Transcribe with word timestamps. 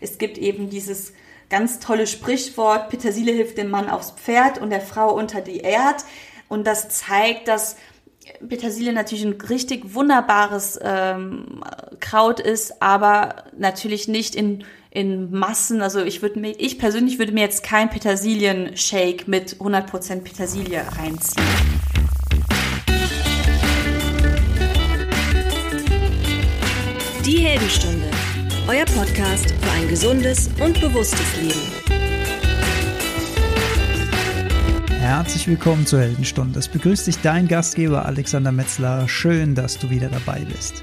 es 0.00 0.18
gibt 0.18 0.38
eben 0.38 0.70
dieses 0.70 1.12
ganz 1.48 1.78
tolle 1.78 2.06
Sprichwort, 2.06 2.88
Petersilie 2.88 3.34
hilft 3.34 3.58
dem 3.58 3.70
Mann 3.70 3.88
aufs 3.88 4.10
Pferd 4.10 4.58
und 4.58 4.70
der 4.70 4.80
Frau 4.80 5.14
unter 5.14 5.40
die 5.40 5.58
Erd. 5.58 6.04
Und 6.48 6.66
das 6.66 6.88
zeigt, 6.88 7.48
dass 7.48 7.76
Petersilie 8.48 8.92
natürlich 8.92 9.24
ein 9.24 9.40
richtig 9.40 9.94
wunderbares 9.94 10.78
ähm, 10.82 11.62
Kraut 12.00 12.40
ist, 12.40 12.82
aber 12.82 13.44
natürlich 13.56 14.08
nicht 14.08 14.34
in, 14.34 14.64
in 14.90 15.30
Massen. 15.30 15.80
Also 15.80 16.02
ich 16.02 16.22
würde 16.22 16.40
mir, 16.40 16.54
ich 16.58 16.78
persönlich 16.78 17.18
würde 17.18 17.32
mir 17.32 17.42
jetzt 17.42 17.62
kein 17.62 17.88
Petersilien-Shake 17.88 19.28
mit 19.28 19.56
100% 19.56 20.22
Petersilie 20.22 20.84
reinziehen. 20.98 21.46
Die 27.24 27.38
Heldenstunde, 27.38 28.05
euer 28.68 28.84
Podcast 28.86 29.52
für 29.52 29.70
ein 29.70 29.88
gesundes 29.88 30.50
und 30.60 30.80
bewusstes 30.80 31.36
Leben. 31.36 31.54
Herzlich 34.90 35.46
willkommen 35.46 35.86
zur 35.86 36.00
Heldenstunde. 36.00 36.58
Es 36.58 36.66
begrüßt 36.66 37.06
dich 37.06 37.18
dein 37.18 37.46
Gastgeber 37.46 38.04
Alexander 38.06 38.50
Metzler. 38.50 39.08
Schön, 39.08 39.54
dass 39.54 39.78
du 39.78 39.88
wieder 39.88 40.08
dabei 40.08 40.40
bist. 40.40 40.82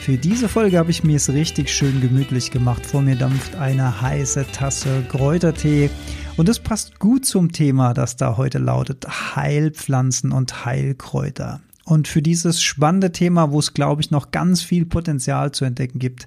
Für 0.00 0.16
diese 0.16 0.48
Folge 0.48 0.78
habe 0.78 0.92
ich 0.92 1.02
mir 1.02 1.16
es 1.16 1.28
richtig 1.28 1.74
schön 1.74 2.00
gemütlich 2.00 2.52
gemacht. 2.52 2.86
Vor 2.86 3.02
mir 3.02 3.16
dampft 3.16 3.56
eine 3.56 4.00
heiße 4.00 4.46
Tasse 4.52 5.04
Kräutertee. 5.08 5.90
Und 6.36 6.48
es 6.48 6.60
passt 6.60 7.00
gut 7.00 7.26
zum 7.26 7.50
Thema, 7.50 7.94
das 7.94 8.14
da 8.14 8.36
heute 8.36 8.58
lautet 8.58 9.06
Heilpflanzen 9.34 10.30
und 10.30 10.64
Heilkräuter. 10.64 11.60
Und 11.84 12.08
für 12.08 12.22
dieses 12.22 12.62
spannende 12.62 13.12
Thema, 13.12 13.50
wo 13.50 13.58
es, 13.58 13.74
glaube 13.74 14.00
ich, 14.00 14.10
noch 14.10 14.30
ganz 14.30 14.62
viel 14.62 14.86
Potenzial 14.86 15.52
zu 15.52 15.66
entdecken 15.66 15.98
gibt, 15.98 16.26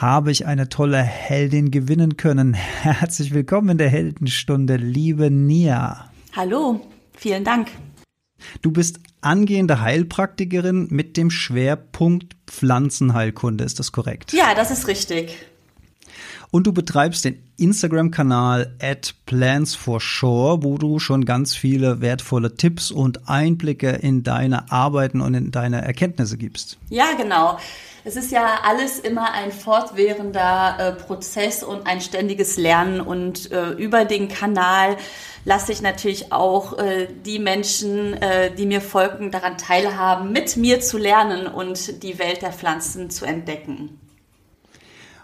habe 0.00 0.30
ich 0.30 0.46
eine 0.46 0.70
tolle 0.70 1.02
Heldin 1.02 1.70
gewinnen 1.70 2.16
können. 2.16 2.54
Herzlich 2.82 3.34
willkommen 3.34 3.70
in 3.70 3.78
der 3.78 3.90
Heldenstunde, 3.90 4.76
liebe 4.76 5.30
Nia. 5.30 6.10
Hallo, 6.34 6.80
vielen 7.14 7.44
Dank. 7.44 7.68
Du 8.62 8.70
bist 8.70 9.00
angehende 9.20 9.82
Heilpraktikerin 9.82 10.88
mit 10.90 11.18
dem 11.18 11.30
Schwerpunkt 11.30 12.34
Pflanzenheilkunde, 12.46 13.64
ist 13.64 13.78
das 13.78 13.92
korrekt? 13.92 14.32
Ja, 14.32 14.54
das 14.54 14.70
ist 14.70 14.88
richtig. 14.88 15.36
Und 16.50 16.66
du 16.66 16.72
betreibst 16.72 17.26
den 17.26 17.42
Instagram-Kanal 17.58 18.74
at 18.80 19.14
Plans 19.26 19.74
for 19.74 20.00
Shore, 20.00 20.62
wo 20.62 20.78
du 20.78 20.98
schon 20.98 21.26
ganz 21.26 21.54
viele 21.54 22.00
wertvolle 22.00 22.54
Tipps 22.54 22.90
und 22.90 23.28
Einblicke 23.28 23.90
in 23.90 24.22
deine 24.22 24.72
Arbeiten 24.72 25.20
und 25.20 25.34
in 25.34 25.50
deine 25.50 25.82
Erkenntnisse 25.82 26.38
gibst. 26.38 26.78
Ja, 26.88 27.12
genau. 27.16 27.58
Es 28.04 28.16
ist 28.16 28.32
ja 28.32 28.60
alles 28.64 28.98
immer 28.98 29.32
ein 29.32 29.52
fortwährender 29.52 30.76
äh, 30.78 30.92
Prozess 30.92 31.62
und 31.62 31.86
ein 31.86 32.00
ständiges 32.00 32.56
Lernen 32.56 33.00
und 33.00 33.50
äh, 33.52 33.70
über 33.72 34.06
den 34.06 34.28
Kanal 34.28 34.96
lasse 35.44 35.72
ich 35.72 35.82
natürlich 35.82 36.32
auch 36.32 36.78
äh, 36.78 37.08
die 37.26 37.38
Menschen, 37.38 38.14
äh, 38.14 38.54
die 38.54 38.66
mir 38.66 38.80
folgen, 38.80 39.30
daran 39.30 39.58
teilhaben, 39.58 40.32
mit 40.32 40.56
mir 40.56 40.80
zu 40.80 40.96
lernen 40.96 41.46
und 41.46 42.02
die 42.02 42.18
Welt 42.18 42.42
der 42.42 42.52
Pflanzen 42.52 43.10
zu 43.10 43.26
entdecken. 43.26 43.98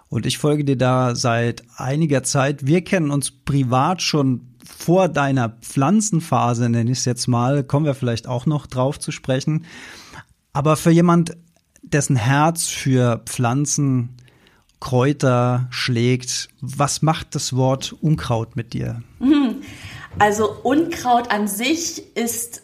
Und 0.08 0.26
ich 0.26 0.38
folge 0.38 0.64
dir 0.64 0.76
da 0.76 1.14
seit 1.14 1.64
einiger 1.76 2.22
Zeit. 2.22 2.66
Wir 2.66 2.84
kennen 2.84 3.10
uns 3.10 3.30
privat 3.30 4.02
schon 4.02 4.54
vor 4.64 5.08
deiner 5.08 5.48
Pflanzenphase, 5.60 6.68
nenne 6.68 6.90
ich 6.90 6.98
es 6.98 7.04
jetzt 7.06 7.26
mal. 7.26 7.64
Kommen 7.64 7.86
wir 7.86 7.94
vielleicht 7.94 8.28
auch 8.28 8.46
noch 8.46 8.66
drauf 8.66 8.98
zu 8.98 9.10
sprechen. 9.10 9.64
Aber 10.52 10.76
für 10.76 10.90
jemand, 10.90 11.36
dessen 11.86 12.16
Herz 12.16 12.66
für 12.66 13.22
Pflanzen, 13.26 14.16
Kräuter 14.80 15.68
schlägt, 15.70 16.48
was 16.60 17.00
macht 17.02 17.34
das 17.34 17.56
Wort 17.56 17.94
Unkraut 18.00 18.56
mit 18.56 18.72
dir? 18.72 19.02
Also 20.18 20.50
Unkraut 20.62 21.30
an 21.30 21.46
sich 21.46 22.16
ist, 22.16 22.62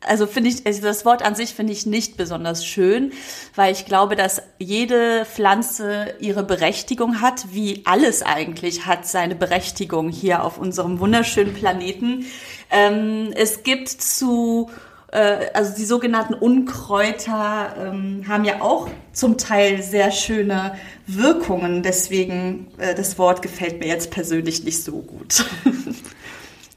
also 0.00 0.26
finde 0.26 0.50
ich, 0.50 0.66
also 0.66 0.82
das 0.82 1.04
Wort 1.04 1.22
an 1.22 1.36
sich 1.36 1.54
finde 1.54 1.72
ich 1.72 1.86
nicht 1.86 2.16
besonders 2.16 2.66
schön, 2.66 3.12
weil 3.54 3.72
ich 3.72 3.86
glaube, 3.86 4.16
dass 4.16 4.42
jede 4.58 5.24
Pflanze 5.24 6.14
ihre 6.18 6.42
Berechtigung 6.42 7.20
hat, 7.20 7.52
wie 7.52 7.82
alles 7.84 8.22
eigentlich 8.22 8.86
hat 8.86 9.06
seine 9.06 9.36
Berechtigung 9.36 10.08
hier 10.08 10.42
auf 10.42 10.58
unserem 10.58 10.98
wunderschönen 10.98 11.54
Planeten. 11.54 12.26
Ähm, 12.68 13.32
es 13.36 13.62
gibt 13.62 13.88
zu 13.88 14.68
äh, 15.08 15.50
also 15.54 15.74
die 15.74 15.84
sogenannten 15.84 16.34
Unkräuter 16.34 17.74
ähm, 17.78 18.24
haben 18.28 18.44
ja 18.44 18.60
auch 18.60 18.88
zum 19.12 19.38
Teil 19.38 19.82
sehr 19.82 20.10
schöne 20.10 20.76
Wirkungen. 21.06 21.82
Deswegen, 21.82 22.68
äh, 22.78 22.94
das 22.94 23.18
Wort 23.18 23.42
gefällt 23.42 23.80
mir 23.80 23.86
jetzt 23.86 24.10
persönlich 24.10 24.64
nicht 24.64 24.82
so 24.82 25.00
gut. 25.02 25.44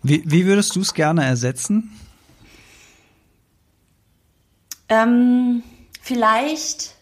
Wie, 0.03 0.24
wie 0.25 0.47
würdest 0.47 0.75
du 0.75 0.81
es 0.81 0.96
gerne 0.96 1.24
ersetzen? 1.24 1.96
Ähm, 4.90 5.62
vielleicht, 6.02 6.96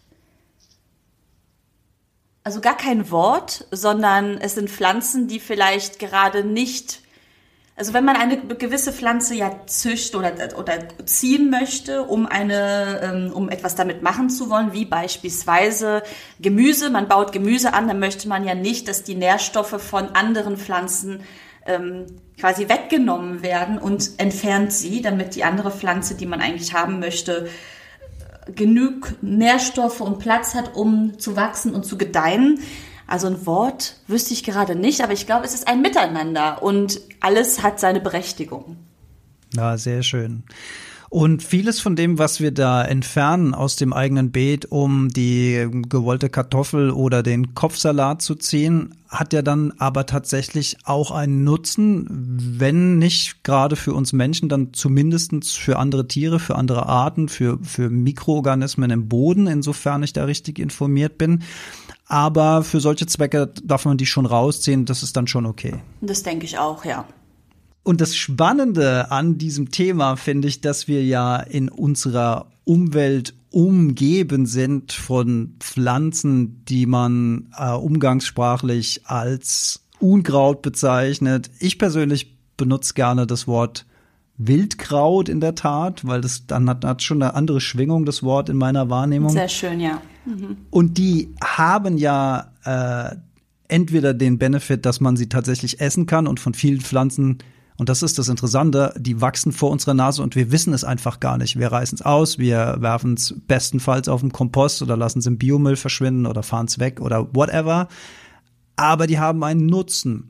also 2.44 2.60
gar 2.60 2.76
kein 2.76 3.10
Wort, 3.10 3.66
sondern 3.70 4.36
es 4.36 4.54
sind 4.54 4.68
Pflanzen, 4.68 5.28
die 5.28 5.40
vielleicht 5.40 5.98
gerade 5.98 6.44
nicht, 6.44 7.00
also 7.80 7.94
wenn 7.94 8.04
man 8.04 8.16
eine 8.16 8.36
gewisse 8.36 8.92
Pflanze 8.92 9.34
ja 9.34 9.62
zücht 9.64 10.14
oder, 10.14 10.34
oder 10.58 10.80
ziehen 11.06 11.48
möchte, 11.48 12.02
um 12.02 12.26
eine, 12.26 13.00
ähm, 13.02 13.32
um 13.32 13.48
etwas 13.48 13.74
damit 13.74 14.02
machen 14.02 14.28
zu 14.28 14.50
wollen, 14.50 14.74
wie 14.74 14.84
beispielsweise 14.84 16.02
Gemüse, 16.40 16.90
man 16.90 17.08
baut 17.08 17.32
Gemüse 17.32 17.72
an, 17.72 17.88
dann 17.88 17.98
möchte 17.98 18.28
man 18.28 18.44
ja 18.44 18.54
nicht, 18.54 18.86
dass 18.86 19.02
die 19.02 19.14
Nährstoffe 19.14 19.80
von 19.82 20.10
anderen 20.10 20.58
Pflanzen 20.58 21.22
ähm, 21.64 22.04
quasi 22.38 22.68
weggenommen 22.68 23.42
werden 23.42 23.78
und 23.78 24.10
entfernt 24.18 24.74
sie, 24.74 25.00
damit 25.00 25.34
die 25.34 25.44
andere 25.44 25.70
Pflanze, 25.70 26.16
die 26.16 26.26
man 26.26 26.42
eigentlich 26.42 26.74
haben 26.74 27.00
möchte, 27.00 27.48
genug 28.54 29.14
Nährstoffe 29.22 30.02
und 30.02 30.18
Platz 30.18 30.54
hat, 30.54 30.76
um 30.76 31.18
zu 31.18 31.34
wachsen 31.34 31.74
und 31.74 31.86
zu 31.86 31.96
gedeihen. 31.96 32.60
Also 33.10 33.26
ein 33.26 33.44
Wort 33.44 33.96
wüsste 34.06 34.32
ich 34.34 34.44
gerade 34.44 34.76
nicht, 34.76 35.02
aber 35.02 35.12
ich 35.12 35.26
glaube, 35.26 35.44
es 35.44 35.52
ist 35.52 35.66
ein 35.66 35.82
Miteinander 35.82 36.62
und 36.62 37.00
alles 37.18 37.60
hat 37.60 37.80
seine 37.80 38.00
Berechtigung. 38.00 38.76
Ja, 39.52 39.76
sehr 39.76 40.04
schön. 40.04 40.44
Und 41.08 41.42
vieles 41.42 41.80
von 41.80 41.96
dem, 41.96 42.20
was 42.20 42.38
wir 42.38 42.52
da 42.52 42.84
entfernen 42.84 43.52
aus 43.52 43.74
dem 43.74 43.92
eigenen 43.92 44.30
Beet, 44.30 44.66
um 44.70 45.08
die 45.08 45.66
gewollte 45.88 46.28
Kartoffel 46.28 46.92
oder 46.92 47.24
den 47.24 47.52
Kopfsalat 47.56 48.22
zu 48.22 48.36
ziehen, 48.36 48.94
hat 49.08 49.32
ja 49.32 49.42
dann 49.42 49.72
aber 49.78 50.06
tatsächlich 50.06 50.76
auch 50.84 51.10
einen 51.10 51.42
Nutzen, 51.42 52.06
wenn 52.60 52.98
nicht 52.98 53.42
gerade 53.42 53.74
für 53.74 53.92
uns 53.92 54.12
Menschen, 54.12 54.48
dann 54.48 54.72
zumindestens 54.72 55.52
für 55.52 55.80
andere 55.80 56.06
Tiere, 56.06 56.38
für 56.38 56.54
andere 56.54 56.86
Arten, 56.86 57.28
für, 57.28 57.58
für 57.64 57.90
Mikroorganismen 57.90 58.92
im 58.92 59.08
Boden, 59.08 59.48
insofern 59.48 60.04
ich 60.04 60.12
da 60.12 60.26
richtig 60.26 60.60
informiert 60.60 61.18
bin. 61.18 61.42
Aber 62.10 62.64
für 62.64 62.80
solche 62.80 63.06
Zwecke 63.06 63.52
darf 63.62 63.84
man 63.84 63.96
die 63.96 64.04
schon 64.04 64.26
rausziehen, 64.26 64.84
das 64.84 65.04
ist 65.04 65.16
dann 65.16 65.28
schon 65.28 65.46
okay. 65.46 65.76
Das 66.00 66.24
denke 66.24 66.44
ich 66.44 66.58
auch, 66.58 66.84
ja. 66.84 67.04
Und 67.84 68.00
das 68.00 68.16
Spannende 68.16 69.12
an 69.12 69.38
diesem 69.38 69.70
Thema 69.70 70.16
finde 70.16 70.48
ich, 70.48 70.60
dass 70.60 70.88
wir 70.88 71.04
ja 71.04 71.36
in 71.36 71.68
unserer 71.68 72.48
Umwelt 72.64 73.34
umgeben 73.50 74.46
sind 74.46 74.92
von 74.92 75.54
Pflanzen, 75.60 76.64
die 76.64 76.86
man 76.86 77.52
äh, 77.56 77.70
umgangssprachlich 77.70 79.02
als 79.06 79.84
Unkraut 80.00 80.62
bezeichnet. 80.62 81.48
Ich 81.60 81.78
persönlich 81.78 82.36
benutze 82.56 82.94
gerne 82.94 83.28
das 83.28 83.46
Wort 83.46 83.86
Wildkraut 84.36 85.28
in 85.28 85.40
der 85.40 85.54
Tat, 85.54 86.04
weil 86.04 86.22
das 86.22 86.46
dann 86.46 86.68
hat, 86.68 86.84
hat 86.84 87.02
schon 87.02 87.22
eine 87.22 87.34
andere 87.34 87.60
Schwingung, 87.60 88.04
das 88.04 88.24
Wort 88.24 88.48
in 88.48 88.56
meiner 88.56 88.90
Wahrnehmung. 88.90 89.30
Sehr 89.30 89.48
schön, 89.48 89.78
ja. 89.78 90.00
Mhm. 90.30 90.56
Und 90.70 90.96
die 90.98 91.34
haben 91.44 91.98
ja 91.98 92.52
äh, 92.64 93.16
entweder 93.68 94.14
den 94.14 94.38
Benefit, 94.38 94.86
dass 94.86 95.00
man 95.00 95.16
sie 95.16 95.28
tatsächlich 95.28 95.80
essen 95.80 96.06
kann 96.06 96.26
und 96.26 96.40
von 96.40 96.54
vielen 96.54 96.80
Pflanzen 96.80 97.38
und 97.80 97.88
das 97.88 98.02
ist 98.02 98.18
das 98.18 98.28
Interessante, 98.28 98.92
die 98.98 99.22
wachsen 99.22 99.52
vor 99.52 99.70
unserer 99.70 99.94
Nase 99.94 100.22
und 100.22 100.36
wir 100.36 100.52
wissen 100.52 100.74
es 100.74 100.84
einfach 100.84 101.18
gar 101.18 101.38
nicht. 101.38 101.58
Wir 101.58 101.72
reißen 101.72 101.96
es 101.96 102.02
aus, 102.02 102.38
wir 102.38 102.76
werfen 102.80 103.14
es 103.14 103.34
bestenfalls 103.48 104.06
auf 104.06 104.20
den 104.20 104.32
Kompost 104.32 104.82
oder 104.82 104.98
lassen 104.98 105.20
es 105.20 105.26
im 105.26 105.38
Biomüll 105.38 105.76
verschwinden 105.76 106.26
oder 106.26 106.42
fahren 106.42 106.66
es 106.66 106.78
weg 106.78 107.00
oder 107.00 107.34
whatever. 107.34 107.88
Aber 108.76 109.06
die 109.06 109.18
haben 109.18 109.42
einen 109.44 109.64
Nutzen. 109.64 110.28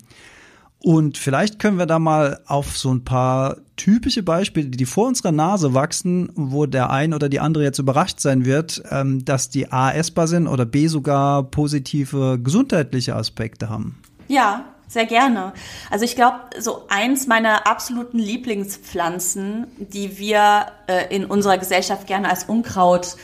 Und 0.83 1.19
vielleicht 1.19 1.59
können 1.59 1.79
wir 1.79 1.87
da 1.87 1.99
mal 1.99 2.41
auf 2.47 2.77
so 2.77 2.91
ein 2.93 3.05
paar 3.05 3.59
typische 3.77 4.23
Beispiele, 4.23 4.69
die 4.69 4.87
vor 4.87 5.07
unserer 5.09 5.33
Nase 5.33 5.75
wachsen, 5.75 6.33
wo 6.35 6.65
der 6.65 6.91
ein 6.91 7.13
oder 7.13 7.29
die 7.29 7.41
andere 7.41 7.65
jetzt 7.65 7.79
überrascht 7.79 8.21
sein 8.21 8.47
wird, 8.47 8.83
ähm, 8.91 9.25
dass 9.25 9.51
die 9.51 9.73
A 9.73 9.91
essbar 9.91 10.27
sind 10.27 10.47
oder 10.47 10.65
B 10.65 10.87
sogar 10.87 11.43
positive 11.45 12.39
gesundheitliche 12.43 13.15
Aspekte 13.15 13.69
haben. 13.69 14.01
Ja, 14.29 14.65
sehr 14.89 15.07
gerne. 15.07 15.53
Also 15.91 16.05
ich 16.05 16.17
glaube, 16.17 16.39
so 16.59 16.87
eins 16.89 17.27
meiner 17.27 17.67
absoluten 17.67 18.19
Lieblingspflanzen, 18.19 19.67
die 19.79 20.19
wir 20.19 20.67
äh, 20.87 21.15
in 21.15 21.27
unserer 21.27 21.59
Gesellschaft 21.59 22.07
gerne 22.07 22.29
als 22.29 22.45
Unkraut 22.45 23.17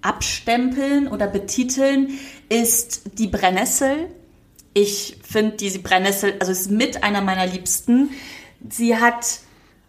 abstempeln 0.00 1.08
oder 1.08 1.26
betiteln, 1.26 2.10
ist 2.48 3.18
die 3.18 3.26
Brennnessel. 3.26 4.08
Ich 4.80 5.16
finde 5.24 5.56
diese 5.56 5.80
Brennnessel, 5.80 6.36
also 6.38 6.52
ist 6.52 6.70
mit 6.70 7.02
einer 7.02 7.20
meiner 7.20 7.46
Liebsten. 7.46 8.10
Sie 8.68 8.96
hat 8.96 9.40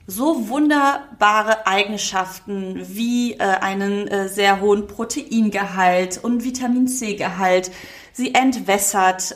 so 0.07 0.50
wunderbare 0.50 1.68
Eigenschaften 1.68 2.81
wie 2.88 3.33
äh, 3.33 3.38
einen 3.38 4.07
äh, 4.07 4.27
sehr 4.30 4.62
hohen 4.62 4.88
Proteingehalt 4.88 6.19
und 6.24 6.44
Vitamin 6.44 6.88
C-Gehalt. 6.88 7.69
Sie 8.13 8.33
entwässert, 8.33 9.36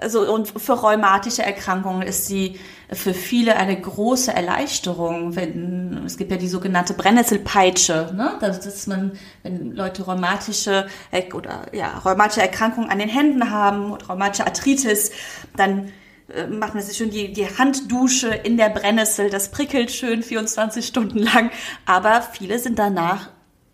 also 0.00 0.32
und 0.32 0.48
für 0.48 0.74
rheumatische 0.74 1.42
Erkrankungen 1.42 2.02
ist 2.02 2.28
sie 2.28 2.60
für 2.92 3.12
viele 3.12 3.56
eine 3.56 3.78
große 3.78 4.32
Erleichterung. 4.32 5.36
Wenn, 5.36 6.02
es 6.06 6.16
gibt 6.16 6.30
ja 6.30 6.38
die 6.38 6.48
sogenannte 6.48 6.94
Brennnesselpeitsche, 6.94 8.12
ne? 8.16 8.36
dass, 8.40 8.60
dass 8.60 8.86
man, 8.86 9.12
wenn 9.42 9.72
Leute 9.72 10.02
rheumatische 10.04 10.86
äh, 11.10 11.32
oder 11.32 11.66
ja, 11.72 11.98
rheumatische 11.98 12.40
Erkrankungen 12.40 12.90
an 12.90 12.98
den 12.98 13.08
Händen 13.08 13.50
haben 13.50 13.92
oder 13.92 14.06
rheumatische 14.06 14.46
Arthritis, 14.46 15.10
dann 15.56 15.92
äh, 16.34 16.46
macht 16.46 16.74
man 16.74 16.82
sich 16.82 16.96
schon 16.96 17.10
die, 17.10 17.32
die 17.32 17.46
Handdusche 17.46 18.28
in 18.28 18.56
der 18.56 18.70
Brennnessel. 18.70 19.28
Das 19.28 19.50
prickelt 19.50 19.90
schön 19.90 20.22
24 20.22 20.86
Stunden 20.86 21.18
lang. 21.18 21.50
Aber 21.84 22.22
viele 22.22 22.58
sind 22.58 22.78
danach 22.78 23.28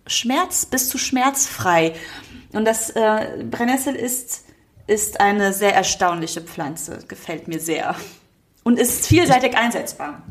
Schmerz 0.07 0.67
bis 0.67 0.89
zu 0.89 0.99
schmerzfrei. 0.99 1.95
Und 2.53 2.65
das 2.65 2.91
äh, 2.91 3.45
Brennnessel 3.49 3.95
ist, 3.95 4.45
ist 4.87 5.21
eine 5.21 5.53
sehr 5.53 5.75
erstaunliche 5.75 6.41
Pflanze. 6.41 6.99
Gefällt 7.09 7.49
mir 7.49 7.61
sehr. 7.61 7.97
Und 8.65 8.79
ist 8.79 9.07
vielseitig 9.07 9.57
einsetzbar. 9.57 10.23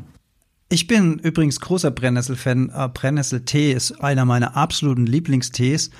Ich 0.69 0.87
bin 0.87 1.19
übrigens 1.19 1.59
großer 1.59 1.91
Brennnessel-Fan. 1.91 2.71
Äh, 2.75 2.89
Brennnessel-Tee 2.89 3.73
ist 3.73 4.03
einer 4.03 4.25
meiner 4.25 4.57
absoluten 4.57 5.05
Lieblingstees. 5.05 5.91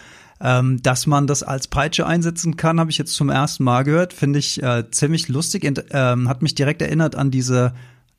Ähm, 0.41 0.81
dass 0.81 1.07
man 1.07 1.27
das 1.27 1.43
als 1.43 1.67
Peitsche 1.67 2.05
einsetzen 2.05 2.57
kann, 2.57 2.79
habe 2.79 2.91
ich 2.91 2.97
jetzt 2.97 3.13
zum 3.13 3.29
ersten 3.29 3.63
Mal 3.63 3.83
gehört. 3.83 4.13
Finde 4.13 4.39
ich 4.39 4.61
äh, 4.61 4.89
ziemlich 4.89 5.29
lustig. 5.29 5.63
Und, 5.63 5.85
ähm, 5.91 6.27
hat 6.27 6.41
mich 6.41 6.55
direkt 6.55 6.81
erinnert 6.81 7.15
an 7.15 7.31
diese, 7.31 7.73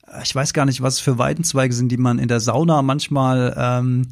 äh, 0.07 0.23
ich 0.23 0.35
weiß 0.35 0.55
gar 0.55 0.65
nicht, 0.65 0.81
was 0.81 1.01
für 1.01 1.19
Weidenzweige 1.19 1.75
sind, 1.75 1.91
die 1.91 1.97
man 1.97 2.19
in 2.19 2.29
der 2.29 2.41
Sauna 2.41 2.83
manchmal 2.83 3.55
ähm, 3.59 4.07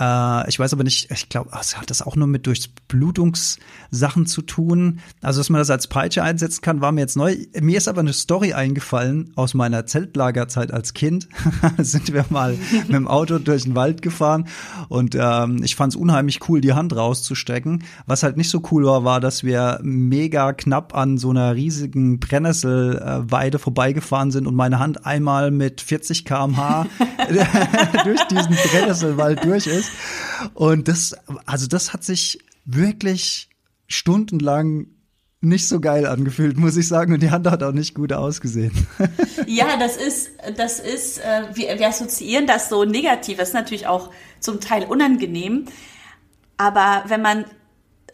äh, 0.00 0.48
ich 0.48 0.58
weiß 0.58 0.72
aber 0.72 0.82
nicht, 0.82 1.10
ich 1.10 1.28
glaube, 1.28 1.50
es 1.60 1.76
hat 1.76 1.90
das 1.90 2.02
auch 2.02 2.16
nur 2.16 2.26
mit 2.26 2.46
Durchblutungssachen 2.46 4.26
zu 4.26 4.42
tun. 4.42 5.00
Also, 5.20 5.40
dass 5.40 5.50
man 5.50 5.58
das 5.58 5.70
als 5.70 5.86
Peitsche 5.86 6.22
einsetzen 6.22 6.62
kann, 6.62 6.80
war 6.80 6.90
mir 6.92 7.02
jetzt 7.02 7.16
neu. 7.16 7.36
Mir 7.60 7.76
ist 7.76 7.88
aber 7.88 8.00
eine 8.00 8.14
Story 8.14 8.54
eingefallen 8.54 9.32
aus 9.36 9.54
meiner 9.54 9.86
Zeltlagerzeit 9.86 10.72
als 10.72 10.94
Kind. 10.94 11.28
sind 11.78 12.12
wir 12.12 12.24
mal 12.30 12.56
mit 12.72 12.92
dem 12.92 13.08
Auto 13.08 13.38
durch 13.38 13.64
den 13.64 13.74
Wald 13.74 14.00
gefahren 14.02 14.46
und 14.88 15.14
ähm, 15.18 15.62
ich 15.62 15.76
fand 15.76 15.92
es 15.92 15.96
unheimlich 15.96 16.48
cool, 16.48 16.60
die 16.60 16.72
Hand 16.72 16.96
rauszustrecken. 16.96 17.84
Was 18.06 18.22
halt 18.22 18.36
nicht 18.36 18.50
so 18.50 18.62
cool 18.70 18.84
war, 18.84 19.04
war, 19.04 19.20
dass 19.20 19.44
wir 19.44 19.80
mega 19.82 20.52
knapp 20.52 20.94
an 20.94 21.18
so 21.18 21.30
einer 21.30 21.54
riesigen 21.54 22.20
Brennnesselweide 22.20 23.58
vorbeigefahren 23.58 24.30
sind 24.30 24.46
und 24.46 24.54
meine 24.54 24.78
Hand 24.78 25.04
einmal 25.04 25.50
mit 25.50 25.80
40 25.80 26.24
km/h 26.24 26.86
durch 28.04 28.22
diesen 28.28 28.56
Brennnesselwald 28.70 29.44
durch 29.44 29.66
ist. 29.66 29.89
Und 30.54 30.88
das, 30.88 31.14
also 31.46 31.66
das 31.66 31.92
hat 31.92 32.04
sich 32.04 32.38
wirklich 32.64 33.48
stundenlang 33.86 34.86
nicht 35.42 35.66
so 35.68 35.80
geil 35.80 36.06
angefühlt, 36.06 36.58
muss 36.58 36.76
ich 36.76 36.86
sagen. 36.86 37.14
Und 37.14 37.22
die 37.22 37.30
Hand 37.30 37.46
hat 37.46 37.62
auch 37.62 37.72
nicht 37.72 37.94
gut 37.94 38.12
ausgesehen. 38.12 38.72
Ja, 39.46 39.76
das 39.78 39.96
ist, 39.96 40.30
das 40.56 40.78
ist, 40.78 41.18
äh, 41.18 41.42
wir, 41.54 41.78
wir 41.78 41.88
assoziieren 41.88 42.46
das 42.46 42.68
so 42.68 42.84
negativ. 42.84 43.38
Das 43.38 43.48
ist 43.48 43.54
natürlich 43.54 43.86
auch 43.86 44.10
zum 44.38 44.60
Teil 44.60 44.84
unangenehm. 44.84 45.64
Aber 46.56 47.04
wenn 47.08 47.22
man 47.22 47.46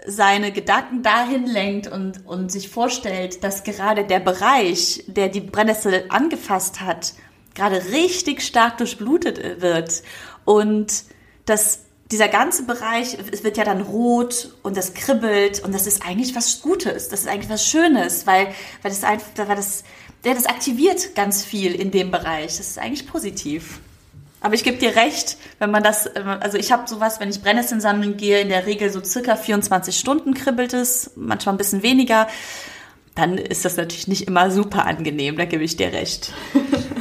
seine 0.07 0.53
Gedanken 0.53 1.03
dahin 1.03 1.47
lenkt 1.47 1.89
und, 1.89 2.25
und 2.27 2.51
sich 2.51 2.69
vorstellt, 2.69 3.43
dass 3.45 3.65
gerade 3.65 4.05
der 4.05 4.21
Bereich, 4.21 5.05
der 5.09 5.29
die 5.29 5.41
Brennnessel 5.41 6.05
angefasst 6.09 6.81
hat, 6.81 7.15
gerade 7.55 7.83
richtig 7.93 8.43
stark 8.43 8.79
durchblutet 8.79 9.61
wird 9.61 10.03
und 10.45 11.05
dass 11.47 11.81
dieser 12.11 12.29
ganze 12.29 12.65
Bereich, 12.65 13.17
es 13.33 13.43
wird 13.43 13.57
ja 13.57 13.65
dann 13.65 13.81
rot 13.81 14.55
und 14.63 14.77
das 14.77 14.95
kribbelt 14.95 15.63
und 15.65 15.75
das 15.75 15.87
ist 15.87 16.07
eigentlich 16.07 16.37
was 16.37 16.61
Gutes, 16.63 17.09
das 17.09 17.21
ist 17.21 17.29
eigentlich 17.29 17.51
was 17.51 17.67
Schönes, 17.67 18.27
weil, 18.27 18.47
weil 18.83 18.91
das 18.91 19.03
einfach, 19.03 19.27
weil 19.37 19.57
das, 19.57 19.83
ja, 20.25 20.35
das 20.35 20.47
aktiviert 20.47 21.15
ganz 21.15 21.45
viel 21.45 21.75
in 21.75 21.91
dem 21.91 22.11
Bereich. 22.11 22.59
Das 22.59 22.69
ist 22.69 22.79
eigentlich 22.79 23.07
positiv. 23.09 23.81
Aber 24.41 24.55
ich 24.55 24.63
gebe 24.63 24.77
dir 24.77 24.95
recht, 24.95 25.39
wenn 25.59 25.71
man 25.71 25.83
das, 25.83 26.07
also 26.07 26.59
ich 26.59 26.71
habe 26.71 26.87
sowas, 26.87 27.19
wenn 27.19 27.31
ich 27.31 27.43
Brennnesseln 27.43 27.81
sammeln 27.81 28.17
gehe, 28.17 28.41
in 28.41 28.49
der 28.49 28.67
Regel 28.67 28.91
so 28.91 29.03
circa 29.03 29.35
24 29.35 29.99
Stunden 29.99 30.35
kribbelt 30.35 30.75
es, 30.75 31.11
manchmal 31.17 31.55
ein 31.55 31.59
bisschen 31.59 31.83
weniger, 31.83 32.29
dann 33.17 33.39
ist 33.39 33.65
das 33.65 33.77
natürlich 33.77 34.09
nicht 34.09 34.29
immer 34.29 34.51
super 34.51 34.85
angenehm, 34.85 35.37
da 35.37 35.47
gebe 35.47 35.65
ich 35.65 35.77
dir 35.77 35.93
recht. 35.93 36.33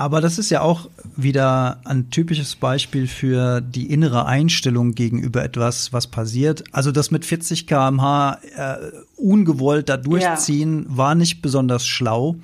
Aber 0.00 0.22
das 0.22 0.38
ist 0.38 0.48
ja 0.48 0.62
auch 0.62 0.88
wieder 1.14 1.82
ein 1.84 2.08
typisches 2.08 2.56
Beispiel 2.56 3.06
für 3.06 3.60
die 3.60 3.92
innere 3.92 4.24
Einstellung 4.24 4.94
gegenüber 4.94 5.44
etwas, 5.44 5.92
was 5.92 6.06
passiert. 6.06 6.64
Also 6.72 6.90
das 6.90 7.10
mit 7.10 7.26
40 7.26 7.66
km/h 7.66 8.38
äh, 8.56 8.76
ungewollt 9.16 9.90
da 9.90 9.98
durchziehen 9.98 10.86
ja. 10.88 10.96
war 10.96 11.14
nicht 11.14 11.42
besonders 11.42 11.86
schlau. 11.86 12.36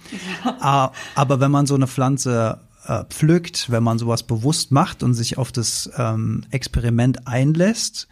Ja. 0.44 0.92
Aber 1.14 1.40
wenn 1.40 1.50
man 1.50 1.64
so 1.64 1.74
eine 1.74 1.86
Pflanze 1.86 2.58
äh, 2.84 3.04
pflückt, 3.04 3.70
wenn 3.70 3.82
man 3.82 3.98
sowas 3.98 4.22
bewusst 4.22 4.70
macht 4.70 5.02
und 5.02 5.14
sich 5.14 5.38
auf 5.38 5.50
das 5.50 5.88
ähm, 5.96 6.44
Experiment 6.50 7.26
einlässt, 7.26 8.06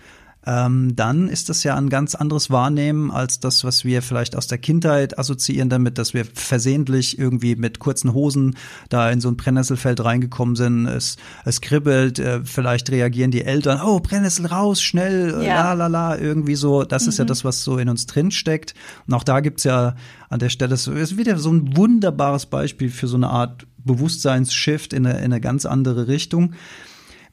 ähm, 0.46 0.94
dann 0.94 1.29
ist 1.29 1.49
das 1.49 1.64
ja 1.64 1.75
ein 1.76 1.88
ganz 1.88 2.14
anderes 2.14 2.50
Wahrnehmen 2.50 3.11
als 3.11 3.41
das, 3.41 3.64
was 3.64 3.85
wir 3.85 4.02
vielleicht 4.02 4.37
aus 4.37 4.46
der 4.46 4.58
Kindheit 4.58 5.19
assoziieren 5.19 5.70
damit, 5.70 5.99
dass 5.99 6.14
wir 6.14 6.25
versehentlich 6.25 7.19
irgendwie 7.19 7.56
mit 7.56 7.79
kurzen 7.79 8.12
Hosen 8.12 8.56
da 8.88 9.11
in 9.11 9.20
so 9.20 9.29
ein 9.29 9.37
Brennnesselfeld 9.37 10.05
reingekommen 10.05 10.56
sind. 10.56 10.87
Es, 10.87 11.17
es 11.44 11.61
kribbelt, 11.61 12.19
äh, 12.19 12.41
vielleicht 12.44 12.91
reagieren 12.91 13.31
die 13.31 13.44
Eltern, 13.44 13.81
oh, 13.82 14.00
Brennnessel 14.00 14.46
raus, 14.46 14.82
schnell, 14.82 15.43
ja. 15.43 15.73
la 15.73 15.73
la 15.73 15.87
la, 15.87 16.19
irgendwie 16.19 16.56
so. 16.56 16.85
Das 16.85 17.05
mhm. 17.05 17.08
ist 17.08 17.19
ja 17.19 17.25
mhm. 17.25 17.29
das, 17.29 17.44
was 17.44 17.64
so 17.64 17.79
in 17.79 17.88
uns 17.88 18.06
drin 18.06 18.31
steckt. 18.31 18.75
Und 19.06 19.14
auch 19.14 19.25
da 19.25 19.41
gibt's 19.41 19.64
ja 19.64 19.94
an 20.29 20.38
der 20.38 20.50
Stelle, 20.50 20.75
es 20.75 20.87
ist 20.87 21.17
wieder 21.17 21.38
so 21.38 21.52
ein 21.52 21.76
wunderbares 21.76 22.46
Beispiel 22.46 22.91
für 22.91 23.06
so 23.06 23.17
eine 23.17 23.31
Art 23.31 23.67
Bewusstseinsshift 23.85 24.93
in 24.93 25.06
eine, 25.06 25.19
in 25.19 25.25
eine 25.25 25.41
ganz 25.41 25.67
andere 25.67 26.08
Richtung. 26.08 26.55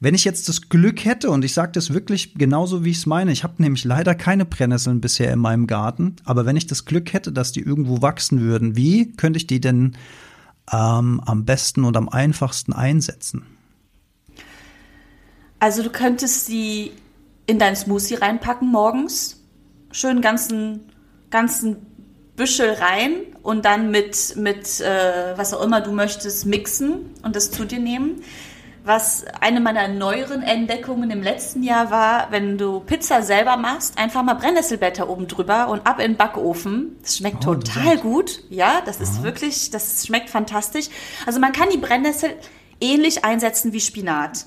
Wenn 0.02 0.16
ich 0.16 0.24
jetzt 0.24 0.48
das 0.48 0.68
Glück 0.68 1.04
hätte, 1.04 1.30
und 1.30 1.44
ich 1.44 1.54
sage 1.54 1.70
das 1.70 1.94
wirklich 1.94 2.34
genauso, 2.34 2.84
wie 2.84 2.90
ich 2.90 2.96
es 2.96 3.06
meine, 3.06 3.30
ich 3.30 3.44
habe 3.44 3.62
nämlich 3.62 3.84
leider 3.84 4.16
keine 4.16 4.44
Brennnesseln 4.44 5.00
bisher 5.00 5.32
in 5.32 5.38
meinem 5.38 5.68
Garten, 5.68 6.16
aber 6.24 6.44
wenn 6.44 6.56
ich 6.56 6.66
das 6.66 6.86
Glück 6.86 7.12
hätte, 7.12 7.30
dass 7.30 7.52
die 7.52 7.60
irgendwo 7.60 8.02
wachsen 8.02 8.40
würden, 8.40 8.74
wie 8.74 9.12
könnte 9.12 9.36
ich 9.36 9.46
die 9.46 9.60
denn 9.60 9.96
ähm, 10.72 11.20
am 11.24 11.44
besten 11.44 11.84
und 11.84 11.96
am 11.96 12.08
einfachsten 12.08 12.72
einsetzen? 12.72 13.46
Also 15.60 15.84
du 15.84 15.90
könntest 15.90 16.46
sie 16.46 16.90
in 17.46 17.60
dein 17.60 17.76
Smoothie 17.76 18.16
reinpacken 18.16 18.72
morgens, 18.72 19.40
schön 19.92 20.20
ganzen 20.20 20.80
ganzen 21.30 21.76
Büschel 22.34 22.70
rein 22.70 23.12
und 23.44 23.64
dann 23.64 23.92
mit 23.92 24.34
mit 24.34 24.80
äh, 24.80 25.38
was 25.38 25.54
auch 25.54 25.62
immer 25.62 25.80
du 25.80 25.92
möchtest 25.92 26.44
mixen 26.44 27.10
und 27.22 27.36
das 27.36 27.52
zu 27.52 27.64
dir 27.64 27.78
nehmen 27.78 28.20
was 28.84 29.24
eine 29.40 29.60
meiner 29.60 29.88
neueren 29.88 30.42
Entdeckungen 30.42 31.10
im 31.10 31.22
letzten 31.22 31.62
Jahr 31.62 31.90
war, 31.90 32.30
wenn 32.30 32.58
du 32.58 32.80
Pizza 32.80 33.22
selber 33.22 33.56
machst, 33.56 33.96
einfach 33.96 34.24
mal 34.24 34.34
Brennnesselblätter 34.34 35.08
oben 35.08 35.28
drüber 35.28 35.68
und 35.68 35.86
ab 35.86 36.00
in 36.00 36.12
den 36.12 36.16
Backofen. 36.16 36.96
Das 37.00 37.16
schmeckt 37.18 37.46
oh, 37.46 37.54
total 37.54 37.94
das 37.94 38.02
gut. 38.02 38.42
Ja, 38.50 38.82
das 38.84 38.96
Aha. 38.96 39.04
ist 39.04 39.22
wirklich, 39.22 39.70
das 39.70 40.04
schmeckt 40.06 40.28
fantastisch. 40.30 40.88
Also 41.26 41.38
man 41.38 41.52
kann 41.52 41.70
die 41.70 41.78
Brennnessel 41.78 42.30
ähnlich 42.80 43.24
einsetzen 43.24 43.72
wie 43.72 43.78
Spinat. 43.80 44.46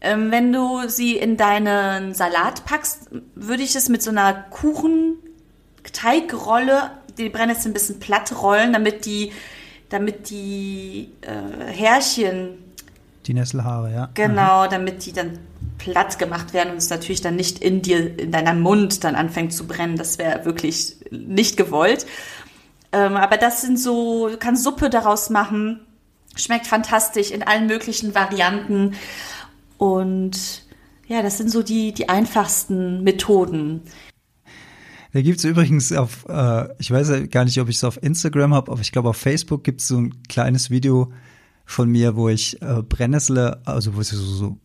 Ähm, 0.00 0.30
wenn 0.30 0.50
du 0.52 0.88
sie 0.88 1.18
in 1.18 1.36
deinen 1.36 2.14
Salat 2.14 2.64
packst, 2.64 3.10
würde 3.34 3.62
ich 3.62 3.76
es 3.76 3.90
mit 3.90 4.02
so 4.02 4.10
einer 4.10 4.32
Kuchenteigrolle 4.50 6.90
die 7.18 7.28
Brennnessel 7.28 7.70
ein 7.70 7.74
bisschen 7.74 8.00
platt 8.00 8.32
rollen, 8.42 8.72
damit 8.72 9.04
die, 9.04 9.30
damit 9.90 10.30
die 10.30 11.10
äh, 11.20 11.66
Härchen 11.70 12.63
die 13.26 13.34
Nesselhaare, 13.34 13.92
ja. 13.92 14.10
Genau, 14.14 14.64
mhm. 14.64 14.70
damit 14.70 15.06
die 15.06 15.12
dann 15.12 15.38
platt 15.78 16.18
gemacht 16.18 16.52
werden 16.52 16.70
und 16.72 16.78
es 16.78 16.90
natürlich 16.90 17.20
dann 17.20 17.36
nicht 17.36 17.58
in 17.58 17.82
dir, 17.82 18.18
in 18.18 18.30
deinem 18.30 18.60
Mund 18.60 19.04
dann 19.04 19.14
anfängt 19.14 19.52
zu 19.52 19.66
brennen. 19.66 19.96
Das 19.96 20.18
wäre 20.18 20.44
wirklich 20.44 20.96
nicht 21.10 21.56
gewollt. 21.56 22.06
Ähm, 22.92 23.16
aber 23.16 23.36
das 23.36 23.60
sind 23.60 23.78
so, 23.78 24.28
du 24.28 24.36
kannst 24.36 24.62
Suppe 24.62 24.88
daraus 24.88 25.30
machen. 25.30 25.80
Schmeckt 26.36 26.66
fantastisch 26.66 27.30
in 27.30 27.42
allen 27.42 27.66
möglichen 27.66 28.14
Varianten. 28.14 28.94
Und 29.78 30.64
ja, 31.06 31.22
das 31.22 31.38
sind 31.38 31.50
so 31.50 31.62
die, 31.62 31.92
die 31.92 32.08
einfachsten 32.08 33.02
Methoden. 33.02 33.82
Da 35.12 35.22
gibt 35.22 35.38
es 35.38 35.44
übrigens 35.44 35.92
auf, 35.92 36.26
äh, 36.28 36.68
ich 36.78 36.90
weiß 36.90 37.30
gar 37.30 37.44
nicht, 37.44 37.60
ob 37.60 37.68
ich 37.68 37.76
es 37.76 37.84
auf 37.84 38.02
Instagram 38.02 38.52
habe, 38.52 38.72
aber 38.72 38.80
ich 38.80 38.90
glaube 38.90 39.10
auf 39.10 39.16
Facebook 39.16 39.62
gibt 39.62 39.80
es 39.80 39.88
so 39.88 39.98
ein 39.98 40.22
kleines 40.28 40.70
Video, 40.70 41.12
von 41.64 41.88
mir, 41.90 42.16
wo 42.16 42.28
ich 42.28 42.60
äh, 42.62 42.82
Brennnessel, 42.82 43.56
also 43.64 43.94
wo 43.96 44.00
ich 44.00 44.08
so, 44.08 44.16
so 44.16 44.58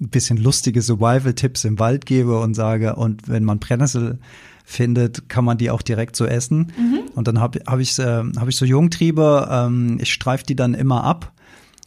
ein 0.00 0.08
bisschen 0.08 0.36
lustige 0.36 0.82
Survival-Tipps 0.82 1.64
im 1.64 1.78
Wald 1.78 2.06
gebe 2.06 2.38
und 2.40 2.54
sage, 2.54 2.96
und 2.96 3.28
wenn 3.28 3.44
man 3.44 3.58
Brennnessel 3.58 4.18
findet, 4.64 5.28
kann 5.28 5.44
man 5.44 5.58
die 5.58 5.70
auch 5.70 5.82
direkt 5.82 6.16
so 6.16 6.26
essen. 6.26 6.72
Und 7.14 7.28
dann 7.28 7.40
habe 7.40 7.60
hab 7.66 7.78
ich, 7.78 7.98
äh, 7.98 8.22
hab 8.36 8.48
ich 8.48 8.56
so 8.56 8.64
Jungtriebe, 8.64 9.48
ähm, 9.50 9.98
ich 10.00 10.12
streife 10.12 10.44
die 10.44 10.56
dann 10.56 10.74
immer 10.74 11.04
ab. 11.04 11.32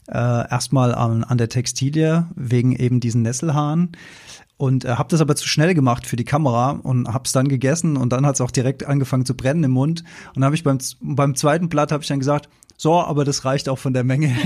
Äh, 0.07 0.49
erstmal 0.49 0.95
an, 0.95 1.23
an 1.23 1.37
der 1.37 1.49
Textilie, 1.49 2.25
wegen 2.35 2.75
eben 2.75 2.99
diesen 2.99 3.21
Nesselhaaren. 3.21 3.91
Und 4.57 4.85
äh, 4.85 4.95
habe 4.95 5.09
das 5.09 5.21
aber 5.21 5.35
zu 5.35 5.47
schnell 5.47 5.73
gemacht 5.73 6.07
für 6.07 6.15
die 6.15 6.25
Kamera 6.25 6.71
und 6.71 7.07
habe 7.13 7.25
es 7.25 7.31
dann 7.31 7.47
gegessen 7.47 7.95
und 7.95 8.11
dann 8.11 8.25
hat 8.25 8.35
es 8.35 8.41
auch 8.41 8.51
direkt 8.51 8.85
angefangen 8.85 9.25
zu 9.25 9.35
brennen 9.35 9.63
im 9.63 9.71
Mund. 9.71 10.03
Und 10.29 10.37
dann 10.37 10.45
habe 10.45 10.55
ich 10.55 10.63
beim, 10.63 10.79
beim 10.99 11.35
zweiten 11.35 11.69
Blatt 11.69 11.91
habe 11.91 12.01
ich 12.01 12.09
dann 12.09 12.19
gesagt, 12.19 12.49
so, 12.81 12.93
aber 12.93 13.25
das 13.25 13.43
reicht 13.43 13.67
auch 13.67 13.77
von 13.77 13.93
der 13.93 14.05
Menge. 14.05 14.33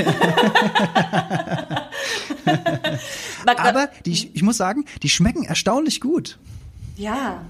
aber 3.46 3.90
die, 4.08 4.32
ich 4.34 4.42
muss 4.42 4.58
sagen, 4.58 4.86
die 5.04 5.10
schmecken 5.10 5.44
erstaunlich 5.44 6.02
gut. 6.02 6.40
Ja, 6.98 7.44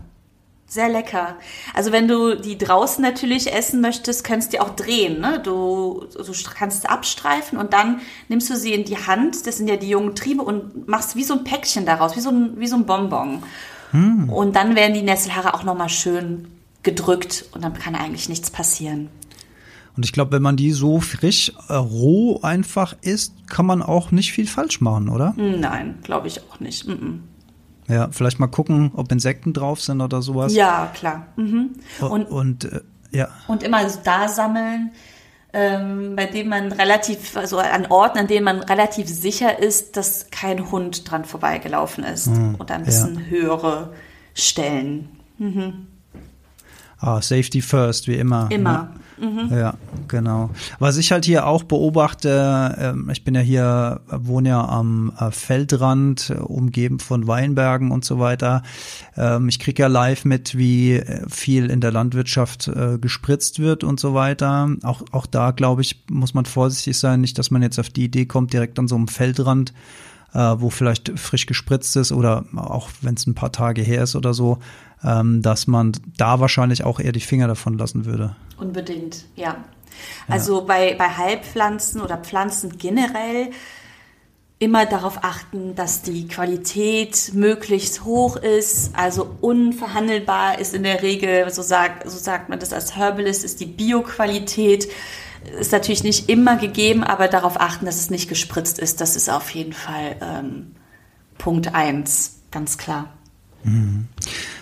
sehr 0.67 0.89
lecker. 0.89 1.37
Also 1.73 1.93
wenn 1.93 2.09
du 2.09 2.35
die 2.35 2.57
draußen 2.57 3.01
natürlich 3.01 3.53
essen 3.53 3.79
möchtest, 3.79 4.25
kannst 4.25 4.51
du 4.51 4.57
die 4.57 4.59
auch 4.59 4.75
drehen. 4.75 5.21
Ne? 5.21 5.39
Du, 5.41 6.05
du 6.17 6.33
kannst 6.53 6.79
es 6.79 6.85
abstreifen 6.85 7.57
und 7.57 7.71
dann 7.71 8.01
nimmst 8.27 8.49
du 8.49 8.57
sie 8.57 8.73
in 8.73 8.83
die 8.83 8.97
Hand, 8.97 9.47
das 9.47 9.55
sind 9.55 9.69
ja 9.69 9.77
die 9.77 9.87
jungen 9.87 10.15
Triebe, 10.15 10.41
und 10.41 10.89
machst 10.89 11.15
wie 11.15 11.23
so 11.23 11.35
ein 11.35 11.45
Päckchen 11.45 11.85
daraus, 11.85 12.17
wie 12.17 12.21
so 12.21 12.29
ein, 12.29 12.59
wie 12.59 12.67
so 12.67 12.75
ein 12.75 12.85
Bonbon. 12.85 13.41
Hm. 13.91 14.29
Und 14.29 14.57
dann 14.57 14.75
werden 14.75 14.93
die 14.93 15.01
Nesselhaare 15.01 15.53
auch 15.53 15.63
nochmal 15.63 15.87
schön 15.87 16.49
gedrückt 16.83 17.45
und 17.53 17.63
dann 17.63 17.73
kann 17.73 17.95
eigentlich 17.95 18.27
nichts 18.27 18.51
passieren. 18.51 19.07
Und 19.95 20.05
ich 20.05 20.11
glaube, 20.11 20.31
wenn 20.31 20.41
man 20.41 20.57
die 20.57 20.71
so 20.71 20.99
frisch 20.99 21.53
äh, 21.69 21.73
roh 21.73 22.39
einfach 22.41 22.95
isst, 23.01 23.33
kann 23.47 23.65
man 23.65 23.81
auch 23.81 24.11
nicht 24.11 24.31
viel 24.31 24.47
falsch 24.47 24.81
machen, 24.81 25.09
oder? 25.09 25.33
Nein, 25.37 25.99
glaube 26.03 26.27
ich 26.27 26.41
auch 26.49 26.59
nicht. 26.59 26.87
Mm 26.87 26.91
-mm. 26.91 27.19
Ja, 27.87 28.09
vielleicht 28.11 28.39
mal 28.39 28.47
gucken, 28.47 28.91
ob 28.95 29.11
Insekten 29.11 29.53
drauf 29.53 29.81
sind 29.81 30.01
oder 30.01 30.21
sowas. 30.21 30.53
Ja, 30.53 30.91
klar. 30.93 31.27
Mhm. 31.35 31.71
Und, 31.99 32.23
und 32.25 32.65
äh, 32.65 32.81
ja. 33.11 33.27
Und 33.47 33.61
immer 33.61 33.85
da 34.03 34.27
sammeln, 34.29 34.91
ähm, 35.51 36.15
bei 36.15 36.25
dem 36.25 36.49
man 36.49 36.71
relativ, 36.71 37.35
also 37.37 37.59
an 37.59 37.85
Orten, 37.87 38.19
an 38.19 38.27
denen 38.27 38.45
man 38.45 38.59
relativ 38.61 39.07
sicher 39.07 39.59
ist, 39.59 39.97
dass 39.97 40.27
kein 40.31 40.71
Hund 40.71 41.09
dran 41.09 41.25
vorbeigelaufen 41.25 42.03
ist. 42.03 42.27
Mhm. 42.27 42.55
Oder 42.59 42.75
ein 42.75 42.85
bisschen 42.85 43.15
ja. 43.15 43.21
höhere 43.29 43.93
Stellen. 44.33 45.09
Mhm. 45.37 45.87
Ah, 46.99 47.21
Safety 47.21 47.61
first, 47.61 48.07
wie 48.07 48.15
immer. 48.15 48.49
Immer. 48.49 48.83
Ne? 48.83 48.89
Mhm. 49.19 49.49
Ja, 49.51 49.75
genau. 50.07 50.49
Was 50.79 50.97
ich 50.97 51.11
halt 51.11 51.25
hier 51.25 51.47
auch 51.47 51.63
beobachte, 51.63 52.93
äh, 53.07 53.11
ich 53.11 53.23
bin 53.23 53.35
ja 53.35 53.41
hier, 53.41 54.01
wohne 54.09 54.49
ja 54.49 54.65
am 54.67 55.13
äh, 55.19 55.31
Feldrand, 55.31 56.29
äh, 56.29 56.39
umgeben 56.39 56.99
von 56.99 57.27
Weinbergen 57.27 57.91
und 57.91 58.05
so 58.05 58.19
weiter. 58.19 58.63
Ähm, 59.15 59.49
ich 59.49 59.59
kriege 59.59 59.83
ja 59.83 59.87
live 59.87 60.25
mit, 60.25 60.57
wie 60.57 60.93
äh, 60.93 61.27
viel 61.29 61.69
in 61.69 61.81
der 61.81 61.91
Landwirtschaft 61.91 62.71
gespritzt 63.01 63.59
wird 63.59 63.83
und 63.83 63.99
so 63.99 64.13
weiter. 64.13 64.69
Auch, 64.83 65.03
auch 65.11 65.25
da, 65.25 65.51
glaube 65.51 65.81
ich, 65.81 66.03
muss 66.09 66.33
man 66.33 66.45
vorsichtig 66.45 66.97
sein, 66.97 67.21
nicht, 67.21 67.37
dass 67.37 67.51
man 67.51 67.61
jetzt 67.61 67.79
auf 67.79 67.89
die 67.89 68.05
Idee 68.05 68.25
kommt, 68.25 68.53
direkt 68.53 68.79
an 68.79 68.87
so 68.87 68.95
einem 68.95 69.07
Feldrand 69.07 69.73
wo 70.39 70.69
vielleicht 70.69 71.17
frisch 71.19 71.45
gespritzt 71.45 71.95
ist 71.95 72.11
oder 72.11 72.45
auch 72.55 72.89
wenn 73.01 73.15
es 73.15 73.27
ein 73.27 73.35
paar 73.35 73.51
Tage 73.51 73.81
her 73.81 74.03
ist 74.03 74.15
oder 74.15 74.33
so, 74.33 74.59
ähm, 75.03 75.41
dass 75.41 75.67
man 75.67 75.93
da 76.17 76.39
wahrscheinlich 76.39 76.83
auch 76.83 76.99
eher 76.99 77.11
die 77.11 77.19
Finger 77.19 77.47
davon 77.47 77.77
lassen 77.77 78.05
würde. 78.05 78.35
Unbedingt, 78.57 79.25
ja. 79.35 79.57
Also 80.27 80.59
ja. 80.59 80.65
bei, 80.65 80.95
bei 80.95 81.09
Heilpflanzen 81.09 82.01
oder 82.01 82.17
Pflanzen 82.17 82.77
generell 82.77 83.51
immer 84.59 84.85
darauf 84.85 85.23
achten, 85.23 85.75
dass 85.75 86.03
die 86.03 86.27
Qualität 86.27 87.31
möglichst 87.33 88.05
hoch 88.05 88.37
ist, 88.37 88.95
also 88.95 89.35
unverhandelbar 89.41 90.59
ist 90.59 90.73
in 90.73 90.83
der 90.83 91.03
Regel, 91.03 91.49
so 91.51 91.61
sagt, 91.61 92.09
so 92.09 92.17
sagt 92.17 92.47
man 92.47 92.59
das 92.59 92.71
als 92.71 92.95
Herbalist, 92.95 93.43
ist 93.43 93.59
die 93.59 93.65
Bioqualität. 93.65 94.87
Ist 95.59 95.71
natürlich 95.71 96.03
nicht 96.03 96.29
immer 96.29 96.57
gegeben, 96.57 97.03
aber 97.03 97.27
darauf 97.27 97.59
achten, 97.59 97.85
dass 97.85 97.97
es 97.97 98.09
nicht 98.09 98.29
gespritzt 98.29 98.79
ist, 98.79 99.01
das 99.01 99.15
ist 99.15 99.29
auf 99.29 99.49
jeden 99.51 99.73
Fall 99.73 100.15
ähm, 100.21 100.75
Punkt 101.37 101.73
eins, 101.73 102.39
ganz 102.51 102.77
klar. 102.77 103.09
Mhm. 103.63 104.07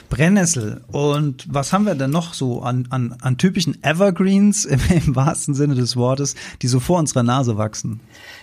Brennnessel. 0.10 0.84
Und 0.92 1.46
was 1.52 1.74
haben 1.74 1.86
wir 1.86 1.96
denn 1.96 2.12
noch 2.12 2.34
so 2.36 2.62
an, 2.62 2.88
an, 2.92 3.16
an 3.22 3.38
typischen 3.38 3.84
Evergreens 3.84 4.66
im, 4.66 4.80
im, 4.90 5.16
wahrsten 5.16 5.56
Sinne 5.56 5.74
des 5.74 5.96
Wortes, 5.96 6.36
die 6.62 6.68
so 6.68 6.80
vor 6.80 7.00
unserer 7.00 7.24
Nase 7.24 7.58
wachsen? 7.58 8.00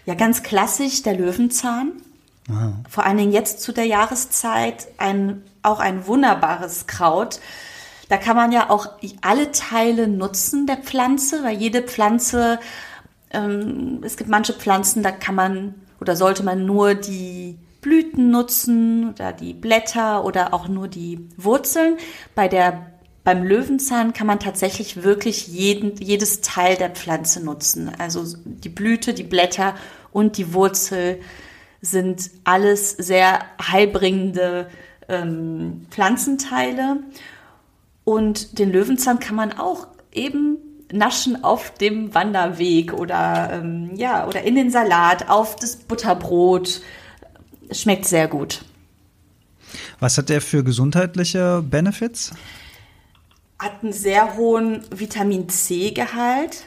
Ja, 0.07 0.15
ganz 0.15 0.43
klassisch 0.43 1.03
der 1.03 1.15
Löwenzahn. 1.15 1.93
Ah. 2.51 2.73
Vor 2.89 3.05
allen 3.05 3.19
Dingen 3.19 3.33
jetzt 3.33 3.61
zu 3.61 3.73
der 3.73 3.85
Jahreszeit 3.85 4.89
ein, 4.97 5.43
auch 5.63 5.81
ein 5.81 6.07
wunderbares 6.07 6.87
Kraut. 6.87 7.41
Da 8.09 8.17
kann 8.17 8.37
man 8.37 8.53
ja 8.53 8.71
auch 8.71 8.89
alle 9.21 9.53
Teile 9.53 10.09
nutzen 10.09 10.67
der 10.67 10.79
Pflanze, 10.79 11.45
weil 11.45 11.57
jede 11.57 11.83
Pflanze, 11.83 12.59
ähm, 13.31 14.01
es 14.03 14.17
gibt 14.17 14.31
manche 14.31 14.55
Pflanzen, 14.55 15.03
da 15.03 15.11
kann 15.11 15.35
man 15.35 15.75
oder 16.01 16.17
sollte 16.17 16.43
man 16.43 16.65
nur 16.65 16.95
die 16.95 17.59
Blüten 17.81 18.31
nutzen 18.31 19.11
oder 19.11 19.33
die 19.33 19.53
Blätter 19.53 20.25
oder 20.25 20.55
auch 20.55 20.69
nur 20.69 20.89
die 20.89 21.29
Wurzeln. 21.37 21.97
Bei 22.35 22.49
der 22.49 22.87
beim 23.25 23.43
Löwenzahn 23.43 24.15
kann 24.15 24.27
man 24.27 24.41
tatsächlich 24.41 25.03
wirklich 25.03 25.49
jeden, 25.49 25.97
jedes 25.97 26.41
Teil 26.41 26.77
der 26.77 26.89
Pflanze 26.89 27.45
nutzen. 27.45 27.93
Also 27.99 28.25
die 28.43 28.71
Blüte, 28.71 29.13
die 29.13 29.23
Blätter 29.23 29.75
und 30.13 30.39
die 30.39 30.55
Wurzel 30.55 31.21
sind 31.83 32.31
alles 32.45 32.93
sehr 32.93 33.41
heilbringende 33.61 34.69
ähm, 35.09 35.87
Pflanzenteile. 35.91 37.01
Und 38.09 38.59
den 38.59 38.73
Löwenzahn 38.73 39.21
kann 39.21 39.37
man 39.37 39.53
auch 39.59 39.87
eben 40.15 40.57
naschen 40.91 41.45
auf 41.45 41.75
dem 41.75 42.15
Wanderweg 42.15 42.95
oder 42.95 43.51
ähm, 43.53 43.91
ja 43.97 44.27
oder 44.27 44.45
in 44.45 44.55
den 44.55 44.71
Salat, 44.71 45.29
auf 45.29 45.57
das 45.57 45.77
Butterbrot 45.77 46.81
schmeckt 47.71 48.07
sehr 48.07 48.27
gut. 48.27 48.65
Was 50.01 50.17
hat 50.17 50.31
der 50.31 50.41
für 50.41 50.65
gesundheitliche 50.65 51.63
Benefits? 51.63 52.33
Hat 53.59 53.83
einen 53.83 53.93
sehr 53.93 54.39
hohen 54.39 54.81
Vitamin 54.91 55.51
C-Gehalt 55.51 56.65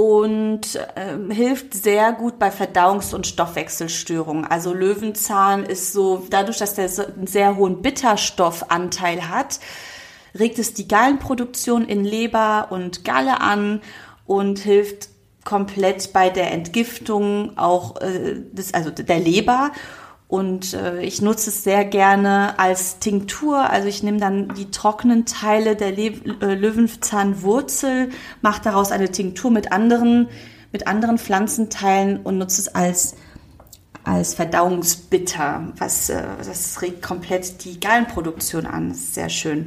und 0.00 0.76
äh, 0.94 1.34
hilft 1.34 1.74
sehr 1.74 2.12
gut 2.14 2.38
bei 2.38 2.48
Verdauungs- 2.48 3.14
und 3.14 3.26
Stoffwechselstörungen. 3.26 4.46
Also 4.46 4.72
Löwenzahn 4.72 5.64
ist 5.64 5.92
so, 5.92 6.26
dadurch, 6.30 6.56
dass 6.56 6.72
der 6.72 6.88
so 6.88 7.04
einen 7.04 7.26
sehr 7.26 7.56
hohen 7.56 7.82
Bitterstoffanteil 7.82 9.28
hat, 9.28 9.60
regt 10.38 10.58
es 10.58 10.72
die 10.72 10.88
Gallenproduktion 10.88 11.84
in 11.84 12.02
Leber 12.02 12.68
und 12.70 13.04
Galle 13.04 13.42
an 13.42 13.82
und 14.24 14.60
hilft 14.60 15.10
komplett 15.44 16.14
bei 16.14 16.30
der 16.30 16.50
Entgiftung 16.50 17.58
auch 17.58 18.00
äh, 18.00 18.36
des, 18.52 18.72
also 18.72 18.88
der 18.88 19.20
Leber. 19.20 19.70
Und 20.30 20.74
äh, 20.74 21.02
ich 21.02 21.20
nutze 21.20 21.50
es 21.50 21.64
sehr 21.64 21.84
gerne 21.84 22.56
als 22.60 23.00
Tinktur. 23.00 23.68
Also 23.68 23.88
ich 23.88 24.04
nehme 24.04 24.18
dann 24.18 24.54
die 24.54 24.70
trockenen 24.70 25.26
Teile 25.26 25.74
der 25.74 25.90
Le 25.90 26.12
äh, 26.40 26.54
Löwenzahnwurzel, 26.54 28.10
mache 28.40 28.62
daraus 28.62 28.92
eine 28.92 29.10
Tinktur 29.10 29.50
mit 29.50 29.72
anderen, 29.72 30.28
mit 30.70 30.86
anderen 30.86 31.18
Pflanzenteilen 31.18 32.20
und 32.20 32.38
nutze 32.38 32.60
es 32.60 32.68
als 32.68 33.16
als 34.04 34.34
Verdauungsbitter, 34.34 35.72
was 35.76 36.08
äh, 36.10 36.22
das 36.38 36.80
regt 36.80 37.02
komplett 37.02 37.64
die 37.64 37.80
Gallenproduktion 37.80 38.66
an. 38.66 38.90
Das 38.90 38.98
ist 38.98 39.14
sehr 39.14 39.30
schön. 39.30 39.66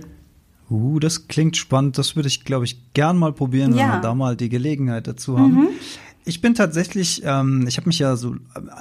Uh, 0.72 0.98
das 1.00 1.27
klingt 1.27 1.58
spannend. 1.58 1.98
Das 1.98 2.15
würde 2.15 2.29
ich, 2.29 2.46
glaube 2.46 2.63
ich, 2.63 2.93
gern 2.93 3.17
mal 3.17 3.34
probieren, 3.34 3.75
ja. 3.75 3.84
wenn 3.84 3.91
wir 3.91 4.00
da 4.00 4.15
mal 4.15 4.38
die 4.38 4.50
Gelegenheit 4.50 5.08
dazu 5.08 5.38
haben. 5.38 5.55
Mhm. 5.55 5.70
Ich 6.25 6.42
bin 6.42 6.53
tatsächlich, 6.56 7.22
ähm, 7.25 7.65
ich 7.68 7.77
habe 7.77 7.88
mich 7.88 8.00
ja 8.00 8.15
so 8.15 8.36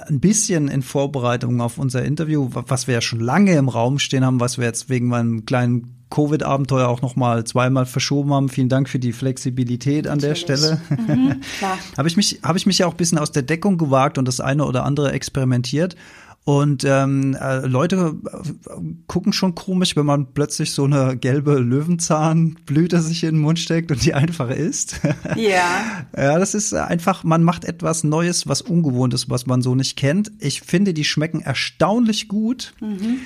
ein 0.06 0.20
bisschen 0.20 0.68
in 0.68 0.82
Vorbereitung 0.82 1.60
auf 1.60 1.78
unser 1.78 2.04
Interview, 2.04 2.48
was 2.52 2.86
wir 2.86 2.94
ja 2.94 3.00
schon 3.00 3.20
lange 3.20 3.54
im 3.56 3.68
Raum 3.68 3.98
stehen 3.98 4.24
haben, 4.24 4.38
was 4.38 4.58
wir 4.58 4.64
jetzt 4.64 4.88
wegen 4.88 5.08
meinem 5.08 5.44
kleinen 5.44 6.02
Covid-Abenteuer 6.10 6.88
auch 6.88 7.00
noch 7.00 7.16
mal 7.16 7.44
zweimal 7.44 7.86
verschoben 7.86 8.32
haben. 8.32 8.48
Vielen 8.48 8.68
Dank 8.68 8.88
für 8.88 8.98
die 8.98 9.12
Flexibilität 9.12 10.06
an 10.06 10.18
Natürlich. 10.18 10.44
der 10.44 10.56
Stelle. 10.56 10.80
Mhm, 10.90 11.40
habe 11.96 12.08
ich 12.08 12.16
mich 12.16 12.40
habe 12.42 12.58
ich 12.58 12.66
mich 12.66 12.78
ja 12.78 12.86
auch 12.86 12.92
ein 12.92 12.98
bisschen 12.98 13.18
aus 13.18 13.32
der 13.32 13.42
Deckung 13.42 13.78
gewagt 13.78 14.18
und 14.18 14.28
das 14.28 14.40
eine 14.40 14.64
oder 14.64 14.84
andere 14.84 15.12
experimentiert 15.12 15.96
und 16.44 16.82
ähm, 16.84 17.36
äh, 17.40 17.60
Leute 17.66 18.16
äh, 18.26 18.80
gucken 19.06 19.32
schon 19.32 19.54
komisch, 19.54 19.94
wenn 19.94 20.06
man 20.06 20.32
plötzlich 20.34 20.72
so 20.72 20.84
eine 20.84 21.16
gelbe 21.16 21.58
Löwenzahnblüte 21.58 23.00
sich 23.00 23.22
in 23.22 23.36
den 23.36 23.40
Mund 23.40 23.60
steckt 23.60 23.92
und 23.92 24.04
die 24.04 24.14
einfach 24.14 24.50
isst. 24.50 25.00
Ja. 25.36 26.04
ja, 26.16 26.38
das 26.38 26.54
ist 26.54 26.74
einfach, 26.74 27.22
man 27.22 27.44
macht 27.44 27.64
etwas 27.64 28.02
Neues, 28.02 28.48
was 28.48 28.60
Ungewohntes, 28.60 29.30
was 29.30 29.46
man 29.46 29.62
so 29.62 29.76
nicht 29.76 29.96
kennt. 29.96 30.32
Ich 30.40 30.62
finde, 30.62 30.94
die 30.94 31.04
schmecken 31.04 31.42
erstaunlich 31.42 32.26
gut. 32.26 32.74
Mhm. 32.80 33.18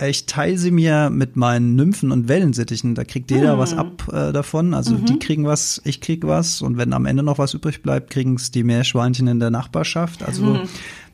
Ich 0.00 0.24
teile 0.24 0.56
sie 0.56 0.70
mir 0.70 1.10
mit 1.10 1.36
meinen 1.36 1.76
Nymphen 1.76 2.10
und 2.10 2.26
Wellensittichen. 2.26 2.94
Da 2.94 3.04
kriegt 3.04 3.30
jeder 3.30 3.56
mhm. 3.56 3.58
was 3.58 3.74
ab 3.74 4.08
äh, 4.10 4.32
davon. 4.32 4.72
Also 4.72 4.94
mhm. 4.94 5.04
die 5.04 5.18
kriegen 5.18 5.44
was, 5.44 5.82
ich 5.84 6.00
krieg 6.00 6.26
was. 6.26 6.62
Und 6.62 6.78
wenn 6.78 6.94
am 6.94 7.04
Ende 7.04 7.22
noch 7.22 7.36
was 7.36 7.52
übrig 7.52 7.82
bleibt, 7.82 8.08
kriegen 8.08 8.36
es 8.36 8.50
die 8.50 8.64
Meerschweinchen 8.64 9.26
in 9.26 9.40
der 9.40 9.50
Nachbarschaft. 9.50 10.22
Also 10.22 10.44
mhm 10.44 10.60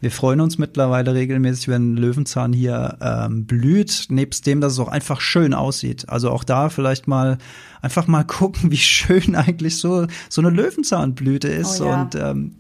Wir 0.01 0.13
freuen 0.13 0.41
uns 0.41 0.59
mittlerweile 0.59 1.15
regelmäßig, 1.15 1.69
wenn 1.69 1.97
Löwenzahn 1.97 2.53
hier 2.53 2.99
ähm, 3.01 3.47
blüht, 3.47 4.07
nebst 4.11 4.47
dem, 4.47 4.61
dass 4.61 4.75
es 4.75 4.79
auch 4.79 4.89
einfach 4.89 5.21
schön 5.21 5.55
aussieht. 5.55 6.09
Also 6.09 6.31
auch 6.31 6.45
da 6.45 6.69
vielleicht 6.69 7.09
mal 7.09 7.39
einfach 7.83 8.07
mal 8.07 8.25
gucken, 8.27 8.71
wie 8.71 8.77
schön 8.77 9.35
eigentlich 9.35 9.79
so 9.79 10.07
so 10.29 10.41
eine 10.41 10.51
Löwenzahnblüte 10.51 11.49
ist. 11.49 11.81
Oh 11.81 11.87
ja. 11.87 12.03
Und 12.03 12.15
ähm, 12.15 12.55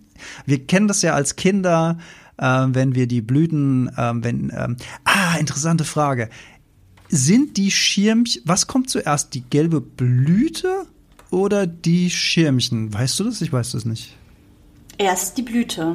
wir 0.47 0.66
kennen 0.66 0.88
das 0.88 1.02
ja 1.02 1.14
als 1.14 1.37
Kinder, 1.37 1.99
äh, 2.38 2.66
wenn 2.68 2.97
wir 2.97 3.07
die 3.07 3.21
Blüten, 3.21 3.88
äh, 3.97 4.12
wenn 4.14 4.52
ähm, 4.57 4.76
ah 5.04 5.37
interessante 5.38 5.85
Frage. 5.85 6.30
Sind 7.11 7.57
die 7.57 7.71
Schirmchen, 7.71 8.42
was 8.45 8.66
kommt 8.66 8.90
zuerst, 8.90 9.33
die 9.33 9.40
gelbe 9.40 9.80
Blüte 9.80 10.87
oder 11.30 11.66
die 11.66 12.11
Schirmchen? 12.11 12.92
Weißt 12.92 13.18
du 13.21 13.25
das? 13.25 13.40
Ich 13.40 13.52
weiß 13.52 13.73
das 13.73 13.85
nicht. 13.85 14.16
Erst 14.99 15.38
die 15.38 15.42
Blüte. 15.42 15.95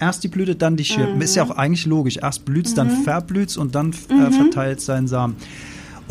Erst 0.00 0.24
die 0.24 0.28
Blüte, 0.28 0.56
dann 0.56 0.76
die 0.76 0.84
Schirmchen. 0.84 1.16
Mhm. 1.16 1.22
Ist 1.22 1.36
ja 1.36 1.44
auch 1.44 1.50
eigentlich 1.50 1.86
logisch. 1.86 2.16
Erst 2.16 2.44
blüht's, 2.44 2.74
dann 2.74 2.90
verblüht's 3.04 3.56
und 3.56 3.74
dann 3.74 3.92
äh, 4.08 4.30
verteilt 4.30 4.80
seinen 4.80 5.06
Samen. 5.06 5.36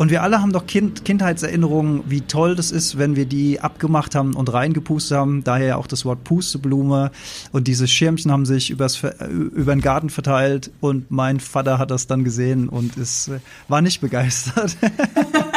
Und 0.00 0.10
wir 0.10 0.22
alle 0.22 0.40
haben 0.40 0.50
doch 0.50 0.66
kind, 0.66 1.04
Kindheitserinnerungen, 1.04 2.04
wie 2.06 2.22
toll 2.22 2.56
das 2.56 2.70
ist, 2.70 2.96
wenn 2.96 3.16
wir 3.16 3.26
die 3.26 3.60
abgemacht 3.60 4.14
haben 4.14 4.32
und 4.34 4.50
reingepustet 4.50 5.18
haben. 5.18 5.44
Daher 5.44 5.76
auch 5.76 5.86
das 5.86 6.06
Wort 6.06 6.24
Pusteblume. 6.24 7.10
Und 7.52 7.68
diese 7.68 7.86
Schirmchen 7.86 8.32
haben 8.32 8.46
sich 8.46 8.70
übers, 8.70 9.04
äh, 9.04 9.26
über 9.26 9.74
den 9.74 9.82
Garten 9.82 10.08
verteilt. 10.08 10.70
Und 10.80 11.10
mein 11.10 11.38
Vater 11.38 11.78
hat 11.78 11.90
das 11.90 12.06
dann 12.06 12.24
gesehen 12.24 12.70
und 12.70 12.96
ist, 12.96 13.28
äh, 13.28 13.40
war 13.68 13.82
nicht 13.82 14.00
begeistert. 14.00 14.74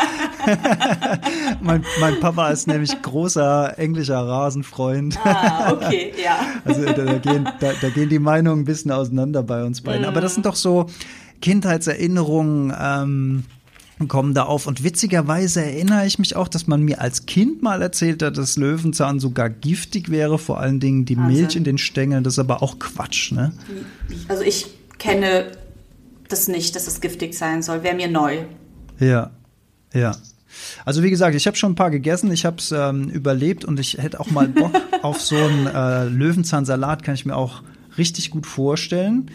mein, 1.61 1.83
mein 1.99 2.19
Papa 2.19 2.49
ist 2.49 2.67
nämlich 2.67 3.01
großer 3.01 3.77
englischer 3.77 4.19
Rasenfreund. 4.19 5.17
Ah, 5.23 5.71
okay, 5.73 6.13
ja. 6.21 6.39
Also 6.65 6.85
da, 6.85 6.93
da, 6.93 7.17
gehen, 7.17 7.47
da, 7.59 7.73
da 7.79 7.89
gehen 7.89 8.09
die 8.09 8.19
Meinungen 8.19 8.61
ein 8.61 8.65
bisschen 8.65 8.91
auseinander 8.91 9.43
bei 9.43 9.63
uns 9.63 9.81
beiden. 9.81 10.05
Aber 10.05 10.21
das 10.21 10.33
sind 10.33 10.45
doch 10.45 10.55
so 10.55 10.87
Kindheitserinnerungen, 11.41 12.73
ähm, 12.79 13.43
kommen 14.07 14.33
da 14.33 14.43
auf. 14.43 14.67
Und 14.67 14.83
witzigerweise 14.83 15.63
erinnere 15.63 16.05
ich 16.05 16.19
mich 16.19 16.35
auch, 16.35 16.47
dass 16.47 16.67
man 16.67 16.81
mir 16.81 17.01
als 17.01 17.25
Kind 17.25 17.61
mal 17.61 17.81
erzählt 17.81 18.21
hat, 18.23 18.37
dass 18.37 18.57
Löwenzahn 18.57 19.19
sogar 19.19 19.49
giftig 19.49 20.09
wäre, 20.09 20.37
vor 20.37 20.59
allen 20.59 20.79
Dingen 20.79 21.05
die. 21.05 21.15
Milch 21.15 21.55
in 21.55 21.63
den 21.63 21.77
Stängeln. 21.77 22.23
Das 22.23 22.33
ist 22.33 22.39
aber 22.39 22.61
auch 22.61 22.79
Quatsch, 22.79 23.31
ne? 23.31 23.53
Also 24.27 24.43
ich 24.43 24.67
kenne 24.97 25.51
das 26.27 26.47
nicht, 26.47 26.75
dass 26.75 26.87
es 26.87 27.01
giftig 27.01 27.33
sein 27.33 27.61
soll. 27.61 27.83
Wäre 27.83 27.95
mir 27.95 28.07
neu. 28.09 28.39
Ja, 28.99 29.31
ja. 29.93 30.15
Also 30.85 31.03
wie 31.03 31.09
gesagt, 31.09 31.35
ich 31.35 31.47
habe 31.47 31.57
schon 31.57 31.73
ein 31.73 31.75
paar 31.75 31.91
gegessen, 31.91 32.31
ich 32.31 32.45
habe 32.45 32.57
es 32.57 32.71
ähm, 32.71 33.09
überlebt 33.09 33.65
und 33.65 33.79
ich 33.79 33.97
hätte 33.99 34.19
auch 34.19 34.31
mal 34.31 34.47
Bock 34.47 34.71
auf 35.01 35.21
so 35.21 35.35
einen 35.35 35.67
äh, 35.67 36.05
Löwenzahnsalat, 36.05 37.03
kann 37.03 37.15
ich 37.15 37.25
mir 37.25 37.35
auch 37.35 37.61
richtig 37.97 38.31
gut 38.31 38.45
vorstellen. 38.45 39.29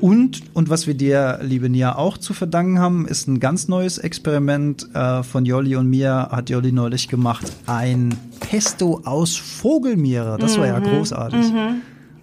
Und, 0.00 0.42
und 0.54 0.68
was 0.68 0.86
wir 0.86 0.94
dir, 0.94 1.38
liebe 1.42 1.68
Nia, 1.68 1.96
auch 1.96 2.18
zu 2.18 2.34
verdanken 2.34 2.78
haben, 2.78 3.06
ist 3.06 3.26
ein 3.28 3.40
ganz 3.40 3.68
neues 3.68 3.98
Experiment 3.98 4.86
äh, 4.94 5.22
von 5.22 5.44
Jolli 5.44 5.76
und 5.76 5.88
mir, 5.88 6.28
hat 6.30 6.50
Jolli 6.50 6.72
neulich 6.72 7.08
gemacht. 7.08 7.50
Ein 7.66 8.14
Pesto 8.40 9.00
aus 9.04 9.36
Vogelmiere. 9.36 10.36
Das 10.38 10.58
war 10.58 10.66
ja 10.66 10.78
großartig. 10.78 11.52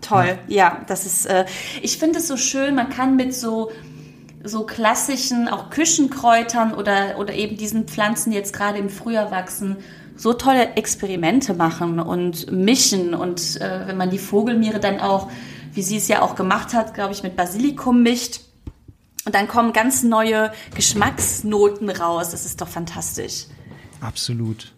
Toll, 0.02 0.40
ja, 0.48 0.80
das 0.88 1.06
ist, 1.06 1.26
äh, 1.26 1.46
ich 1.82 1.98
finde 1.98 2.20
es 2.20 2.28
so 2.28 2.38
schön, 2.38 2.74
man 2.74 2.90
kann 2.90 3.18
mit 3.18 3.36
so, 3.36 3.70
so 4.44 4.66
klassischen, 4.66 5.48
auch 5.48 5.70
Küchenkräutern 5.70 6.74
oder, 6.74 7.18
oder 7.20 7.34
eben 7.34 7.58
diesen 7.58 7.88
Pflanzen, 7.88 8.32
die 8.32 8.38
jetzt 8.38 8.54
gerade 8.54 8.78
im 8.78 8.90
Frühjahr 8.90 9.32
wachsen, 9.32 9.78
so 10.16 10.34
tolle 10.34 10.76
Experimente 10.76 11.54
machen 11.54 12.00
und 12.00 12.52
mischen 12.52 13.14
und 13.14 13.60
äh, 13.62 13.88
wenn 13.88 13.98
man 13.98 14.10
die 14.10 14.18
Vogelmiere 14.18 14.80
dann 14.80 15.00
auch, 15.00 15.30
wie 15.74 15.82
sie 15.82 15.98
es 15.98 16.08
ja 16.08 16.22
auch 16.22 16.36
gemacht 16.36 16.74
hat, 16.74 16.94
glaube 16.94 17.14
ich, 17.14 17.24
mit 17.24 17.36
Basilikum 17.36 18.04
mischt, 18.04 18.42
und 19.26 19.36
dann 19.36 19.48
kommen 19.48 19.74
ganz 19.74 20.02
neue 20.02 20.52
Geschmacksnoten 20.74 21.90
raus. 21.90 22.32
Das 22.32 22.46
ist 22.46 22.62
doch 22.62 22.68
fantastisch. 22.68 23.46
Absolut. 24.02 24.74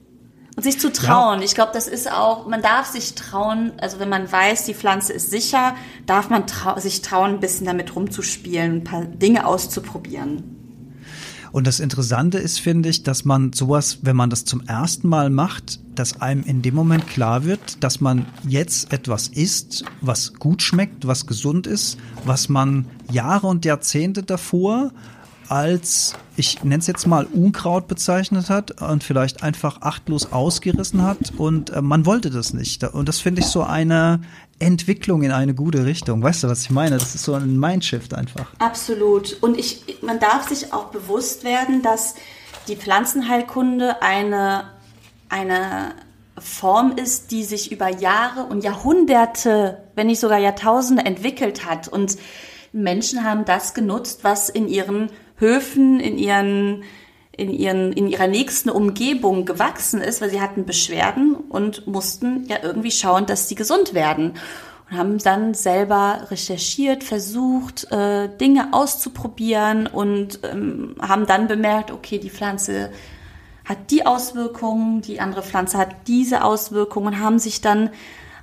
Und 0.56 0.64
sich 0.64 0.80
zu 0.80 0.92
trauen. 0.92 1.42
Ich 1.42 1.56
glaube, 1.56 1.72
das 1.74 1.88
ist 1.88 2.12
auch, 2.12 2.46
man 2.46 2.62
darf 2.62 2.88
sich 2.88 3.16
trauen, 3.16 3.72
also 3.80 4.00
wenn 4.00 4.10
man 4.10 4.30
weiß, 4.30 4.66
die 4.66 4.74
Pflanze 4.74 5.14
ist 5.14 5.30
sicher, 5.30 5.76
darf 6.06 6.30
man 6.30 6.46
trau 6.46 6.78
sich 6.78 7.02
trauen, 7.02 7.32
ein 7.32 7.40
bisschen 7.40 7.66
damit 7.66 7.96
rumzuspielen, 7.96 8.78
ein 8.78 8.84
paar 8.84 9.06
Dinge 9.06 9.48
auszuprobieren. 9.48 10.58
Und 11.52 11.68
das 11.68 11.80
Interessante 11.80 12.38
ist, 12.38 12.60
finde 12.60 12.90
ich, 12.90 13.04
dass 13.04 13.26
man 13.26 13.52
sowas, 13.52 14.00
wenn 14.04 14.16
man 14.16 14.30
das 14.30 14.46
zum 14.46 14.62
ersten 14.68 15.08
Mal 15.10 15.30
macht, 15.30 15.80
dass 15.96 16.22
einem 16.22 16.44
in 16.44 16.62
dem 16.62 16.76
Moment 16.76 17.08
klar 17.08 17.44
wird, 17.44 17.84
dass 17.84 18.00
man 18.00 18.26
jetzt 18.48 18.94
etwas 18.94 19.28
isst, 19.28 19.84
was 20.00 20.34
gut 20.36 20.62
schmeckt, 20.62 21.08
was 21.08 21.28
gesund 21.28 21.68
ist, 21.68 21.98
was 22.24 22.48
man 22.48 22.86
Jahre 23.12 23.48
und 23.48 23.66
Jahrzehnte 23.66 24.24
davor 24.24 24.92
als, 25.52 26.14
ich 26.38 26.64
nenne 26.64 26.80
es 26.80 26.88
jetzt 26.88 27.06
mal 27.06 27.26
Unkraut 27.26 27.90
bezeichnet 27.90 28.50
hat 28.50 28.82
und 28.82 29.04
vielleicht 29.04 29.44
einfach 29.44 29.82
achtlos 29.82 30.32
ausgerissen 30.32 31.04
hat 31.04 31.34
und 31.38 31.72
äh, 31.72 31.82
man 31.82 32.06
wollte 32.06 32.30
das 32.30 32.54
nicht. 32.54 32.84
Und 32.86 33.10
das 33.10 33.20
finde 33.20 33.42
ich 33.42 33.48
so 33.48 33.62
eine 33.62 34.22
Entwicklung 34.60 35.24
in 35.24 35.32
eine 35.32 35.54
gute 35.54 35.86
Richtung. 35.86 36.24
Weißt 36.24 36.44
du, 36.44 36.48
was 36.48 36.62
ich 36.62 36.70
meine? 36.70 36.98
Das 36.98 37.16
ist 37.16 37.24
so 37.24 37.34
ein 37.34 37.60
Mindshift 37.60 38.14
einfach. 38.14 38.48
Absolut. 38.60 39.38
Und 39.42 39.58
ich, 39.60 39.98
man 40.02 40.20
darf 40.20 40.48
sich 40.48 40.72
auch 40.72 40.86
bewusst 40.86 41.44
werden, 41.44 41.82
dass 41.82 42.16
die 42.70 42.78
Pflanzenheilkunde 42.78 44.02
eine, 44.02 44.70
eine 45.28 45.96
Form 46.38 46.96
ist, 46.96 47.32
die 47.32 47.44
sich 47.44 47.74
über 47.74 47.90
Jahre 47.90 48.44
und 48.44 48.64
Jahrhunderte, 48.64 49.84
wenn 49.96 50.08
nicht 50.08 50.22
sogar 50.22 50.40
Jahrtausende 50.40 51.04
entwickelt 51.04 51.66
hat. 51.66 51.90
Und 51.90 52.16
Menschen 52.72 53.26
haben 53.26 53.44
das 53.44 53.74
genutzt, 53.74 54.20
was 54.24 54.48
in 54.48 54.70
ihren 54.70 55.10
Höfen, 55.42 56.00
in 56.00 56.18
ihren 56.18 56.84
in, 57.42 57.50
ihren, 57.50 57.94
in 57.94 58.08
ihrer 58.08 58.28
nächsten 58.28 58.70
Umgebung 58.70 59.46
gewachsen 59.46 60.02
ist, 60.02 60.22
weil 60.22 60.30
sie 60.30 60.42
hatten 60.42 60.66
Beschwerden 60.66 61.36
und 61.36 61.88
mussten 61.88 62.46
ja 62.48 62.58
irgendwie 62.62 62.92
schauen, 62.92 63.26
dass 63.26 63.48
sie 63.48 63.56
gesund 63.56 63.94
werden. 63.94 64.34
Und 64.90 64.98
haben 64.98 65.18
dann 65.18 65.54
selber 65.54 66.28
recherchiert, 66.30 67.04
versucht, 67.04 67.92
äh, 67.92 68.30
Dinge 68.38 68.74
auszuprobieren 68.74 69.88
und 69.88 70.40
ähm, 70.44 70.96
haben 71.02 71.26
dann 71.26 71.48
bemerkt, 71.48 71.92
okay, 71.92 72.20
die 72.20 72.30
Pflanze 72.30 72.92
hat 73.64 73.90
die 73.90 74.06
Auswirkungen, 74.06 75.02
die 75.02 75.20
andere 75.20 75.44
Pflanze 75.44 75.78
hat 75.78 76.08
diese 76.08 76.44
Auswirkungen, 76.44 77.22
haben 77.22 77.40
sich 77.40 77.62
dann, 77.62 77.90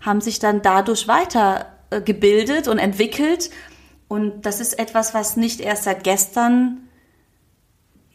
haben 0.01 0.23
sich 0.23 0.39
dann 0.39 0.63
dadurch 0.63 1.07
weiter 1.07 1.67
äh, 1.91 2.69
und 2.69 2.79
entwickelt. 2.79 3.51
Und 4.09 4.47
das 4.47 4.61
ist 4.61 4.79
etwas, 4.79 5.13
was 5.13 5.37
nicht 5.37 5.61
erst 5.61 5.85
seit 5.85 6.03
gestern 6.03 6.88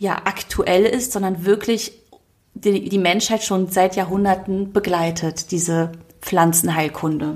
ja 0.04 0.22
aktuell 0.26 0.86
ist, 0.86 1.14
sondern 1.14 1.46
wirklich 1.46 1.94
die, 2.54 2.90
die 2.90 2.98
Menschheit 3.00 3.44
schon 3.44 3.70
seit 3.70 3.96
Jahrhunderten 3.96 4.74
begleitet, 4.74 5.50
diese 5.52 5.94
Pflanzenheilkunde. 6.22 7.36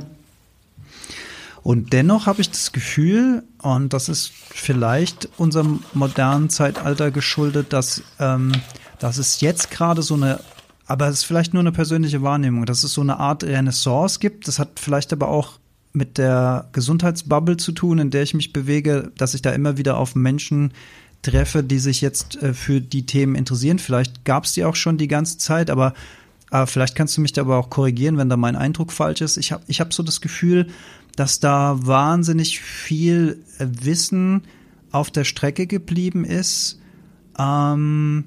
Und 1.63 1.91
dennoch 1.91 2.27
habe 2.27 2.41
ich 2.41 2.49
das 2.49 2.71
Gefühl, 2.71 3.43
und 3.61 3.93
das 3.93 4.09
ist 4.09 4.31
vielleicht 4.49 5.27
unserem 5.37 5.83
modernen 5.93 6.49
Zeitalter 6.49 7.09
geschuldet, 7.09 7.73
dass, 7.73 8.03
ähm, 8.19 8.51
dass 8.99 9.17
es 9.17 9.41
jetzt 9.41 9.71
gerade 9.71 10.01
so 10.01 10.13
eine, 10.13 10.39
aber 10.85 11.07
es 11.07 11.19
ist 11.19 11.23
vielleicht 11.25 11.53
nur 11.53 11.61
eine 11.61 11.71
persönliche 11.71 12.21
Wahrnehmung, 12.21 12.65
dass 12.65 12.83
es 12.83 12.93
so 12.93 13.01
eine 13.01 13.17
Art 13.17 13.43
Renaissance 13.43 14.19
gibt. 14.19 14.47
Das 14.47 14.59
hat 14.59 14.79
vielleicht 14.79 15.11
aber 15.11 15.29
auch 15.29 15.59
mit 15.93 16.17
der 16.17 16.69
Gesundheitsbubble 16.71 17.57
zu 17.57 17.71
tun, 17.71 17.99
in 17.99 18.11
der 18.11 18.23
ich 18.23 18.33
mich 18.33 18.53
bewege, 18.53 19.11
dass 19.17 19.33
ich 19.33 19.41
da 19.41 19.51
immer 19.51 19.77
wieder 19.77 19.97
auf 19.97 20.15
Menschen 20.15 20.71
treffe, 21.21 21.63
die 21.63 21.79
sich 21.79 22.01
jetzt 22.01 22.41
äh, 22.41 22.53
für 22.53 22.81
die 22.81 23.05
Themen 23.05 23.35
interessieren. 23.35 23.79
Vielleicht 23.79 24.25
gab 24.25 24.45
es 24.45 24.53
die 24.53 24.65
auch 24.65 24.75
schon 24.75 24.97
die 24.97 25.07
ganze 25.07 25.37
Zeit, 25.37 25.69
aber 25.69 25.93
äh, 26.51 26.65
vielleicht 26.65 26.95
kannst 26.95 27.17
du 27.17 27.21
mich 27.21 27.33
da 27.33 27.41
aber 27.41 27.57
auch 27.57 27.69
korrigieren, 27.69 28.17
wenn 28.17 28.29
da 28.29 28.37
mein 28.37 28.55
Eindruck 28.55 28.91
falsch 28.91 29.21
ist. 29.21 29.37
Ich 29.37 29.51
habe 29.51 29.63
ich 29.67 29.81
hab 29.81 29.93
so 29.93 30.03
das 30.03 30.21
Gefühl, 30.21 30.67
dass 31.15 31.39
da 31.39 31.77
wahnsinnig 31.81 32.59
viel 32.59 33.43
äh, 33.57 33.67
Wissen 33.81 34.43
auf 34.91 35.11
der 35.11 35.23
Strecke 35.23 35.67
geblieben 35.67 36.23
ist. 36.23 36.79
Ähm, 37.37 38.25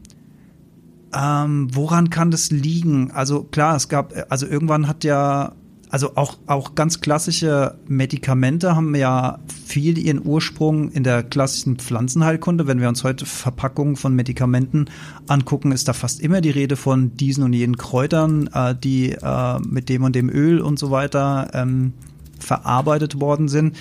ähm, 1.13 1.69
woran 1.75 2.11
kann 2.11 2.31
das 2.31 2.51
liegen? 2.51 3.11
Also 3.11 3.45
klar, 3.45 3.77
es 3.77 3.89
gab, 3.89 4.13
also 4.29 4.47
irgendwann 4.47 4.87
hat 4.87 5.05
ja, 5.05 5.55
also 5.91 6.17
auch, 6.17 6.39
auch 6.47 6.77
ganz 6.77 7.01
klassische 7.01 7.77
Medikamente 7.89 8.77
haben 8.77 8.95
ja 8.95 9.41
viel 9.67 9.99
ihren 9.99 10.25
Ursprung 10.25 10.93
in 10.93 11.03
der 11.03 11.25
klassischen 11.25 11.79
Pflanzenheilkunde. 11.79 12.69
Wenn 12.69 12.81
wir 12.81 12.89
uns 12.89 13.03
heute 13.03 13.27
Verpackungen 13.27 13.97
von 13.97 14.15
Medikamenten 14.15 14.87
angucken, 15.27 15.73
ist 15.73 15.89
da 15.89 15.93
fast 15.93 16.21
immer 16.21 16.41
die 16.41 16.51
Rede 16.51 16.77
von 16.77 17.17
diesen 17.17 17.43
und 17.43 17.55
jenen 17.55 17.77
Kräutern, 17.77 18.49
äh, 18.55 18.77
die 18.77 19.11
äh, 19.11 19.59
mit 19.59 19.89
dem 19.89 20.05
und 20.05 20.15
dem 20.15 20.31
Öl 20.31 20.61
und 20.61 20.79
so 20.79 20.93
weiter 20.93 21.51
ähm, 21.55 21.93
verarbeitet 22.39 23.21
worden 23.21 23.49
sind. 23.49 23.77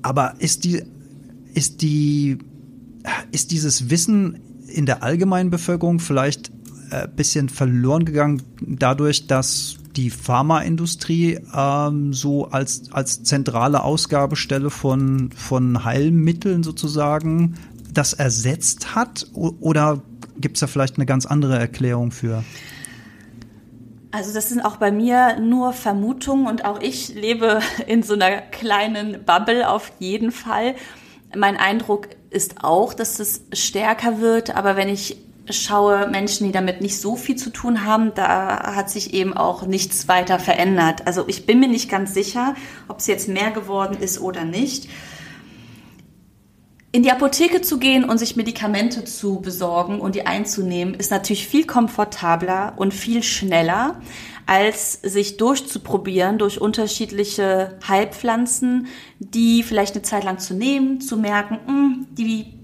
Aber 0.00 0.36
ist 0.38 0.64
die, 0.64 0.82
ist 1.52 1.82
die, 1.82 2.38
ist 3.30 3.50
dieses 3.50 3.90
Wissen 3.90 4.40
in 4.68 4.86
der 4.86 5.02
allgemeinen 5.02 5.50
Bevölkerung 5.50 6.00
vielleicht 6.00 6.50
ein 6.90 7.14
bisschen 7.14 7.50
verloren 7.50 8.06
gegangen 8.06 8.42
dadurch, 8.62 9.26
dass 9.26 9.77
die 9.98 10.10
Pharmaindustrie 10.10 11.40
ähm, 11.52 12.12
so 12.12 12.46
als, 12.46 12.92
als 12.92 13.24
zentrale 13.24 13.82
Ausgabestelle 13.82 14.70
von, 14.70 15.30
von 15.32 15.84
Heilmitteln 15.84 16.62
sozusagen 16.62 17.56
das 17.92 18.12
ersetzt 18.12 18.94
hat? 18.94 19.26
Oder 19.34 20.00
gibt 20.40 20.56
es 20.56 20.60
da 20.60 20.68
vielleicht 20.68 20.96
eine 20.96 21.06
ganz 21.06 21.26
andere 21.26 21.58
Erklärung 21.58 22.12
für? 22.12 22.44
Also 24.12 24.32
das 24.32 24.48
sind 24.48 24.60
auch 24.60 24.76
bei 24.76 24.92
mir 24.92 25.40
nur 25.40 25.72
Vermutungen 25.72 26.46
und 26.46 26.64
auch 26.64 26.80
ich 26.80 27.14
lebe 27.14 27.60
in 27.88 28.04
so 28.04 28.14
einer 28.14 28.40
kleinen 28.40 29.24
Bubble 29.24 29.68
auf 29.68 29.90
jeden 29.98 30.30
Fall. 30.30 30.76
Mein 31.36 31.56
Eindruck 31.56 32.08
ist 32.30 32.62
auch, 32.62 32.94
dass 32.94 33.18
es 33.18 33.42
stärker 33.52 34.20
wird, 34.20 34.54
aber 34.54 34.76
wenn 34.76 34.88
ich 34.88 35.16
schaue, 35.52 36.08
Menschen, 36.08 36.46
die 36.46 36.52
damit 36.52 36.80
nicht 36.80 37.00
so 37.00 37.16
viel 37.16 37.36
zu 37.36 37.50
tun 37.50 37.84
haben, 37.84 38.12
da 38.14 38.74
hat 38.74 38.90
sich 38.90 39.14
eben 39.14 39.34
auch 39.34 39.66
nichts 39.66 40.08
weiter 40.08 40.38
verändert. 40.38 41.06
Also 41.06 41.24
ich 41.26 41.46
bin 41.46 41.60
mir 41.60 41.68
nicht 41.68 41.90
ganz 41.90 42.14
sicher, 42.14 42.54
ob 42.88 42.98
es 42.98 43.06
jetzt 43.06 43.28
mehr 43.28 43.50
geworden 43.50 43.96
ist 44.00 44.20
oder 44.20 44.44
nicht. 44.44 44.88
In 46.90 47.02
die 47.02 47.10
Apotheke 47.10 47.60
zu 47.60 47.78
gehen 47.78 48.04
und 48.04 48.16
sich 48.16 48.36
Medikamente 48.36 49.04
zu 49.04 49.40
besorgen 49.40 50.00
und 50.00 50.14
die 50.14 50.26
einzunehmen, 50.26 50.94
ist 50.94 51.10
natürlich 51.10 51.46
viel 51.46 51.66
komfortabler 51.66 52.72
und 52.76 52.94
viel 52.94 53.22
schneller, 53.22 54.00
als 54.46 54.94
sich 55.02 55.36
durchzuprobieren 55.36 56.38
durch 56.38 56.58
unterschiedliche 56.58 57.78
Heilpflanzen, 57.86 58.86
die 59.18 59.62
vielleicht 59.62 59.94
eine 59.94 60.02
Zeit 60.02 60.24
lang 60.24 60.38
zu 60.38 60.54
nehmen, 60.54 61.02
zu 61.02 61.18
merken, 61.18 61.58
mh, 61.66 61.72
hm, 61.72 62.06
die 62.12 62.57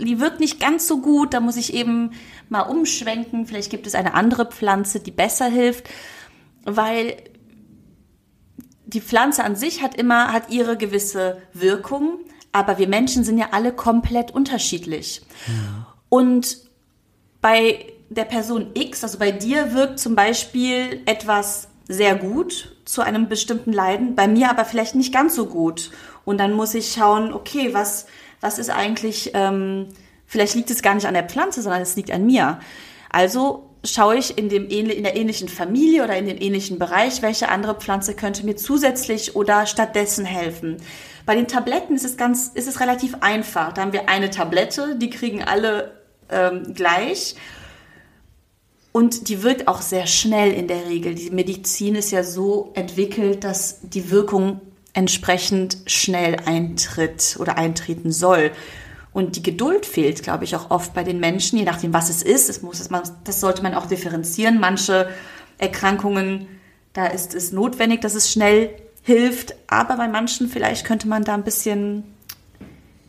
die 0.00 0.20
wirkt 0.20 0.40
nicht 0.40 0.60
ganz 0.60 0.86
so 0.86 1.00
gut, 1.00 1.34
da 1.34 1.40
muss 1.40 1.56
ich 1.56 1.74
eben 1.74 2.12
mal 2.48 2.62
umschwenken. 2.62 3.46
Vielleicht 3.46 3.70
gibt 3.70 3.86
es 3.86 3.94
eine 3.94 4.14
andere 4.14 4.46
Pflanze, 4.46 5.00
die 5.00 5.10
besser 5.10 5.46
hilft, 5.46 5.88
weil 6.64 7.16
die 8.86 9.00
Pflanze 9.00 9.44
an 9.44 9.56
sich 9.56 9.82
hat 9.82 9.96
immer, 9.96 10.32
hat 10.32 10.50
ihre 10.50 10.76
gewisse 10.76 11.40
Wirkung, 11.54 12.18
aber 12.52 12.78
wir 12.78 12.88
Menschen 12.88 13.24
sind 13.24 13.38
ja 13.38 13.48
alle 13.52 13.72
komplett 13.72 14.30
unterschiedlich. 14.30 15.22
Ja. 15.46 15.94
Und 16.08 16.58
bei 17.40 17.92
der 18.10 18.24
Person 18.24 18.70
X, 18.74 19.02
also 19.02 19.18
bei 19.18 19.32
dir 19.32 19.72
wirkt 19.72 19.98
zum 19.98 20.14
Beispiel 20.14 21.00
etwas 21.06 21.68
sehr 21.88 22.14
gut 22.14 22.76
zu 22.84 23.00
einem 23.00 23.28
bestimmten 23.28 23.72
Leiden, 23.72 24.14
bei 24.14 24.28
mir 24.28 24.50
aber 24.50 24.64
vielleicht 24.64 24.94
nicht 24.94 25.12
ganz 25.12 25.34
so 25.34 25.46
gut. 25.46 25.90
Und 26.24 26.38
dann 26.38 26.52
muss 26.52 26.74
ich 26.74 26.92
schauen, 26.92 27.32
okay, 27.32 27.72
was, 27.72 28.06
was 28.42 28.58
ist 28.58 28.68
eigentlich, 28.68 29.30
ähm, 29.32 29.88
vielleicht 30.26 30.54
liegt 30.54 30.70
es 30.70 30.82
gar 30.82 30.94
nicht 30.94 31.06
an 31.06 31.14
der 31.14 31.24
Pflanze, 31.24 31.62
sondern 31.62 31.80
es 31.80 31.96
liegt 31.96 32.10
an 32.10 32.26
mir. 32.26 32.60
Also 33.08 33.70
schaue 33.84 34.16
ich 34.16 34.36
in, 34.36 34.48
dem, 34.48 34.68
in 34.68 35.02
der 35.02 35.16
ähnlichen 35.16 35.48
Familie 35.48 36.04
oder 36.04 36.16
in 36.16 36.26
dem 36.26 36.40
ähnlichen 36.40 36.78
Bereich, 36.78 37.22
welche 37.22 37.48
andere 37.48 37.74
Pflanze 37.76 38.14
könnte 38.14 38.44
mir 38.44 38.56
zusätzlich 38.56 39.36
oder 39.36 39.66
stattdessen 39.66 40.24
helfen. 40.24 40.76
Bei 41.24 41.34
den 41.34 41.46
Tabletten 41.46 41.94
ist 41.94 42.04
es 42.04 42.16
ganz, 42.16 42.50
ist 42.54 42.68
es 42.68 42.80
relativ 42.80 43.16
einfach. 43.20 43.72
Da 43.72 43.82
haben 43.82 43.92
wir 43.92 44.08
eine 44.08 44.30
Tablette, 44.30 44.96
die 44.96 45.10
kriegen 45.10 45.42
alle 45.42 45.92
ähm, 46.28 46.74
gleich. 46.74 47.36
Und 48.90 49.28
die 49.28 49.42
wirkt 49.42 49.68
auch 49.68 49.80
sehr 49.80 50.06
schnell 50.06 50.52
in 50.52 50.68
der 50.68 50.86
Regel. 50.86 51.14
Die 51.14 51.30
Medizin 51.30 51.94
ist 51.94 52.10
ja 52.10 52.24
so 52.24 52.72
entwickelt, 52.74 53.44
dass 53.44 53.80
die 53.82 54.10
Wirkung 54.10 54.60
entsprechend 54.94 55.78
schnell 55.86 56.36
eintritt 56.44 57.36
oder 57.38 57.56
eintreten 57.56 58.12
soll. 58.12 58.52
Und 59.12 59.36
die 59.36 59.42
Geduld 59.42 59.84
fehlt, 59.84 60.22
glaube 60.22 60.44
ich, 60.44 60.56
auch 60.56 60.70
oft 60.70 60.94
bei 60.94 61.04
den 61.04 61.20
Menschen, 61.20 61.58
je 61.58 61.64
nachdem, 61.64 61.92
was 61.92 62.08
es 62.08 62.22
ist. 62.22 62.48
Das, 62.48 62.62
muss, 62.62 62.88
das 63.24 63.40
sollte 63.40 63.62
man 63.62 63.74
auch 63.74 63.86
differenzieren. 63.86 64.58
Manche 64.58 65.08
Erkrankungen, 65.58 66.46
da 66.92 67.06
ist 67.06 67.34
es 67.34 67.52
notwendig, 67.52 68.00
dass 68.00 68.14
es 68.14 68.30
schnell 68.30 68.70
hilft. 69.02 69.54
Aber 69.66 69.96
bei 69.96 70.08
manchen 70.08 70.48
vielleicht 70.48 70.86
könnte 70.86 71.08
man 71.08 71.24
da 71.24 71.34
ein 71.34 71.44
bisschen, 71.44 72.04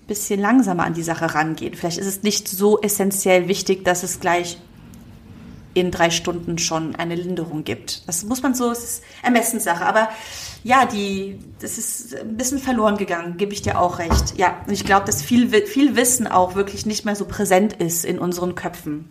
bisschen 0.08 0.42
langsamer 0.42 0.84
an 0.84 0.94
die 0.94 1.04
Sache 1.04 1.34
rangehen. 1.34 1.74
Vielleicht 1.74 1.98
ist 1.98 2.08
es 2.08 2.24
nicht 2.24 2.48
so 2.48 2.82
essentiell 2.82 3.48
wichtig, 3.48 3.86
dass 3.86 4.04
es 4.04 4.20
gleich 4.20 4.58
in 5.74 5.90
drei 5.90 6.12
Stunden 6.12 6.58
schon 6.58 6.96
eine 6.96 7.16
Linderung 7.16 7.64
gibt. 7.64 8.08
Das 8.08 8.24
muss 8.24 8.44
man 8.44 8.54
so, 8.54 8.72
es 8.72 8.84
ist 8.84 9.04
Ermessenssache. 9.24 9.86
Aber 9.86 10.10
ja, 10.64 10.86
die, 10.86 11.40
das 11.60 11.78
ist 11.78 12.16
ein 12.16 12.38
bisschen 12.38 12.60
verloren 12.60 12.98
gegangen, 12.98 13.38
gebe 13.38 13.54
ich 13.54 13.62
dir 13.62 13.80
auch 13.80 14.00
recht. 14.00 14.38
Ja, 14.38 14.62
und 14.66 14.74
ich 14.74 14.86
glaube, 14.86 15.06
dass 15.06 15.22
viel, 15.22 15.50
viel 15.66 15.96
Wissen 15.96 16.26
auch 16.26 16.56
wirklich 16.56 16.86
nicht 16.86 17.04
mehr 17.06 17.16
so 17.16 17.26
präsent 17.26 17.74
ist 17.74 18.06
in 18.06 18.18
unseren 18.18 18.56
Köpfen. 18.56 19.06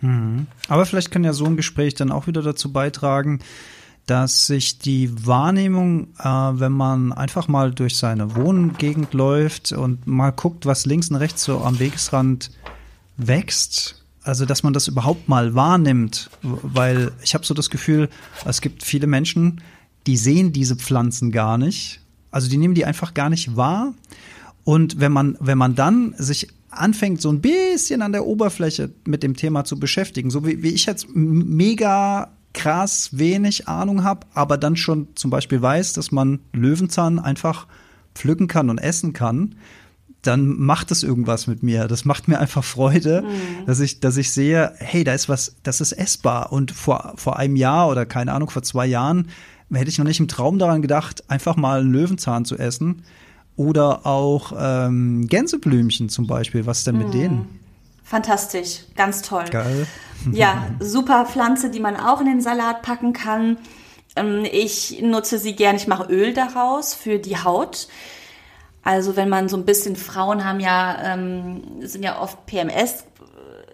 Mhm. 0.00 0.46
Aber 0.68 0.86
vielleicht 0.86 1.10
kann 1.10 1.24
ja 1.24 1.32
so 1.32 1.44
ein 1.44 1.56
Gespräch 1.56 1.94
dann 1.94 2.12
auch 2.12 2.28
wieder 2.28 2.42
dazu 2.42 2.72
beitragen, 2.72 3.40
dass 4.06 4.46
sich 4.46 4.78
die 4.78 5.26
Wahrnehmung, 5.26 6.08
äh, 6.18 6.24
wenn 6.24 6.72
man 6.72 7.12
einfach 7.12 7.48
mal 7.48 7.72
durch 7.72 7.96
seine 7.96 8.36
Wohngegend 8.36 9.14
läuft 9.14 9.72
und 9.72 10.06
mal 10.06 10.30
guckt, 10.30 10.66
was 10.66 10.86
links 10.86 11.08
und 11.10 11.16
rechts 11.16 11.44
so 11.44 11.60
am 11.60 11.78
Wegesrand 11.78 12.50
wächst, 13.16 14.04
also 14.22 14.44
dass 14.44 14.62
man 14.62 14.72
das 14.72 14.88
überhaupt 14.88 15.28
mal 15.28 15.54
wahrnimmt, 15.54 16.30
weil 16.42 17.12
ich 17.22 17.34
habe 17.34 17.44
so 17.44 17.54
das 17.54 17.70
Gefühl, 17.70 18.08
es 18.44 18.60
gibt 18.60 18.82
viele 18.82 19.06
Menschen, 19.06 19.60
die 20.06 20.16
sehen 20.16 20.52
diese 20.52 20.76
Pflanzen 20.76 21.30
gar 21.30 21.58
nicht. 21.58 22.00
Also 22.30 22.48
die 22.48 22.56
nehmen 22.56 22.74
die 22.74 22.84
einfach 22.84 23.14
gar 23.14 23.30
nicht 23.30 23.56
wahr. 23.56 23.94
Und 24.64 25.00
wenn 25.00 25.12
man, 25.12 25.36
wenn 25.40 25.58
man 25.58 25.74
dann 25.74 26.14
sich 26.18 26.48
anfängt, 26.70 27.20
so 27.20 27.30
ein 27.30 27.40
bisschen 27.40 28.02
an 28.02 28.12
der 28.12 28.26
Oberfläche 28.26 28.90
mit 29.04 29.22
dem 29.22 29.36
Thema 29.36 29.64
zu 29.64 29.78
beschäftigen, 29.78 30.30
so 30.30 30.46
wie, 30.46 30.62
wie 30.62 30.70
ich 30.70 30.86
jetzt 30.86 31.08
mega 31.14 32.30
krass 32.54 33.10
wenig 33.12 33.68
Ahnung 33.68 34.04
habe, 34.04 34.26
aber 34.34 34.58
dann 34.58 34.76
schon 34.76 35.08
zum 35.14 35.30
Beispiel 35.30 35.60
weiß, 35.60 35.94
dass 35.94 36.12
man 36.12 36.40
Löwenzahn 36.52 37.18
einfach 37.18 37.66
pflücken 38.14 38.46
kann 38.46 38.70
und 38.70 38.78
essen 38.78 39.12
kann, 39.12 39.54
dann 40.22 40.58
macht 40.58 40.90
es 40.92 41.02
irgendwas 41.02 41.46
mit 41.46 41.62
mir. 41.62 41.88
Das 41.88 42.04
macht 42.04 42.28
mir 42.28 42.38
einfach 42.38 42.62
Freude, 42.64 43.22
mhm. 43.22 43.66
dass 43.66 43.80
ich, 43.80 44.00
dass 44.00 44.16
ich 44.16 44.32
sehe, 44.32 44.72
hey, 44.78 45.04
da 45.04 45.12
ist 45.14 45.28
was, 45.28 45.56
das 45.64 45.80
ist 45.80 45.92
essbar. 45.92 46.52
Und 46.52 46.70
vor, 46.70 47.14
vor 47.16 47.36
einem 47.36 47.56
Jahr 47.56 47.88
oder 47.88 48.06
keine 48.06 48.32
Ahnung, 48.32 48.48
vor 48.48 48.62
zwei 48.62 48.86
Jahren 48.86 49.28
hätte 49.72 49.90
ich 49.90 49.98
noch 49.98 50.06
nicht 50.06 50.20
im 50.20 50.28
Traum 50.28 50.58
daran 50.58 50.82
gedacht, 50.82 51.28
einfach 51.28 51.56
mal 51.56 51.80
einen 51.80 51.92
Löwenzahn 51.92 52.44
zu 52.44 52.56
essen. 52.56 53.04
Oder 53.56 54.06
auch 54.06 54.52
ähm, 54.58 55.26
Gänseblümchen 55.28 56.08
zum 56.08 56.26
Beispiel. 56.26 56.64
Was 56.66 56.84
denn 56.84 56.96
mit 56.96 57.08
mm. 57.08 57.12
denen? 57.12 57.60
Fantastisch, 58.02 58.80
ganz 58.96 59.22
toll. 59.22 59.44
Geil. 59.50 59.86
Ja, 60.30 60.68
super 60.78 61.26
Pflanze, 61.26 61.68
die 61.68 61.80
man 61.80 61.96
auch 61.96 62.20
in 62.20 62.26
den 62.26 62.40
Salat 62.40 62.82
packen 62.82 63.12
kann. 63.12 63.56
Ähm, 64.14 64.44
ich 64.44 65.02
nutze 65.02 65.36
sie 65.36 65.56
gern, 65.56 65.74
ich 65.74 65.88
mache 65.88 66.12
Öl 66.12 66.32
daraus 66.32 66.94
für 66.94 67.18
die 67.18 67.36
Haut. 67.38 67.88
Also 68.82 69.16
wenn 69.16 69.28
man 69.28 69.48
so 69.48 69.56
ein 69.56 69.64
bisschen, 69.64 69.96
Frauen 69.96 70.44
haben 70.44 70.60
ja, 70.60 71.14
ähm, 71.14 71.62
sind 71.80 72.04
ja 72.04 72.20
oft 72.20 72.46
PMS 72.46 73.04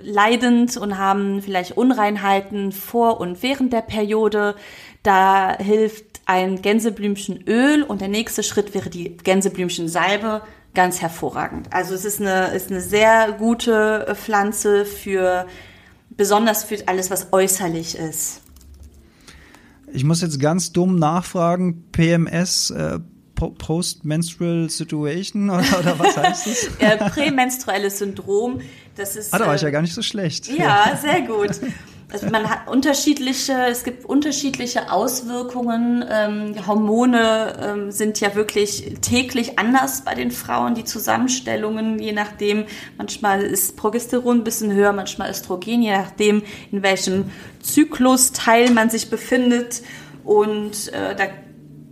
leidend 0.01 0.77
und 0.77 0.99
haben 0.99 1.43
vielleicht 1.43 1.77
Unreinheiten 1.77 2.73
vor 2.73 3.21
und 3.21 3.43
während 3.43 3.73
der 3.73 3.83
Periode. 3.83 4.55
Da 5.03 5.57
hilft 5.57 6.21
ein 6.27 6.61
Gänseblümchenöl 6.61 7.83
und 7.83 8.01
der 8.01 8.09
nächste 8.09 8.43
Schritt 8.43 8.75
wäre 8.75 8.91
die 8.91 9.17
Gänseblümchensalbe 9.17 10.43
ganz 10.75 11.01
hervorragend. 11.01 11.73
Also 11.73 11.95
es 11.95 12.05
ist 12.05 12.21
eine, 12.21 12.49
ist 12.49 12.71
eine 12.71 12.81
sehr 12.81 13.33
gute 13.33 14.15
Pflanze 14.15 14.85
für, 14.85 15.47
besonders 16.11 16.65
für 16.65 16.87
alles, 16.87 17.11
was 17.11 17.33
äußerlich 17.33 17.97
ist. 17.97 18.43
Ich 19.91 20.05
muss 20.05 20.21
jetzt 20.21 20.39
ganz 20.39 20.73
dumm 20.73 20.99
nachfragen, 20.99 21.85
PMS, 21.93 22.71
äh, 22.71 23.01
Post-Menstrual 23.39 24.69
Situation 24.69 25.51
oder, 25.51 25.79
oder, 25.79 25.99
was 25.99 26.17
heißt 26.17 26.47
das? 26.47 26.71
ja, 26.81 26.97
prämenstruelles 26.97 27.99
Syndrom. 27.99 28.61
Das 28.97 29.17
ist. 29.17 29.33
Ah, 29.33 29.39
da 29.39 29.47
war 29.47 29.55
ich 29.55 29.63
ja 29.63 29.69
äh, 29.69 29.73
gar 29.73 29.83
nicht 29.83 29.95
so 29.95 30.03
schlecht. 30.03 30.49
Ja, 30.49 30.99
sehr 31.01 31.23
gut. 31.23 31.61
Also 32.11 32.27
man 32.31 32.49
hat 32.49 32.69
unterschiedliche, 32.69 33.53
es 33.67 33.85
gibt 33.85 34.07
unterschiedliche 34.07 34.91
Auswirkungen. 34.91 36.03
Ähm, 36.11 36.55
Hormone 36.67 37.55
ähm, 37.61 37.91
sind 37.93 38.19
ja 38.21 38.35
wirklich 38.35 38.95
täglich 39.03 39.59
anders 39.59 40.05
bei 40.05 40.15
den 40.15 40.31
Frauen, 40.31 40.75
die 40.75 40.85
Zusammenstellungen, 40.85 41.99
je 41.99 42.13
nachdem, 42.13 42.65
manchmal 42.97 43.43
ist 43.43 43.77
Progesteron 43.77 44.39
ein 44.39 44.45
bisschen 44.45 44.73
höher, 44.73 44.95
manchmal 44.95 45.31
Östrogen, 45.31 45.83
je 45.83 45.93
nachdem, 45.93 46.43
in 46.73 46.83
welchem 46.83 47.31
Zyklusteil 47.61 48.71
man 48.71 48.89
sich 48.89 49.11
befindet. 49.11 49.83
Und 50.25 50.91
äh, 50.95 51.15
da 51.15 51.27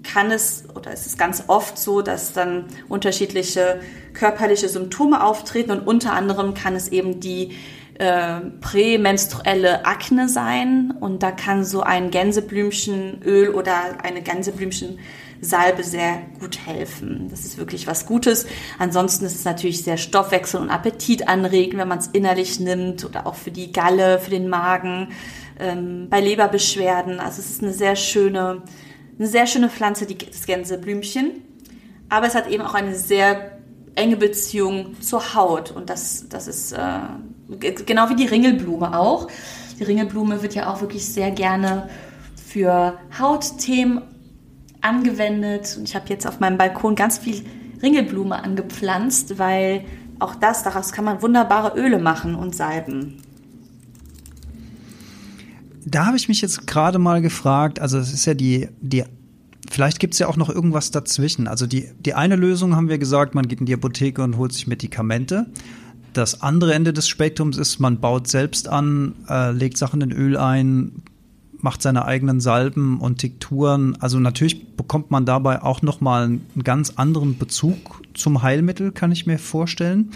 kann 0.06 0.30
es 0.30 0.64
oder 0.74 0.92
es 0.92 1.06
ist 1.06 1.18
ganz 1.18 1.44
oft 1.48 1.78
so, 1.78 2.02
dass 2.02 2.32
dann 2.32 2.66
unterschiedliche 2.88 3.80
körperliche 4.12 4.68
Symptome 4.68 5.22
auftreten 5.22 5.70
und 5.70 5.86
unter 5.86 6.12
anderem 6.12 6.54
kann 6.54 6.74
es 6.74 6.88
eben 6.88 7.20
die 7.20 7.56
äh, 7.98 8.40
prämenstruelle 8.60 9.86
Akne 9.86 10.28
sein 10.28 10.94
und 11.00 11.22
da 11.22 11.30
kann 11.30 11.64
so 11.64 11.80
ein 11.80 12.10
Gänseblümchenöl 12.10 13.50
oder 13.50 13.74
eine 14.02 14.22
Gänseblümchensalbe 14.22 15.82
sehr 15.82 16.20
gut 16.38 16.58
helfen. 16.66 17.28
Das 17.30 17.44
ist 17.44 17.56
wirklich 17.58 17.86
was 17.86 18.06
Gutes. 18.06 18.46
Ansonsten 18.78 19.24
ist 19.24 19.34
es 19.34 19.44
natürlich 19.44 19.82
sehr 19.82 19.96
Stoffwechsel 19.96 20.60
und 20.60 20.70
Appetit 20.70 21.26
anregen, 21.26 21.78
wenn 21.78 21.88
man 21.88 21.98
es 21.98 22.08
innerlich 22.08 22.60
nimmt 22.60 23.04
oder 23.04 23.26
auch 23.26 23.34
für 23.34 23.50
die 23.50 23.72
Galle, 23.72 24.18
für 24.18 24.30
den 24.30 24.48
Magen, 24.48 25.08
ähm, 25.58 26.08
bei 26.10 26.20
Leberbeschwerden. 26.20 27.18
Also 27.20 27.40
es 27.40 27.50
ist 27.50 27.62
eine 27.62 27.72
sehr 27.72 27.96
schöne, 27.96 28.62
eine 29.18 29.28
sehr 29.28 29.46
schöne 29.46 29.68
Pflanze, 29.68 30.06
die, 30.06 30.16
das 30.18 30.46
Gänseblümchen. 30.46 31.42
Aber 32.08 32.26
es 32.26 32.34
hat 32.34 32.48
eben 32.48 32.62
auch 32.62 32.74
eine 32.74 32.94
sehr 32.94 33.58
enge 33.94 34.16
Beziehung 34.16 35.00
zur 35.00 35.34
Haut 35.34 35.70
und 35.70 35.88
das, 35.88 36.28
das 36.28 36.46
ist 36.46 36.72
äh, 36.72 36.98
genau 37.58 38.10
wie 38.10 38.14
die 38.14 38.26
Ringelblume 38.26 38.98
auch. 38.98 39.28
Die 39.78 39.84
Ringelblume 39.84 40.42
wird 40.42 40.54
ja 40.54 40.72
auch 40.72 40.80
wirklich 40.80 41.06
sehr 41.06 41.30
gerne 41.30 41.88
für 42.36 42.98
Hautthemen 43.18 44.02
angewendet. 44.80 45.76
Und 45.76 45.88
ich 45.88 45.94
habe 45.94 46.06
jetzt 46.08 46.26
auf 46.26 46.40
meinem 46.40 46.58
Balkon 46.58 46.94
ganz 46.94 47.18
viel 47.18 47.44
Ringelblume 47.82 48.42
angepflanzt, 48.42 49.38
weil 49.38 49.84
auch 50.18 50.34
das, 50.34 50.62
daraus 50.62 50.92
kann 50.92 51.04
man 51.04 51.20
wunderbare 51.20 51.78
Öle 51.78 51.98
machen 51.98 52.34
und 52.34 52.54
Salben. 52.54 53.22
Da 55.88 56.06
habe 56.06 56.16
ich 56.16 56.28
mich 56.28 56.40
jetzt 56.40 56.66
gerade 56.66 56.98
mal 56.98 57.22
gefragt, 57.22 57.78
also 57.78 57.96
es 57.96 58.12
ist 58.12 58.26
ja 58.26 58.34
die, 58.34 58.68
die 58.80 59.04
vielleicht 59.70 60.00
gibt 60.00 60.14
es 60.14 60.18
ja 60.18 60.26
auch 60.26 60.36
noch 60.36 60.50
irgendwas 60.50 60.90
dazwischen. 60.90 61.46
Also 61.46 61.66
die, 61.66 61.88
die 62.00 62.14
eine 62.14 62.36
Lösung 62.36 62.74
haben 62.74 62.88
wir 62.88 62.98
gesagt, 62.98 63.34
man 63.34 63.46
geht 63.46 63.60
in 63.60 63.66
die 63.66 63.74
Apotheke 63.74 64.22
und 64.22 64.36
holt 64.36 64.52
sich 64.52 64.66
Medikamente. 64.66 65.46
Das 66.12 66.42
andere 66.42 66.74
Ende 66.74 66.92
des 66.92 67.08
Spektrums 67.08 67.56
ist, 67.56 67.78
man 67.78 68.00
baut 68.00 68.26
selbst 68.26 68.68
an, 68.68 69.14
äh, 69.28 69.52
legt 69.52 69.78
Sachen 69.78 70.00
in 70.00 70.10
Öl 70.12 70.36
ein, 70.36 71.02
macht 71.58 71.82
seine 71.82 72.04
eigenen 72.04 72.40
Salben 72.40 73.00
und 73.00 73.18
Tikturen. 73.18 73.96
Also 74.00 74.18
natürlich 74.18 74.76
bekommt 74.76 75.10
man 75.10 75.24
dabei 75.24 75.62
auch 75.62 75.82
noch 75.82 76.00
mal 76.00 76.24
einen 76.24 76.62
ganz 76.64 76.94
anderen 76.96 77.38
Bezug 77.38 78.02
zum 78.14 78.42
Heilmittel, 78.42 78.92
kann 78.92 79.12
ich 79.12 79.26
mir 79.26 79.38
vorstellen. 79.38 80.10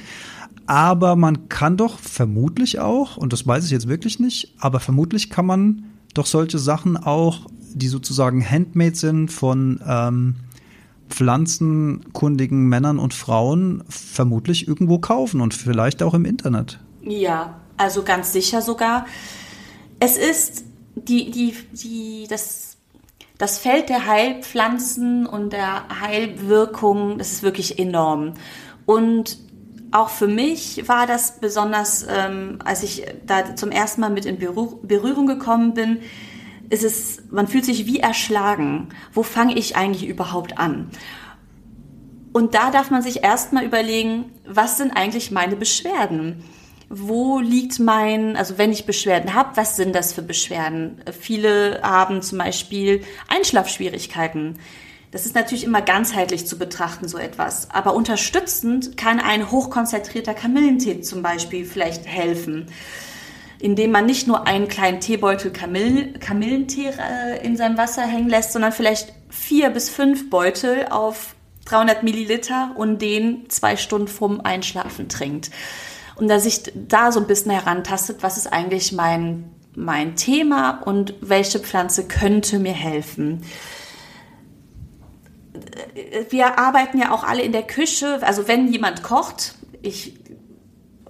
Aber 0.66 1.16
man 1.16 1.48
kann 1.48 1.76
doch 1.76 1.98
vermutlich 1.98 2.78
auch, 2.78 3.16
und 3.16 3.32
das 3.32 3.46
weiß 3.46 3.64
ich 3.64 3.70
jetzt 3.70 3.88
wirklich 3.88 4.20
nicht, 4.20 4.54
aber 4.58 4.78
vermutlich 4.78 5.28
kann 5.28 5.46
man 5.46 5.84
doch 6.14 6.26
solche 6.26 6.58
Sachen 6.58 6.96
auch, 6.96 7.46
die 7.74 7.88
sozusagen 7.88 8.48
handmade 8.48 8.94
sind 8.94 9.32
von 9.32 9.80
ähm, 9.86 10.36
pflanzenkundigen 11.08 12.68
Männern 12.68 12.98
und 12.98 13.14
Frauen 13.14 13.82
vermutlich 13.88 14.68
irgendwo 14.68 14.98
kaufen 14.98 15.40
und 15.40 15.54
vielleicht 15.54 16.02
auch 16.02 16.14
im 16.14 16.24
Internet. 16.24 16.78
Ja, 17.02 17.60
also 17.76 18.02
ganz 18.02 18.32
sicher 18.32 18.62
sogar. 18.62 19.06
Es 19.98 20.16
ist 20.16 20.64
die, 20.94 21.30
die, 21.30 21.54
die, 21.72 22.26
das, 22.28 22.76
das 23.38 23.58
Feld 23.58 23.88
der 23.88 24.06
Heilpflanzen 24.06 25.26
und 25.26 25.52
der 25.52 26.00
Heilwirkung, 26.00 27.18
das 27.18 27.32
ist 27.32 27.42
wirklich 27.42 27.78
enorm. 27.78 28.34
Und 28.86 29.38
auch 29.92 30.08
für 30.08 30.28
mich 30.28 30.88
war 30.88 31.06
das 31.06 31.40
besonders, 31.40 32.06
ähm, 32.08 32.58
als 32.64 32.82
ich 32.82 33.04
da 33.26 33.56
zum 33.56 33.70
ersten 33.70 34.00
Mal 34.00 34.10
mit 34.10 34.24
in 34.24 34.38
Berührung 34.38 35.26
gekommen 35.26 35.74
bin, 35.74 36.00
ist 36.70 36.84
es, 36.84 37.22
man 37.30 37.48
fühlt 37.48 37.64
sich 37.64 37.86
wie 37.86 37.98
erschlagen. 37.98 38.90
Wo 39.12 39.22
fange 39.22 39.56
ich 39.56 39.76
eigentlich 39.76 40.08
überhaupt 40.08 40.58
an? 40.58 40.90
Und 42.32 42.54
da 42.54 42.70
darf 42.70 42.90
man 42.90 43.02
sich 43.02 43.24
erstmal 43.24 43.64
überlegen, 43.64 44.26
was 44.46 44.78
sind 44.78 44.92
eigentlich 44.92 45.32
meine 45.32 45.56
Beschwerden? 45.56 46.44
Wo 46.88 47.40
liegt 47.40 47.80
mein, 47.80 48.36
also 48.36 48.56
wenn 48.56 48.72
ich 48.72 48.86
Beschwerden 48.86 49.34
habe, 49.34 49.56
was 49.56 49.76
sind 49.76 49.94
das 49.94 50.12
für 50.12 50.22
Beschwerden? 50.22 51.02
Viele 51.18 51.80
haben 51.82 52.22
zum 52.22 52.38
Beispiel 52.38 53.02
Einschlafschwierigkeiten. 53.28 54.58
Das 55.10 55.26
ist 55.26 55.34
natürlich 55.34 55.64
immer 55.64 55.82
ganzheitlich 55.82 56.46
zu 56.46 56.56
betrachten, 56.56 57.08
so 57.08 57.18
etwas. 57.18 57.70
Aber 57.70 57.94
unterstützend 57.94 58.96
kann 58.96 59.18
ein 59.18 59.50
hochkonzentrierter 59.50 60.34
Kamillentee 60.34 61.00
zum 61.00 61.22
Beispiel 61.22 61.64
vielleicht 61.64 62.06
helfen 62.06 62.68
indem 63.60 63.90
man 63.90 64.06
nicht 64.06 64.26
nur 64.26 64.46
einen 64.46 64.68
kleinen 64.68 65.00
Teebeutel 65.00 65.52
Kamillen, 65.52 66.18
Kamillentee 66.18 66.88
äh, 66.98 67.44
in 67.44 67.56
seinem 67.56 67.76
Wasser 67.76 68.02
hängen 68.02 68.28
lässt, 68.28 68.52
sondern 68.52 68.72
vielleicht 68.72 69.12
vier 69.28 69.70
bis 69.70 69.90
fünf 69.90 70.30
Beutel 70.30 70.86
auf 70.90 71.34
300 71.66 72.02
Milliliter 72.02 72.72
und 72.76 73.00
den 73.02 73.48
zwei 73.50 73.76
Stunden 73.76 74.08
vorm 74.08 74.40
Einschlafen 74.40 75.08
trinkt. 75.08 75.50
Und 76.16 76.28
da 76.28 76.38
sich 76.40 76.72
da 76.74 77.12
so 77.12 77.20
ein 77.20 77.26
bisschen 77.26 77.52
herantastet, 77.52 78.22
was 78.22 78.38
ist 78.38 78.46
eigentlich 78.46 78.92
mein, 78.92 79.50
mein 79.74 80.16
Thema 80.16 80.80
und 80.84 81.14
welche 81.20 81.60
Pflanze 81.60 82.08
könnte 82.08 82.58
mir 82.58 82.72
helfen 82.72 83.42
wir 86.30 86.58
arbeiten 86.58 86.98
ja 86.98 87.12
auch 87.12 87.24
alle 87.24 87.42
in 87.42 87.52
der 87.52 87.62
Küche. 87.62 88.18
Also 88.22 88.48
wenn 88.48 88.72
jemand 88.72 89.02
kocht, 89.02 89.54
ich 89.82 90.14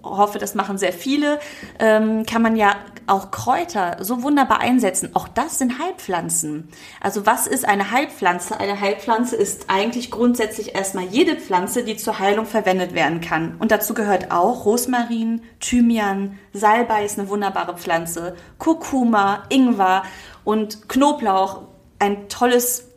hoffe, 0.02 0.38
das 0.38 0.54
machen 0.54 0.78
sehr 0.78 0.92
viele, 0.92 1.40
ähm, 1.78 2.24
kann 2.26 2.42
man 2.42 2.56
ja 2.56 2.74
auch 3.06 3.30
Kräuter 3.30 3.98
so 4.00 4.22
wunderbar 4.22 4.60
einsetzen. 4.60 5.10
Auch 5.14 5.28
das 5.28 5.58
sind 5.58 5.78
Heilpflanzen. 5.78 6.68
Also 7.00 7.26
was 7.26 7.46
ist 7.46 7.66
eine 7.66 7.90
Heilpflanze? 7.90 8.58
Eine 8.58 8.80
Heilpflanze 8.80 9.36
ist 9.36 9.66
eigentlich 9.68 10.10
grundsätzlich 10.10 10.74
erstmal 10.74 11.04
jede 11.04 11.36
Pflanze, 11.36 11.84
die 11.84 11.96
zur 11.96 12.18
Heilung 12.18 12.46
verwendet 12.46 12.94
werden 12.94 13.20
kann. 13.20 13.56
Und 13.58 13.72
dazu 13.72 13.94
gehört 13.94 14.30
auch 14.30 14.64
Rosmarin, 14.64 15.42
Thymian, 15.58 16.38
Salbei 16.52 17.04
ist 17.04 17.18
eine 17.18 17.28
wunderbare 17.28 17.76
Pflanze, 17.76 18.36
Kurkuma, 18.58 19.44
Ingwer 19.48 20.04
und 20.44 20.88
Knoblauch, 20.88 21.62
ein 21.98 22.28
tolles, 22.28 22.89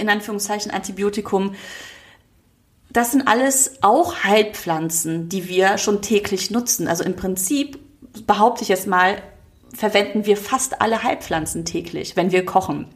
in 0.00 0.08
Anführungszeichen, 0.08 0.70
Antibiotikum 0.70 1.54
das 2.92 3.12
sind 3.12 3.26
alles 3.28 3.82
auch 3.82 4.24
Heilpflanzen, 4.24 5.28
die 5.28 5.48
wir 5.48 5.78
schon 5.78 6.02
täglich 6.02 6.50
nutzen. 6.50 6.88
Also 6.88 7.04
im 7.04 7.16
Prinzip, 7.16 7.78
behaupte 8.26 8.62
ich 8.62 8.68
jetzt 8.68 8.86
mal, 8.86 9.22
verwenden 9.72 10.26
wir 10.26 10.36
fast 10.36 10.80
alle 10.80 11.02
Heilpflanzen 11.02 11.64
täglich, 11.64 12.16
wenn 12.16 12.32
wir 12.32 12.44
kochen. 12.44 12.86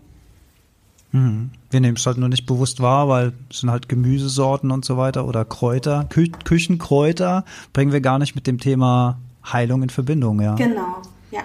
Mhm. 1.13 1.51
Wir 1.71 1.81
nehmen 1.81 1.97
es 1.97 2.07
halt 2.07 2.19
nur 2.19 2.29
nicht 2.29 2.47
bewusst 2.47 2.81
wahr, 2.81 3.09
weil 3.09 3.33
es 3.51 3.61
sind 3.61 3.71
halt 3.71 3.89
Gemüsesorten 3.89 4.73
und 4.73 4.85
so 4.85 4.97
weiter 4.97 5.27
oder 5.27 5.45
Kräuter, 5.45 6.07
Kü 6.09 6.29
Küchenkräuter 6.45 7.45
bringen 7.73 7.93
wir 7.93 8.01
gar 8.01 8.19
nicht 8.19 8.35
mit 8.35 8.49
dem 8.49 8.59
Thema 8.59 9.19
Heilung 9.53 9.85
in 9.85 9.91
Verbindung, 9.91 10.41
ja. 10.41 10.57
Genau, 10.57 11.03
ja. 11.31 11.43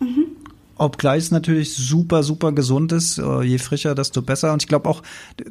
Mhm. 0.00 0.28
Obgleich 0.82 1.22
es 1.22 1.30
natürlich 1.30 1.76
super, 1.76 2.24
super 2.24 2.50
gesund 2.50 2.90
ist. 2.90 3.18
Äh, 3.18 3.42
je 3.42 3.58
frischer, 3.58 3.94
desto 3.94 4.20
besser. 4.20 4.52
Und 4.52 4.64
ich 4.64 4.68
glaube 4.68 4.88
auch, 4.88 5.04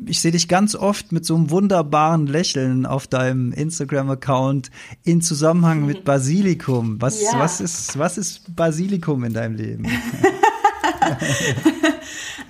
ich 0.06 0.20
sehe 0.20 0.34
dich 0.34 0.50
ganz 0.50 0.76
oft 0.76 1.14
mit 1.14 1.26
so 1.26 1.36
einem 1.36 1.50
wunderbaren 1.50 2.28
Lächeln 2.28 2.86
auf 2.86 3.08
deinem 3.08 3.54
Instagram-Account 3.54 4.72
in 5.06 5.22
Zusammenhang 5.22 5.86
mit 5.86 6.04
Basilikum. 6.04 7.02
Was, 7.02 7.22
ja. 7.22 7.40
was, 7.40 7.62
ist, 7.62 7.98
was 7.98 8.18
ist 8.18 8.54
Basilikum 8.58 9.24
in 9.24 9.34
deinem 9.34 9.56
Leben? 9.56 9.88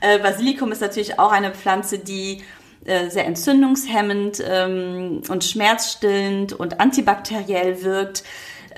Äh, 0.03 0.17
Basilikum 0.17 0.71
ist 0.71 0.81
natürlich 0.81 1.19
auch 1.19 1.31
eine 1.31 1.51
Pflanze, 1.51 1.99
die 1.99 2.41
äh, 2.85 3.11
sehr 3.11 3.27
entzündungshemmend 3.27 4.43
ähm, 4.43 5.21
und 5.29 5.43
schmerzstillend 5.43 6.53
und 6.53 6.79
antibakteriell 6.79 7.83
wirkt. 7.83 8.23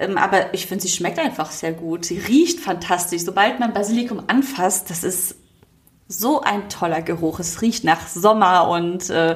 Ähm, 0.03 0.17
aber 0.17 0.53
ich 0.53 0.67
finde, 0.67 0.83
sie 0.83 0.89
schmeckt 0.89 1.19
einfach 1.19 1.51
sehr 1.51 1.73
gut. 1.73 2.05
Sie 2.05 2.17
riecht 2.17 2.59
fantastisch. 2.59 3.23
Sobald 3.23 3.59
man 3.59 3.73
Basilikum 3.73 4.23
anfasst, 4.27 4.89
das 4.89 5.03
ist 5.03 5.35
so 6.07 6.41
ein 6.41 6.69
toller 6.69 7.01
Geruch. 7.01 7.39
Es 7.39 7.61
riecht 7.61 7.83
nach 7.83 8.07
Sommer 8.07 8.69
und 8.69 9.09
äh, 9.09 9.35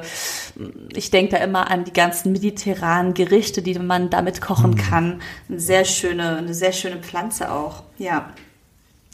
ich 0.94 1.10
denke 1.10 1.36
da 1.36 1.38
immer 1.38 1.70
an 1.70 1.84
die 1.84 1.92
ganzen 1.92 2.32
mediterranen 2.32 3.14
Gerichte, 3.14 3.62
die 3.62 3.78
man 3.78 4.10
damit 4.10 4.40
kochen 4.40 4.72
mhm. 4.72 4.76
kann. 4.76 5.22
Eine 5.48 5.60
sehr 5.60 5.84
schöne, 5.84 6.36
eine 6.36 6.54
sehr 6.54 6.72
schöne 6.72 6.98
Pflanze 6.98 7.50
auch. 7.50 7.82
Ja. 7.98 8.32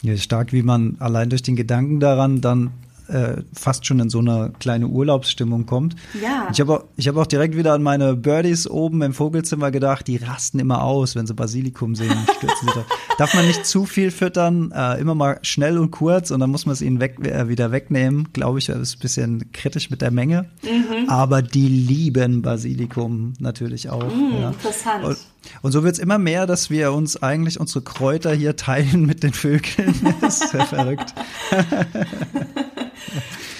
Ja, 0.01 0.15
stark, 0.17 0.53
wie 0.53 0.61
man 0.61 0.97
allein 0.99 1.29
durch 1.29 1.41
den 1.41 1.55
Gedanken 1.55 1.99
daran 1.99 2.41
dann 2.41 2.71
äh, 3.07 3.41
fast 3.53 3.85
schon 3.85 3.99
in 3.99 4.09
so 4.09 4.19
eine 4.19 4.51
kleine 4.59 4.87
Urlaubsstimmung 4.87 5.65
kommt. 5.65 5.95
Ja. 6.21 6.47
Ich 6.51 6.59
habe 6.59 6.85
ich 6.97 7.07
hab 7.07 7.17
auch 7.17 7.27
direkt 7.27 7.55
wieder 7.55 7.73
an 7.73 7.83
meine 7.83 8.15
Birdies 8.15 8.67
oben 8.67 9.01
im 9.01 9.13
Vogelzimmer 9.13 9.71
gedacht, 9.71 10.07
die 10.07 10.17
rasten 10.17 10.59
immer 10.59 10.83
aus, 10.83 11.15
wenn 11.15 11.27
sie 11.27 11.33
Basilikum 11.33 11.95
sehen, 11.95 12.15
stürzen 12.37 12.69
sie 12.73 12.81
Darf 13.17 13.33
man 13.33 13.47
nicht 13.47 13.65
zu 13.65 13.85
viel 13.85 14.11
füttern, 14.11 14.71
äh, 14.71 14.99
immer 14.99 15.15
mal 15.15 15.39
schnell 15.41 15.77
und 15.77 15.91
kurz 15.91 16.31
und 16.31 16.39
dann 16.39 16.49
muss 16.49 16.65
man 16.65 16.73
es 16.73 16.81
ihnen 16.81 16.99
weg, 16.99 17.25
äh, 17.25 17.47
wieder 17.47 17.71
wegnehmen. 17.71 18.29
Glaube 18.33 18.59
ich, 18.59 18.65
das 18.65 18.79
ist 18.79 18.97
ein 18.97 18.99
bisschen 18.99 19.51
kritisch 19.53 19.89
mit 19.89 20.01
der 20.01 20.11
Menge. 20.11 20.49
Mhm. 20.63 21.09
Aber 21.09 21.41
die 21.41 21.67
lieben 21.67 22.41
Basilikum 22.41 23.33
natürlich 23.39 23.89
auch. 23.89 24.13
Mhm, 24.13 24.41
ja. 24.41 24.49
Interessant. 24.49 25.03
Und, 25.05 25.17
und 25.61 25.71
so 25.71 25.83
wird 25.83 25.93
es 25.93 25.99
immer 25.99 26.17
mehr, 26.17 26.45
dass 26.45 26.69
wir 26.69 26.91
uns 26.91 27.21
eigentlich 27.21 27.59
unsere 27.59 27.83
Kräuter 27.83 28.33
hier 28.33 28.55
teilen 28.55 29.05
mit 29.05 29.23
den 29.23 29.33
Vögeln. 29.33 29.93
das 30.21 30.41
ist 30.41 30.53
ja 30.53 30.65
verrückt. 30.65 31.13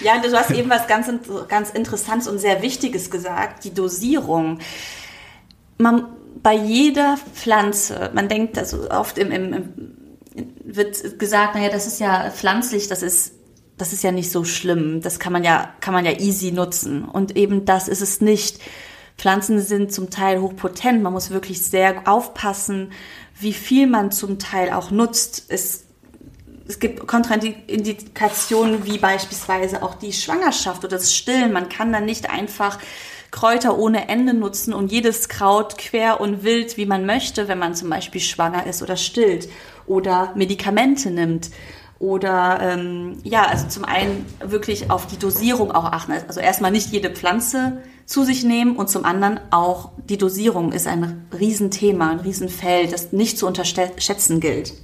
Ja, 0.06 0.20
du 0.20 0.32
hast 0.36 0.52
eben 0.52 0.70
was 0.70 0.86
ganz, 0.86 1.10
ganz 1.48 1.70
Interessantes 1.70 2.28
und 2.28 2.38
sehr 2.38 2.62
Wichtiges 2.62 3.10
gesagt, 3.10 3.64
die 3.64 3.74
Dosierung. 3.74 4.60
Man, 5.78 6.06
bei 6.44 6.54
jeder 6.54 7.16
Pflanze, 7.34 8.12
man 8.14 8.28
denkt 8.28 8.56
also 8.56 8.88
oft 8.88 9.18
im, 9.18 9.32
im, 9.32 9.52
im 9.52 9.96
wird 10.64 11.18
gesagt, 11.18 11.56
naja, 11.56 11.70
das 11.70 11.88
ist 11.88 11.98
ja 11.98 12.30
pflanzlich, 12.30 12.86
das 12.86 13.02
ist 13.02 13.32
das 13.78 13.92
ist 13.92 14.04
ja 14.04 14.12
nicht 14.12 14.30
so 14.30 14.44
schlimm. 14.44 15.00
Das 15.00 15.18
kann 15.18 15.32
man 15.32 15.42
ja, 15.42 15.74
kann 15.80 15.92
man 15.92 16.06
ja 16.06 16.12
easy 16.12 16.52
nutzen. 16.52 17.04
Und 17.04 17.36
eben 17.36 17.64
das 17.64 17.88
ist 17.88 18.00
es 18.00 18.20
nicht. 18.20 18.60
Pflanzen 19.18 19.60
sind 19.60 19.92
zum 19.92 20.08
Teil 20.08 20.40
hochpotent. 20.40 21.02
Man 21.02 21.12
muss 21.12 21.30
wirklich 21.30 21.62
sehr 21.62 22.06
aufpassen, 22.08 22.92
wie 23.38 23.52
viel 23.52 23.88
man 23.88 24.12
zum 24.12 24.38
Teil 24.38 24.70
auch 24.70 24.92
nutzt. 24.92 25.46
Es, 25.48 25.85
es 26.68 26.78
gibt 26.78 27.06
Kontraindikationen 27.06 28.84
wie 28.84 28.98
beispielsweise 28.98 29.82
auch 29.82 29.94
die 29.94 30.12
Schwangerschaft 30.12 30.84
oder 30.84 30.96
das 30.96 31.14
Stillen. 31.14 31.52
Man 31.52 31.68
kann 31.68 31.92
dann 31.92 32.04
nicht 32.04 32.30
einfach 32.30 32.78
Kräuter 33.30 33.78
ohne 33.78 34.08
Ende 34.08 34.34
nutzen 34.34 34.72
und 34.72 34.90
jedes 34.90 35.28
Kraut 35.28 35.78
quer 35.78 36.20
und 36.20 36.42
wild, 36.42 36.76
wie 36.76 36.86
man 36.86 37.06
möchte, 37.06 37.48
wenn 37.48 37.58
man 37.58 37.74
zum 37.74 37.90
Beispiel 37.90 38.20
schwanger 38.20 38.66
ist 38.66 38.82
oder 38.82 38.96
stillt 38.96 39.48
oder 39.86 40.32
Medikamente 40.34 41.10
nimmt 41.10 41.50
oder 41.98 42.58
ähm, 42.60 43.18
ja, 43.24 43.46
also 43.46 43.68
zum 43.68 43.84
einen 43.84 44.26
wirklich 44.44 44.90
auf 44.90 45.06
die 45.06 45.18
Dosierung 45.18 45.70
auch 45.72 45.84
achten. 45.84 46.12
Also 46.28 46.40
erstmal 46.40 46.70
nicht 46.70 46.92
jede 46.92 47.10
Pflanze 47.10 47.82
zu 48.04 48.22
sich 48.22 48.44
nehmen 48.44 48.76
und 48.76 48.88
zum 48.88 49.04
anderen 49.04 49.40
auch 49.50 49.90
die 50.08 50.18
Dosierung 50.18 50.72
ist 50.72 50.86
ein 50.86 51.26
Riesenthema, 51.36 52.10
ein 52.10 52.20
Riesenfeld, 52.20 52.92
das 52.92 53.12
nicht 53.12 53.38
zu 53.38 53.46
unterschätzen 53.46 54.40
gilt. 54.40 54.74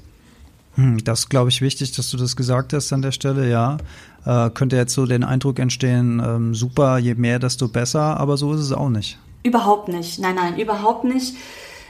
Hm, 0.75 1.05
das 1.05 1.29
glaube 1.29 1.51
ich 1.51 1.61
wichtig, 1.61 1.93
dass 1.93 2.11
du 2.11 2.17
das 2.17 2.37
gesagt 2.37 2.73
hast 2.73 2.93
an 2.93 3.03
der 3.03 3.13
Stelle, 3.13 3.51
ja. 3.51 3.77
Äh, 4.25 4.51
könnte 4.51 4.77
jetzt 4.77 4.95
so 4.95 5.05
den 5.05 5.25
Eindruck 5.25 5.59
entstehen, 5.59 6.23
ähm, 6.25 6.55
super, 6.55 6.99
je 6.99 7.15
mehr, 7.15 7.39
desto 7.39 7.69
besser, 7.69 8.19
aber 8.19 8.37
so 8.37 8.53
ist 8.55 8.61
es 8.61 8.73
auch 8.73 8.89
nicht. 8.89 9.19
Überhaupt 9.43 9.89
nicht, 9.89 10.19
nein, 10.19 10.37
nein, 10.37 10.59
überhaupt 10.59 11.05
nicht. 11.05 11.35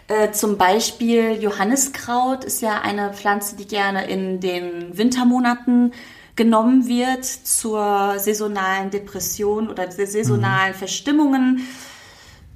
Äh, 0.08 0.32
zum 0.32 0.56
Beispiel 0.56 1.40
Johanniskraut 1.40 2.44
ist 2.44 2.60
ja 2.60 2.80
eine 2.80 3.12
Pflanze, 3.12 3.56
die 3.56 3.66
gerne 3.66 4.06
in 4.06 4.40
den 4.40 4.96
Wintermonaten 4.96 5.92
genommen 6.34 6.88
wird 6.88 7.24
zur 7.24 8.14
saisonalen 8.18 8.90
Depression 8.90 9.68
oder 9.68 9.90
saisonalen 9.90 10.72
mhm. 10.72 10.78
Verstimmungen. 10.78 11.60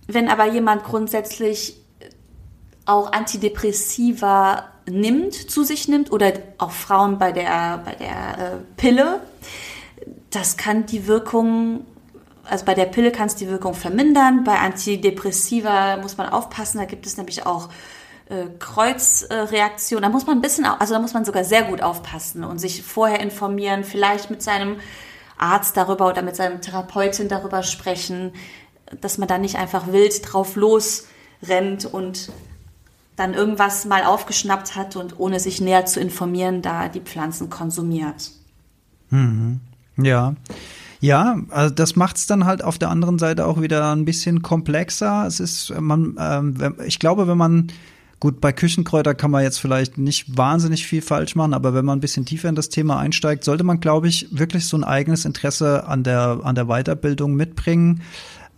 Wenn 0.07 0.29
aber 0.29 0.51
jemand 0.53 0.85
grundsätzlich 0.85 1.77
auch 2.87 3.13
Antidepressiva 3.13 4.65
nimmt, 4.89 5.35
zu 5.35 5.65
sich 5.65 5.89
nimmt 5.89 6.13
oder 6.13 6.33
auch 6.59 6.71
Frauen 6.71 7.19
bei 7.19 7.33
der, 7.33 7.83
bei 7.85 7.95
der 7.95 8.09
äh, 8.09 8.57
Pille, 8.77 9.21
das 10.31 10.57
kann 10.57 10.87
die 10.87 11.07
Wirkung 11.07 11.85
also 12.49 12.65
bei 12.65 12.75
der 12.75 12.85
Pille 12.85 13.11
kann 13.11 13.27
es 13.27 13.35
die 13.35 13.49
Wirkung 13.49 13.75
vermindern, 13.75 14.45
bei 14.45 14.57
Antidepressiva 14.59 15.97
muss 15.97 16.17
man 16.17 16.29
aufpassen, 16.29 16.79
da 16.79 16.85
gibt 16.85 17.07
es 17.07 17.17
nämlich 17.17 17.45
auch 17.45 17.69
äh, 18.29 18.47
Kreuzreaktionen. 18.59 20.03
Da 20.03 20.09
muss 20.09 20.27
man 20.27 20.39
ein 20.39 20.43
bisschen, 20.43 20.65
also 20.65 20.95
da 20.95 21.01
muss 21.01 21.15
man 21.15 21.25
sogar 21.25 21.45
sehr 21.45 21.65
gut 21.65 21.83
aufpassen 21.83 22.45
und 22.45 22.59
sich 22.59 22.83
vorher 22.83 23.21
informieren, 23.21 23.85
vielleicht 23.85 24.31
mit 24.31 24.43
seinem 24.43 24.77
Arzt 25.39 25.77
darüber 25.77 26.09
oder 26.09 26.23
mit 26.23 26.37
seinem 26.37 26.61
Therapeutin 26.61 27.29
darüber 27.29 27.63
sprechen, 27.63 28.33
dass 29.01 29.19
man 29.19 29.29
da 29.29 29.39
nicht 29.39 29.57
einfach 29.57 29.93
wild 29.93 30.33
drauf 30.33 30.57
losrennt 30.57 31.85
und 31.85 32.31
dann 33.17 33.35
irgendwas 33.35 33.87
mal 33.87 34.05
aufgeschnappt 34.05 34.77
hat 34.77 34.95
und 34.97 35.19
ohne 35.19 35.41
sich 35.41 35.61
näher 35.61 35.87
zu 35.87 36.01
informieren, 36.01 36.63
da 36.63 36.89
die 36.89 37.01
Pflanzen 37.01 37.51
konsumiert. 37.51 38.31
Mhm. 39.11 39.61
Ja. 39.97 40.35
Ja, 41.01 41.39
also 41.51 41.75
das 41.75 41.95
macht 41.95 42.17
es 42.17 42.27
dann 42.27 42.47
halt 42.47 42.65
auf 42.65 42.79
der 42.79 42.91
anderen 42.91 43.19
Seite 43.19 43.47
auch 43.47 43.61
wieder 43.61 43.93
ein 43.93 44.05
bisschen 44.05 44.43
komplexer. 44.43 45.27
Es 45.27 45.41
ist, 45.41 45.73
man, 45.79 46.17
ähm, 46.19 46.77
ich 46.87 46.99
glaube, 46.99 47.29
wenn 47.29 47.39
man 47.39 47.69
Gut, 48.19 48.41
bei 48.41 48.51
Küchenkräuter 48.51 49.15
kann 49.15 49.31
man 49.31 49.43
jetzt 49.43 49.59
vielleicht 49.59 49.99
nicht 49.99 50.39
wahnsinnig 50.39 50.87
viel 50.87 51.03
falsch 51.03 51.35
machen, 51.37 51.53
aber 51.53 51.75
wenn 51.75 51.85
man 51.85 51.99
ein 51.99 52.01
bisschen 52.01 52.25
tiefer 52.25 52.49
in 52.49 52.55
das 52.55 52.71
Thema 52.71 52.99
einsteigt, 52.99 53.45
sollte 53.45 53.63
man, 53.63 53.79
glaube 53.79 54.09
ich, 54.09 54.29
wirklich 54.31 54.67
so 54.67 54.79
ein 54.79 54.85
eigenes 54.85 55.27
Interesse 55.27 55.87
an 55.87 56.03
der, 56.03 56.41
an 56.43 56.55
der 56.55 56.65
Weiterbildung 56.65 57.35
mitbringen 57.35 58.01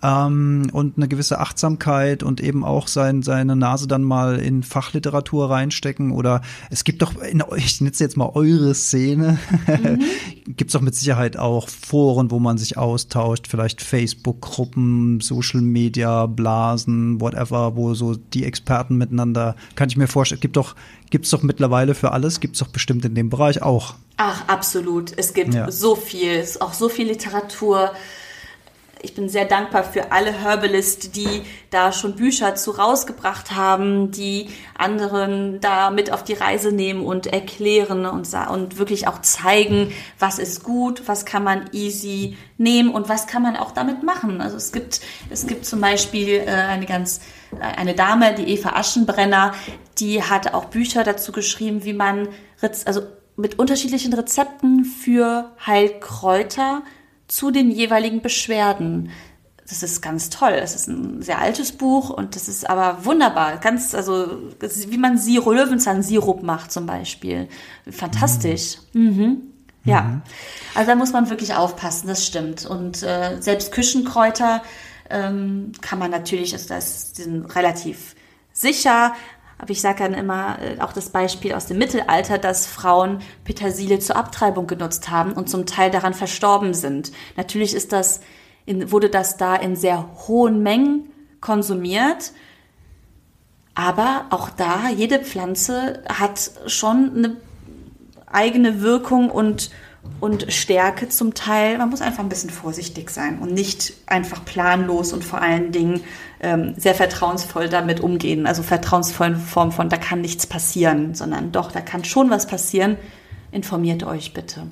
ähm, 0.03 0.71
und 0.73 0.97
eine 0.97 1.09
gewisse 1.09 1.41
Achtsamkeit 1.41 2.23
und 2.23 2.41
eben 2.41 2.65
auch 2.65 2.87
sein, 2.89 3.23
seine 3.23 3.57
Nase 3.57 3.89
dann 3.89 4.03
mal 4.03 4.39
in 4.39 4.63
Fachliteratur 4.63 5.51
reinstecken 5.51 6.13
oder 6.13 6.43
es 6.71 6.85
gibt 6.85 7.03
doch, 7.03 7.21
in, 7.21 7.43
ich 7.57 7.81
nutze 7.81 8.05
jetzt 8.05 8.17
mal 8.17 8.31
eure 8.35 8.75
Szene, 8.75 9.39
mhm. 9.67 10.01
gibt 10.57 10.71
es 10.71 10.73
doch 10.73 10.81
mit 10.81 10.95
Sicherheit 10.95 11.37
auch 11.37 11.69
Foren, 11.69 12.31
wo 12.31 12.39
man 12.39 12.59
sich 12.59 12.77
austauscht, 12.77 13.47
vielleicht 13.49 13.83
Facebook-Gruppen, 13.83 15.21
Social 15.21 15.63
Media, 15.63 16.27
Blasen, 16.27 17.21
whatever, 17.21 17.77
wo 17.77 17.95
so 17.95 18.15
die 18.15 18.45
Experten 18.45 18.97
miteinander, 18.97 19.57
kann 19.75 19.89
ich 19.89 19.97
mir 19.97 20.07
vorstellen, 20.07 20.41
gibt 20.41 20.57
doch, 20.57 20.77
gibt's 21.11 21.31
doch 21.31 21.43
mittlerweile 21.43 21.95
für 21.95 22.13
alles, 22.13 22.39
gibt's 22.39 22.61
doch 22.61 22.69
bestimmt 22.69 23.05
in 23.05 23.15
dem 23.15 23.31
Bereich 23.31 23.63
auch. 23.63 23.95
Ach, 24.17 24.49
absolut. 24.49 25.17
Es 25.17 25.33
gibt 25.33 25.55
ja. 25.55 25.71
so 25.71 25.95
viel, 25.95 26.33
es 26.33 26.51
ist 26.51 26.63
auch 26.63 26.73
so 26.73 26.89
viel 26.89 27.07
Literatur 27.07 27.93
ich 29.03 29.15
bin 29.15 29.29
sehr 29.29 29.45
dankbar 29.45 29.85
für 29.85 30.13
alle 30.13 30.33
Herbalist, 30.33 31.17
die 31.17 31.43
da 31.71 31.93
schon 31.93 32.17
Bücher 32.17 32.55
zu 32.55 32.73
rausgebracht 32.73 33.53
haben, 33.55 34.11
die 34.11 34.49
anderen 34.77 35.61
da 35.61 35.91
mit 35.91 36.13
auf 36.13 36.25
die 36.25 36.35
Reise 36.35 36.73
nehmen 36.73 37.05
und 37.05 37.27
erklären 37.27 38.07
und, 38.07 38.29
und 38.51 38.79
wirklich 38.79 39.07
auch 39.09 39.21
zeigen, 39.21 39.93
was 40.19 40.39
ist 40.39 40.63
gut, 40.63 41.03
was 41.07 41.25
kann 41.25 41.45
man 41.45 41.71
easy 41.73 42.37
nehmen 42.57 42.91
und 42.91 43.09
was 43.09 43.27
kann 43.27 43.43
man 43.43 43.57
auch 43.57 43.71
damit 43.71 44.03
machen. 44.03 44.41
Also 44.41 44.57
es 44.57 44.73
gibt, 44.73 45.01
es 45.31 45.47
gibt 45.47 45.65
zum 45.65 45.81
Beispiel 45.81 46.43
äh, 46.47 46.47
eine 46.47 46.87
ganz, 46.87 47.21
eine 47.61 47.95
Dame, 47.95 48.35
die 48.35 48.49
Eva 48.49 48.71
Aschenbrenner, 48.71 49.55
die 49.99 50.23
hat 50.23 50.55
auch 50.55 50.67
Bücher 50.67 51.05
dazu 51.05 51.33
geschrieben, 51.33 51.85
wie 51.85 51.93
man, 51.93 52.29
also 52.61 53.03
mit 53.37 53.59
unterschiedlichen 53.59 54.13
Rezepten 54.13 54.85
für 54.85 55.53
Heilkräuter 55.65 56.83
zu 57.29 57.51
den 57.51 57.71
jeweiligen 57.71 58.23
Beschwerden. 58.23 59.11
Das 59.69 59.83
ist 59.83 60.01
ganz 60.01 60.31
toll. 60.31 60.53
Es 60.55 60.75
ist 60.75 60.89
ein 60.89 61.21
sehr 61.21 61.39
altes 61.39 61.73
Buch 61.73 62.09
und 62.09 62.35
das 62.35 62.49
ist 62.49 62.69
aber 62.69 63.05
wunderbar. 63.05 63.59
Ganz, 63.59 63.95
also, 63.95 64.39
wie 64.61 64.97
man 64.97 65.19
Sirup, 65.19 65.55
Löwenzahn-Sirup 65.55 66.43
macht 66.43 66.73
zum 66.73 66.87
Beispiel. 66.87 67.49
Fantastisch. 67.91 68.79
Mhm. 68.95 69.03
Mhm. 69.03 69.43
Ja. 69.85 70.03
Mhm. 70.03 70.23
Also 70.75 70.91
da 70.91 70.97
muss 70.97 71.13
man 71.13 71.29
wirklich 71.29 71.55
aufpassen, 71.55 72.09
das 72.09 72.27
stimmt. 72.27 72.65
Und 72.65 73.03
äh, 73.03 73.41
selbst 73.41 73.73
Küchenkräuter 73.73 74.63
ähm, 75.11 75.73
kann 75.81 75.99
man 75.99 76.11
natürlich, 76.11 76.55
also 76.55 76.69
das 76.69 77.15
sind 77.15 77.55
relativ 77.55 78.15
sicher, 78.53 79.15
aber 79.59 79.71
ich 79.71 79.81
sage 79.81 80.05
dann 80.05 80.15
immer 80.15 80.59
äh, 80.61 80.81
auch 80.81 80.93
das 80.93 81.11
Beispiel 81.11 81.53
aus 81.53 81.67
dem 81.67 81.79
Mittelalter, 81.79 82.39
dass 82.39 82.67
Frauen 82.67 83.19
Petersilie 83.45 83.99
zur 83.99 84.17
Abtreibung 84.17 84.67
genutzt 84.69 85.11
haben 85.11 85.33
und 85.33 85.51
zum 85.51 85.67
Teil 85.67 85.91
daran 85.91 86.15
verstorben 86.15 86.75
sind. 86.75 87.13
Natürlich 87.37 87.75
ist 87.75 87.93
das 87.93 88.21
in, 88.67 88.93
wurde 88.93 89.11
das 89.11 89.37
da 89.37 89.57
in 89.57 89.75
sehr 89.75 90.09
hohen 90.29 90.63
Mengen 90.63 91.11
konsumiert. 91.41 92.33
Aber 93.75 94.27
auch 94.31 94.51
da, 94.51 94.89
jede 94.89 95.21
Pflanze 95.21 96.03
hat 96.09 96.51
schon 96.67 97.13
eine 97.17 97.37
eigene 98.27 98.81
Wirkung 98.83 99.31
und 99.31 99.71
und 100.21 100.53
Stärke 100.53 101.09
zum 101.09 101.35
Teil. 101.35 101.79
Man 101.79 101.91
muss 101.91 102.01
einfach 102.01 102.23
ein 102.23 102.29
bisschen 102.29 102.51
vorsichtig 102.51 103.11
sein 103.11 103.39
und 103.39 103.53
nicht 103.53 103.95
einfach 104.07 104.45
planlos 104.45 105.13
und 105.13 105.25
vor 105.25 105.41
allen 105.41 105.73
Dingen 105.73 106.01
ähm, 106.41 106.75
sehr 106.77 106.95
vertrauensvoll 106.95 107.69
damit 107.69 108.01
umgehen. 108.01 108.47
Also 108.47 108.63
vertrauensvoll 108.63 109.29
in 109.29 109.37
Form 109.37 109.73
von, 109.73 109.89
da 109.89 109.97
kann 109.97 110.21
nichts 110.21 110.47
passieren, 110.47 111.15
sondern 111.15 111.53
doch, 111.53 111.73
da 111.73 111.81
kann 111.81 112.05
schon 112.05 112.31
was 112.31 112.47
passieren. 112.47 112.97
Informiert 113.51 114.05
euch 114.05 114.35
bitte. 114.35 114.67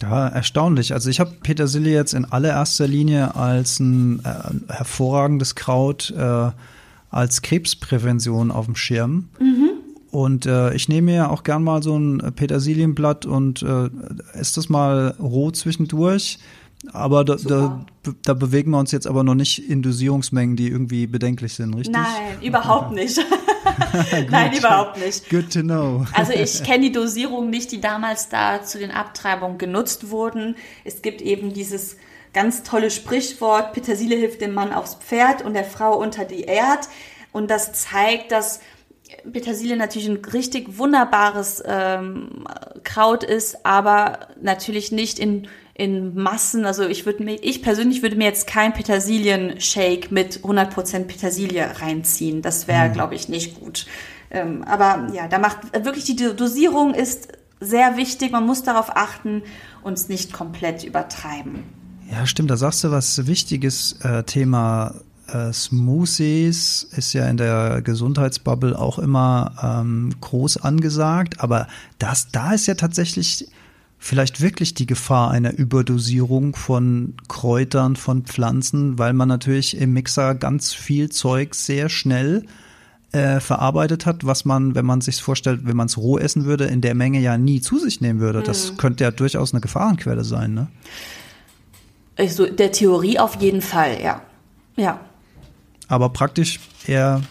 Ja, 0.00 0.28
erstaunlich. 0.28 0.92
Also 0.92 1.10
ich 1.10 1.18
habe 1.18 1.32
Petersilie 1.42 1.94
jetzt 1.94 2.14
in 2.14 2.24
allererster 2.24 2.86
Linie 2.86 3.34
als 3.34 3.80
ein 3.80 4.20
äh, 4.24 4.72
hervorragendes 4.72 5.54
Kraut 5.54 6.14
äh, 6.16 6.50
als 7.10 7.42
Krebsprävention 7.42 8.50
auf 8.50 8.66
dem 8.66 8.76
Schirm. 8.76 9.28
Mhm. 9.40 9.70
Und 10.10 10.46
äh, 10.46 10.72
ich 10.74 10.88
nehme 10.88 11.12
mir 11.12 11.30
auch 11.30 11.42
gern 11.42 11.62
mal 11.62 11.82
so 11.82 11.98
ein 11.98 12.32
Petersilienblatt 12.34 13.26
und 13.26 13.62
äh, 13.62 13.90
esse 14.32 14.56
das 14.56 14.68
mal 14.68 15.14
roh 15.18 15.50
zwischendurch. 15.50 16.38
Aber 16.92 17.24
da, 17.24 17.34
da, 17.34 17.84
da, 18.22 18.34
bewegen 18.34 18.70
wir 18.70 18.78
uns 18.78 18.92
jetzt 18.92 19.08
aber 19.08 19.24
noch 19.24 19.34
nicht 19.34 19.68
in 19.68 19.82
Dosierungsmengen, 19.82 20.54
die 20.54 20.68
irgendwie 20.68 21.08
bedenklich 21.08 21.54
sind, 21.54 21.74
richtig? 21.74 21.92
Nein, 21.92 22.40
überhaupt 22.40 22.92
nicht. 22.92 23.18
Nein, 24.30 24.56
überhaupt 24.56 24.98
nicht. 25.04 25.28
Good 25.28 25.52
to 25.52 25.60
know. 25.60 26.06
also 26.14 26.32
ich 26.32 26.62
kenne 26.62 26.84
die 26.84 26.92
Dosierungen 26.92 27.50
nicht, 27.50 27.72
die 27.72 27.80
damals 27.80 28.28
da 28.28 28.62
zu 28.62 28.78
den 28.78 28.92
Abtreibungen 28.92 29.58
genutzt 29.58 30.10
wurden. 30.10 30.54
Es 30.84 31.02
gibt 31.02 31.20
eben 31.20 31.52
dieses 31.52 31.96
ganz 32.32 32.62
tolle 32.62 32.92
Sprichwort, 32.92 33.72
Petersilie 33.72 34.16
hilft 34.16 34.40
dem 34.40 34.54
Mann 34.54 34.72
aufs 34.72 34.94
Pferd 34.94 35.44
und 35.44 35.54
der 35.54 35.64
Frau 35.64 35.98
unter 35.98 36.24
die 36.24 36.42
Erd. 36.42 36.88
Und 37.32 37.50
das 37.50 37.72
zeigt, 37.72 38.30
dass 38.30 38.60
Petersilie 39.30 39.76
natürlich 39.76 40.08
ein 40.08 40.24
richtig 40.32 40.78
wunderbares 40.78 41.62
ähm, 41.66 42.44
Kraut 42.84 43.24
ist, 43.24 43.64
aber 43.64 44.28
natürlich 44.40 44.92
nicht 44.92 45.18
in 45.18 45.48
in 45.78 46.14
Massen. 46.16 46.66
Also 46.66 46.86
ich 46.86 47.06
würde 47.06 47.22
mir, 47.22 47.38
ich 47.40 47.62
persönlich 47.62 48.02
würde 48.02 48.16
mir 48.16 48.24
jetzt 48.24 48.48
kein 48.48 48.74
Petersilien-Shake 48.74 50.10
mit 50.10 50.40
100% 50.40 51.04
Petersilie 51.04 51.80
reinziehen. 51.80 52.42
Das 52.42 52.66
wäre, 52.66 52.88
mhm. 52.88 52.92
glaube 52.94 53.14
ich, 53.14 53.28
nicht 53.28 53.60
gut. 53.60 53.86
Ähm, 54.30 54.64
aber 54.64 55.06
ja, 55.14 55.28
da 55.28 55.38
macht 55.38 55.72
wirklich 55.84 56.04
die 56.04 56.16
Dosierung 56.16 56.94
ist 56.94 57.28
sehr 57.60 57.96
wichtig. 57.96 58.32
Man 58.32 58.44
muss 58.44 58.64
darauf 58.64 58.96
achten 58.96 59.42
und 59.82 59.94
es 59.94 60.08
nicht 60.08 60.32
komplett 60.32 60.84
übertreiben. 60.84 61.62
Ja, 62.10 62.26
stimmt. 62.26 62.50
Da 62.50 62.56
sagst 62.56 62.82
du 62.82 62.90
was 62.90 63.26
Wichtiges. 63.26 64.00
Äh, 64.02 64.24
Thema 64.24 64.96
äh, 65.32 65.52
Smoothies 65.52 66.88
ist 66.96 67.12
ja 67.12 67.28
in 67.28 67.36
der 67.36 67.82
Gesundheitsbubble 67.82 68.78
auch 68.78 68.98
immer 68.98 69.52
ähm, 69.62 70.10
groß 70.20 70.58
angesagt. 70.58 71.40
Aber 71.40 71.68
das, 71.98 72.28
da 72.30 72.52
ist 72.52 72.66
ja 72.66 72.74
tatsächlich 72.74 73.48
vielleicht 73.98 74.40
wirklich 74.40 74.74
die 74.74 74.86
Gefahr 74.86 75.30
einer 75.30 75.52
Überdosierung 75.52 76.54
von 76.54 77.14
Kräutern, 77.28 77.96
von 77.96 78.24
Pflanzen, 78.24 78.98
weil 78.98 79.12
man 79.12 79.28
natürlich 79.28 79.76
im 79.76 79.92
Mixer 79.92 80.34
ganz 80.34 80.72
viel 80.72 81.10
Zeug 81.10 81.54
sehr 81.54 81.88
schnell 81.88 82.44
äh, 83.12 83.40
verarbeitet 83.40 84.06
hat, 84.06 84.24
was 84.24 84.44
man, 84.44 84.74
wenn 84.74 84.86
man 84.86 85.00
sich 85.00 85.20
vorstellt, 85.22 85.60
wenn 85.64 85.76
man 85.76 85.86
es 85.86 85.96
roh 85.96 86.18
essen 86.18 86.44
würde, 86.44 86.64
in 86.66 86.80
der 86.80 86.94
Menge 86.94 87.20
ja 87.20 87.38
nie 87.38 87.60
zu 87.60 87.78
sich 87.78 88.00
nehmen 88.00 88.20
würde. 88.20 88.42
Das 88.42 88.72
mhm. 88.72 88.76
könnte 88.76 89.04
ja 89.04 89.10
durchaus 89.10 89.52
eine 89.52 89.60
Gefahrenquelle 89.60 90.24
sein, 90.24 90.54
ne? 90.54 90.68
Also 92.16 92.46
der 92.46 92.72
Theorie 92.72 93.18
auf 93.18 93.40
jeden 93.40 93.62
Fall, 93.62 94.00
ja. 94.02 94.22
Ja. 94.76 95.00
Aber 95.88 96.10
praktisch 96.10 96.60
eher. 96.86 97.22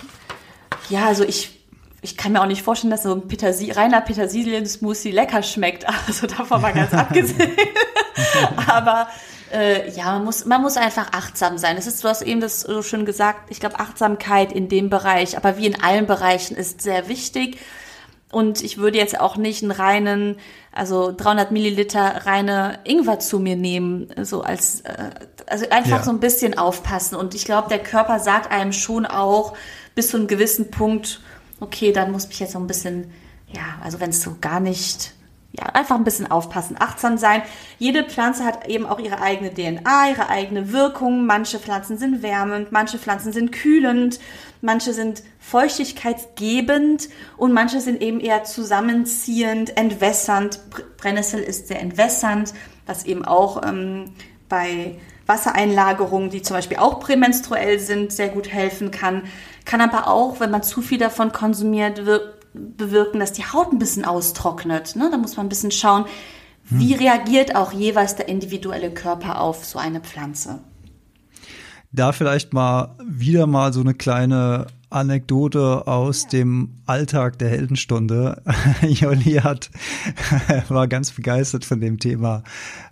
Ja, 0.90 1.06
also 1.06 1.24
ich 1.24 1.58
ich 2.02 2.16
kann 2.16 2.32
mir 2.32 2.42
auch 2.42 2.48
nicht 2.48 2.62
vorstellen, 2.62 2.92
dass 2.92 3.04
so 3.04 3.14
ein 3.14 3.28
Petersil 3.28 3.74
reiner 3.74 4.02
Petersilien-Smoothie 4.02 5.12
lecker 5.12 5.44
schmeckt. 5.44 5.86
Also 6.08 6.28
davon 6.28 6.62
mal 6.62 6.74
ganz 6.74 6.94
abgesehen. 6.94 7.52
Aber 8.68 9.08
äh, 9.52 9.90
ja, 9.92 10.14
man 10.14 10.26
muss, 10.26 10.46
man 10.46 10.62
muss 10.62 10.78
einfach 10.78 11.12
achtsam 11.12 11.58
sein. 11.58 11.78
Es 11.78 11.88
ist, 11.88 12.04
du 12.04 12.08
hast 12.08 12.22
eben 12.22 12.40
das 12.40 12.62
so 12.62 12.82
schön 12.82 13.06
gesagt, 13.06 13.50
ich 13.50 13.60
glaube, 13.60 13.80
Achtsamkeit 13.80 14.52
in 14.52 14.70
dem 14.70 14.90
Bereich, 14.90 15.38
aber 15.38 15.58
wie 15.58 15.68
in 15.68 15.82
allen 15.82 16.06
Bereichen 16.06 16.58
ist 16.58 16.82
sehr 16.82 17.08
wichtig. 17.08 17.58
Und 18.30 18.62
ich 18.62 18.78
würde 18.78 18.98
jetzt 18.98 19.20
auch 19.20 19.38
nicht 19.38 19.64
einen 19.64 19.72
reinen, 19.72 20.36
also 20.74 21.14
300 21.16 21.52
Milliliter 21.52 22.26
reine 22.26 22.80
Ingwer 22.84 23.20
zu 23.20 23.40
mir 23.40 23.56
nehmen, 23.56 24.10
so 24.24 24.42
als, 24.42 24.82
äh, 24.82 25.12
also 25.46 25.70
einfach 25.70 26.00
ja. 26.00 26.04
so 26.04 26.12
ein 26.12 26.20
bisschen 26.20 26.58
aufpassen. 26.58 27.16
Und 27.16 27.36
ich 27.36 27.46
glaube, 27.46 27.70
der 27.70 27.80
Körper 27.80 28.20
sagt 28.20 28.52
einem 28.52 28.74
schon 28.74 29.06
auch 29.06 29.56
bis 29.96 30.10
zu 30.10 30.18
einem 30.18 30.28
gewissen 30.28 30.72
Punkt, 30.72 31.22
okay, 31.62 31.94
dann 31.94 32.12
muss 32.12 32.28
ich 32.30 32.40
jetzt 32.40 32.52
so 32.52 32.60
ein 32.60 32.68
bisschen, 32.68 33.12
ja, 33.52 33.80
also 33.82 34.00
wenn 34.02 34.10
es 34.10 34.22
so 34.22 34.36
gar 34.42 34.60
nicht, 34.60 35.14
ja, 35.54 35.66
einfach 35.68 35.96
ein 35.96 36.04
bisschen 36.04 36.30
aufpassen, 36.30 36.76
achtsam 36.80 37.18
sein. 37.18 37.42
Jede 37.80 38.04
Pflanze 38.04 38.46
hat 38.46 38.68
eben 38.68 38.86
auch 38.86 39.00
ihre 39.00 39.22
eigene 39.22 39.54
DNA, 39.54 40.10
ihre 40.10 40.30
eigene 40.30 40.72
Wirkung. 40.72 41.26
Manche 41.26 41.58
Pflanzen 41.60 41.98
sind 41.98 42.22
wärmend, 42.22 42.72
manche 42.72 43.00
Pflanzen 43.00 43.32
sind 43.32 43.52
kühlend, 43.52 44.20
manche 44.62 44.94
sind 44.94 45.24
feuchtigkeitsgebend 45.40 47.10
und 47.38 47.54
manche 47.54 47.82
sind 47.82 48.02
eben 48.02 48.20
eher 48.20 48.44
zusammenziehend, 48.44 49.78
entwässernd. 49.78 50.60
Brennnessel 50.98 51.42
ist 51.42 51.68
sehr 51.68 51.82
entwässernd, 51.82 52.54
was 52.86 53.06
eben 53.06 53.26
auch 53.26 53.64
ähm, 53.64 54.12
bei 54.50 54.96
Wassereinlagerungen, 55.26 56.30
die 56.30 56.42
zum 56.42 56.56
Beispiel 56.56 56.78
auch 56.78 57.00
prämenstruell 57.00 57.80
sind, 57.80 58.12
sehr 58.12 58.30
gut 58.30 58.52
helfen 58.52 58.92
kann. 58.92 59.24
Kann 59.66 59.82
aber 59.82 60.08
auch, 60.08 60.40
wenn 60.40 60.52
man 60.52 60.64
zu 60.64 60.82
viel 60.82 60.98
davon 60.98 61.32
konsumiert, 61.32 62.06
bewirken, 62.54 63.20
dass 63.20 63.34
die 63.34 63.46
Haut 63.46 63.72
ein 63.72 63.80
bisschen 63.80 64.06
austrocknet. 64.06 64.96
Ne? 64.96 65.10
Da 65.12 65.18
muss 65.18 65.38
man 65.38 65.46
ein 65.46 65.50
bisschen 65.50 65.72
schauen, 65.72 66.06
wie 66.70 66.94
hm. 66.94 67.00
reagiert 67.00 67.56
auch 67.56 67.72
jeweils 67.72 68.16
der 68.16 68.28
individuelle 68.28 68.92
Körper 68.92 69.42
auf 69.42 69.66
so 69.66 69.80
eine 69.80 70.02
Pflanze. 70.02 70.60
Da 71.92 72.12
vielleicht 72.12 72.54
mal 72.54 72.96
wieder 73.04 73.48
mal 73.48 73.72
so 73.72 73.80
eine 73.80 73.94
kleine 73.94 74.68
Anekdote 74.90 75.88
aus 75.88 76.24
ja. 76.24 76.30
dem 76.30 76.76
Alltag 76.86 77.40
der 77.40 77.50
Heldenstunde. 77.50 78.42
Jolli 78.82 79.36
hat, 79.36 79.70
war 80.70 80.88
ganz 80.88 81.12
begeistert 81.12 81.66
von 81.66 81.80
dem 81.80 82.00
Thema 82.00 82.44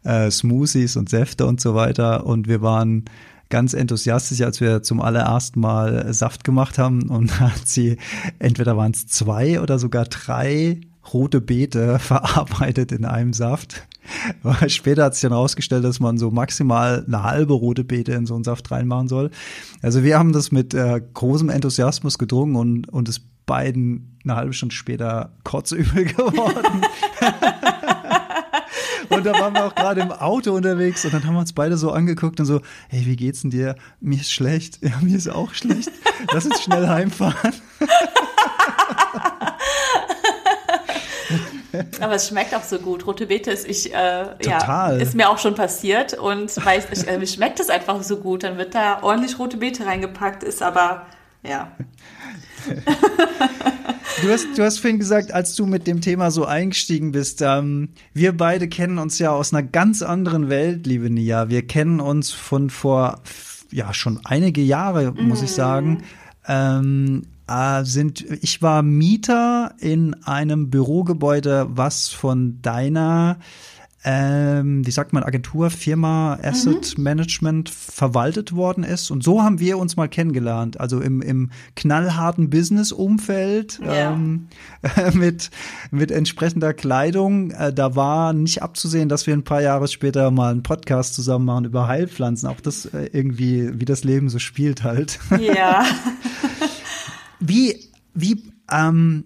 äh, 0.03 0.31
Smoothies 0.31 0.95
und 0.95 1.09
Säfte 1.09 1.45
und 1.45 1.61
so 1.61 1.75
weiter. 1.75 2.25
Und 2.25 2.47
wir 2.47 2.61
waren 2.61 3.05
ganz 3.49 3.73
enthusiastisch, 3.73 4.41
als 4.41 4.61
wir 4.61 4.83
zum 4.83 5.01
allerersten 5.01 5.59
Mal 5.59 6.13
Saft 6.13 6.43
gemacht 6.43 6.77
haben 6.77 7.09
und 7.09 7.39
hat 7.39 7.67
sie, 7.67 7.97
entweder 8.39 8.77
waren 8.77 8.91
es 8.91 9.07
zwei 9.07 9.61
oder 9.61 9.79
sogar 9.79 10.05
drei 10.05 10.81
rote 11.13 11.41
Beete 11.41 11.99
verarbeitet 11.99 12.91
in 12.91 13.05
einem 13.05 13.33
Saft. 13.33 13.87
Später 14.67 15.05
hat 15.05 15.15
sich 15.15 15.23
dann 15.23 15.31
herausgestellt, 15.31 15.83
dass 15.83 15.99
man 15.99 16.17
so 16.17 16.29
maximal 16.31 17.03
eine 17.07 17.23
halbe 17.23 17.53
rote 17.53 17.83
Beete 17.83 18.13
in 18.13 18.25
so 18.25 18.35
einen 18.35 18.43
Saft 18.43 18.69
reinmachen 18.71 19.07
soll. 19.07 19.31
Also 19.81 20.03
wir 20.03 20.19
haben 20.19 20.31
das 20.31 20.51
mit 20.51 20.73
äh, 20.73 21.01
großem 21.13 21.49
Enthusiasmus 21.49 22.17
gedrungen 22.17 22.55
und, 22.55 22.89
und 22.89 23.09
es 23.09 23.21
beiden 23.45 24.17
eine 24.23 24.35
halbe 24.35 24.53
Stunde 24.53 24.75
später 24.75 25.31
kotzübel 25.43 26.05
geworden. 26.05 26.81
Und 29.09 29.25
da 29.25 29.33
waren 29.33 29.53
wir 29.53 29.65
auch 29.65 29.75
gerade 29.75 30.01
im 30.01 30.11
Auto 30.11 30.53
unterwegs 30.53 31.05
und 31.05 31.13
dann 31.13 31.25
haben 31.25 31.33
wir 31.33 31.39
uns 31.39 31.53
beide 31.53 31.77
so 31.77 31.91
angeguckt 31.91 32.39
und 32.39 32.45
so, 32.45 32.61
hey, 32.89 33.05
wie 33.05 33.15
geht's 33.15 33.41
denn 33.41 33.51
dir? 33.51 33.75
Mir 33.99 34.19
ist 34.19 34.31
schlecht. 34.31 34.79
Ja, 34.85 34.91
mir 35.01 35.17
ist 35.17 35.27
auch 35.27 35.53
schlecht. 35.53 35.89
Lass 36.31 36.45
uns 36.45 36.61
schnell 36.61 36.87
heimfahren. 36.87 37.53
Aber 41.99 42.13
es 42.13 42.27
schmeckt 42.27 42.53
auch 42.55 42.63
so 42.63 42.79
gut. 42.79 43.05
Rote 43.07 43.25
Beete 43.25 43.51
ist 43.51 43.67
ich, 43.67 43.93
äh, 43.93 44.25
ja, 44.43 44.89
ist 44.89 45.15
mir 45.15 45.29
auch 45.29 45.39
schon 45.39 45.55
passiert 45.55 46.13
und 46.13 46.55
weiß, 46.63 46.87
ich, 46.91 47.07
äh, 47.07 47.17
mir 47.17 47.27
schmeckt 47.27 47.59
es 47.59 47.69
einfach 47.69 48.01
so 48.03 48.17
gut. 48.17 48.43
Dann 48.43 48.57
wird 48.57 48.75
da 48.75 49.01
ordentlich 49.01 49.39
rote 49.39 49.57
Beete 49.57 49.85
reingepackt, 49.85 50.43
ist 50.43 50.61
aber, 50.61 51.05
ja. 51.43 51.71
Du 54.21 54.31
hast, 54.31 54.47
du 54.57 54.63
hast 54.63 54.79
vorhin 54.79 54.97
gesagt, 54.97 55.33
als 55.33 55.55
du 55.55 55.65
mit 55.65 55.87
dem 55.87 55.99
Thema 55.99 56.31
so 56.31 56.45
eingestiegen 56.45 57.11
bist, 57.11 57.41
ähm, 57.41 57.89
wir 58.13 58.35
beide 58.35 58.69
kennen 58.69 58.97
uns 58.97 59.19
ja 59.19 59.31
aus 59.31 59.53
einer 59.53 59.61
ganz 59.61 60.01
anderen 60.01 60.49
Welt, 60.49 60.87
liebe 60.87 61.09
Nia. 61.09 61.49
Wir 61.49 61.67
kennen 61.67 61.99
uns 61.99 62.31
von 62.31 62.69
vor, 62.69 63.21
ja, 63.71 63.93
schon 63.93 64.21
einige 64.23 64.61
Jahre, 64.61 65.11
muss 65.11 65.41
mm. 65.41 65.43
ich 65.43 65.51
sagen. 65.51 66.03
Ähm, 66.47 67.23
äh, 67.47 67.83
sind, 67.83 68.25
ich 68.41 68.61
war 68.61 68.83
Mieter 68.83 69.73
in 69.79 70.13
einem 70.23 70.69
Bürogebäude, 70.69 71.67
was 71.69 72.07
von 72.07 72.61
deiner 72.61 73.37
ähm, 74.07 74.85
wie 74.85 74.91
sagt 74.91 75.13
man, 75.13 75.23
Agentur, 75.23 75.71
Firma, 75.71 76.37
Asset 76.43 76.95
mhm. 76.95 77.03
Management 77.03 77.69
verwaltet 77.69 78.55
worden 78.55 78.83
ist. 78.83 79.09
Und 79.09 79.23
so 79.23 79.41
haben 79.41 79.59
wir 79.59 79.79
uns 79.79 79.95
mal 79.95 80.07
kennengelernt. 80.07 80.79
Also 80.79 81.01
im, 81.01 81.23
im 81.23 81.49
knallharten 81.75 82.51
Business-Umfeld 82.51 83.79
ja. 83.83 84.13
ähm, 84.13 84.47
mit, 85.13 85.49
mit 85.89 86.11
entsprechender 86.11 86.75
Kleidung. 86.75 87.49
Äh, 87.49 87.73
da 87.73 87.95
war 87.95 88.33
nicht 88.33 88.61
abzusehen, 88.61 89.09
dass 89.09 89.25
wir 89.25 89.33
ein 89.33 89.43
paar 89.43 89.63
Jahre 89.63 89.87
später 89.87 90.29
mal 90.29 90.51
einen 90.51 90.61
Podcast 90.61 91.15
zusammen 91.15 91.45
machen 91.45 91.65
über 91.65 91.87
Heilpflanzen. 91.87 92.47
Auch 92.47 92.61
das 92.61 92.85
äh, 92.85 93.09
irgendwie, 93.11 93.79
wie 93.79 93.85
das 93.85 94.03
Leben 94.03 94.29
so 94.29 94.37
spielt 94.37 94.83
halt. 94.83 95.17
Ja. 95.39 95.83
wie, 97.39 97.89
wie, 98.13 98.43
ähm, 98.71 99.25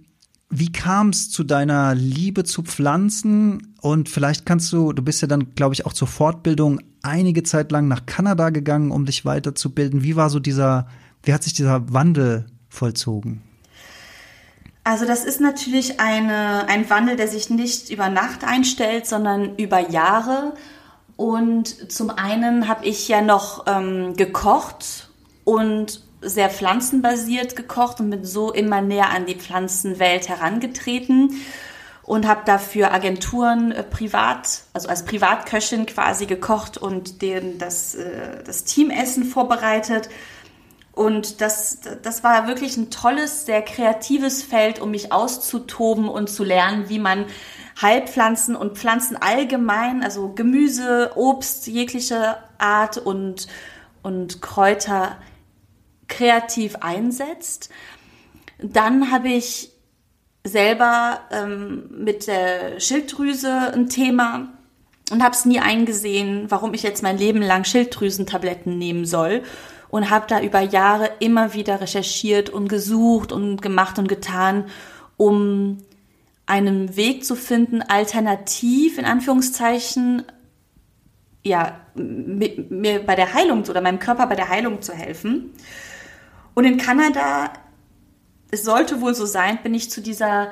wie 0.49 0.71
kam 0.71 1.09
es 1.09 1.29
zu 1.29 1.43
deiner 1.43 1.95
Liebe 1.95 2.45
zu 2.45 2.63
Pflanzen? 2.63 3.68
Und 3.81 4.09
vielleicht 4.09 4.45
kannst 4.45 4.71
du, 4.73 4.93
du 4.93 5.01
bist 5.01 5.21
ja 5.21 5.27
dann, 5.27 5.55
glaube 5.55 5.73
ich, 5.73 5.85
auch 5.85 5.93
zur 5.93 6.07
Fortbildung 6.07 6.79
einige 7.01 7.43
Zeit 7.43 7.71
lang 7.71 7.87
nach 7.87 8.05
Kanada 8.05 8.49
gegangen, 8.49 8.91
um 8.91 9.05
dich 9.05 9.25
weiterzubilden. 9.25 10.03
Wie 10.03 10.15
war 10.15 10.29
so 10.29 10.39
dieser, 10.39 10.87
wie 11.23 11.33
hat 11.33 11.43
sich 11.43 11.53
dieser 11.53 11.93
Wandel 11.93 12.45
vollzogen? 12.67 13.41
Also 14.83 15.05
das 15.05 15.23
ist 15.23 15.39
natürlich 15.39 15.99
eine, 15.99 16.67
ein 16.67 16.89
Wandel, 16.89 17.15
der 17.15 17.27
sich 17.27 17.49
nicht 17.49 17.89
über 17.89 18.09
Nacht 18.09 18.43
einstellt, 18.43 19.05
sondern 19.05 19.55
über 19.55 19.89
Jahre. 19.89 20.53
Und 21.15 21.91
zum 21.91 22.09
einen 22.09 22.67
habe 22.67 22.85
ich 22.85 23.07
ja 23.07 23.21
noch 23.21 23.65
ähm, 23.67 24.15
gekocht 24.15 25.09
und 25.43 26.01
sehr 26.21 26.49
pflanzenbasiert 26.49 27.55
gekocht 27.55 27.99
und 27.99 28.09
bin 28.09 28.25
so 28.25 28.51
immer 28.51 28.81
näher 28.81 29.09
an 29.09 29.25
die 29.25 29.35
Pflanzenwelt 29.35 30.27
herangetreten 30.27 31.31
und 32.09 32.27
habe 32.27 32.41
dafür 32.43 32.91
Agenturen 32.91 33.71
äh, 33.71 33.83
privat, 33.83 34.63
also 34.73 34.89
als 34.89 35.05
Privatköchin 35.05 35.85
quasi 35.85 36.25
gekocht 36.25 36.75
und 36.75 37.21
denen 37.21 37.59
das, 37.59 37.93
äh, 37.93 38.43
das 38.43 38.63
Teamessen 38.63 39.25
vorbereitet. 39.25 40.09
Und 40.91 41.39
das, 41.39 41.81
das 42.01 42.23
war 42.23 42.47
wirklich 42.47 42.77
ein 42.77 42.89
tolles, 42.89 43.45
sehr 43.45 43.61
kreatives 43.61 44.41
Feld, 44.41 44.79
um 44.79 44.89
mich 44.89 45.13
auszutoben 45.13 46.09
und 46.09 46.31
zu 46.31 46.43
lernen, 46.43 46.89
wie 46.89 46.97
man 46.97 47.27
Heilpflanzen 47.79 48.55
und 48.55 48.79
Pflanzen 48.79 49.15
allgemein, 49.15 50.03
also 50.03 50.33
Gemüse, 50.33 51.11
Obst 51.13 51.67
jegliche 51.67 52.37
Art 52.57 52.97
und, 52.97 53.45
und 54.01 54.41
Kräuter 54.41 55.15
kreativ 56.07 56.77
einsetzt. 56.77 57.69
Dann 58.57 59.11
habe 59.11 59.29
ich 59.29 59.73
selber 60.43 61.19
ähm, 61.31 61.89
mit 61.91 62.27
der 62.27 62.79
Schilddrüse 62.79 63.73
ein 63.73 63.89
Thema 63.89 64.49
und 65.11 65.23
habe 65.23 65.35
es 65.35 65.45
nie 65.45 65.59
eingesehen, 65.59 66.45
warum 66.49 66.73
ich 66.73 66.83
jetzt 66.83 67.03
mein 67.03 67.17
Leben 67.17 67.41
lang 67.41 67.63
Schilddrüsentabletten 67.63 68.77
nehmen 68.77 69.05
soll 69.05 69.43
und 69.89 70.09
habe 70.09 70.25
da 70.27 70.41
über 70.41 70.61
Jahre 70.61 71.09
immer 71.19 71.53
wieder 71.53 71.81
recherchiert 71.81 72.49
und 72.49 72.67
gesucht 72.67 73.31
und 73.31 73.61
gemacht 73.61 73.99
und 73.99 74.07
getan, 74.07 74.65
um 75.17 75.79
einen 76.45 76.95
Weg 76.95 77.25
zu 77.25 77.35
finden, 77.35 77.81
alternativ 77.81 78.97
in 78.97 79.05
Anführungszeichen, 79.05 80.23
ja, 81.43 81.79
mir 81.95 83.05
bei 83.05 83.15
der 83.15 83.33
Heilung 83.33 83.63
oder 83.63 83.81
meinem 83.81 83.99
Körper 83.99 84.27
bei 84.27 84.35
der 84.35 84.49
Heilung 84.49 84.81
zu 84.81 84.93
helfen. 84.93 85.53
Und 86.53 86.65
in 86.65 86.77
Kanada, 86.77 87.53
es 88.51 88.63
sollte 88.63 89.01
wohl 89.01 89.13
so 89.13 89.25
sein, 89.25 89.59
bin 89.61 89.73
ich 89.73 89.91
zu 89.91 90.01
dieser 90.01 90.49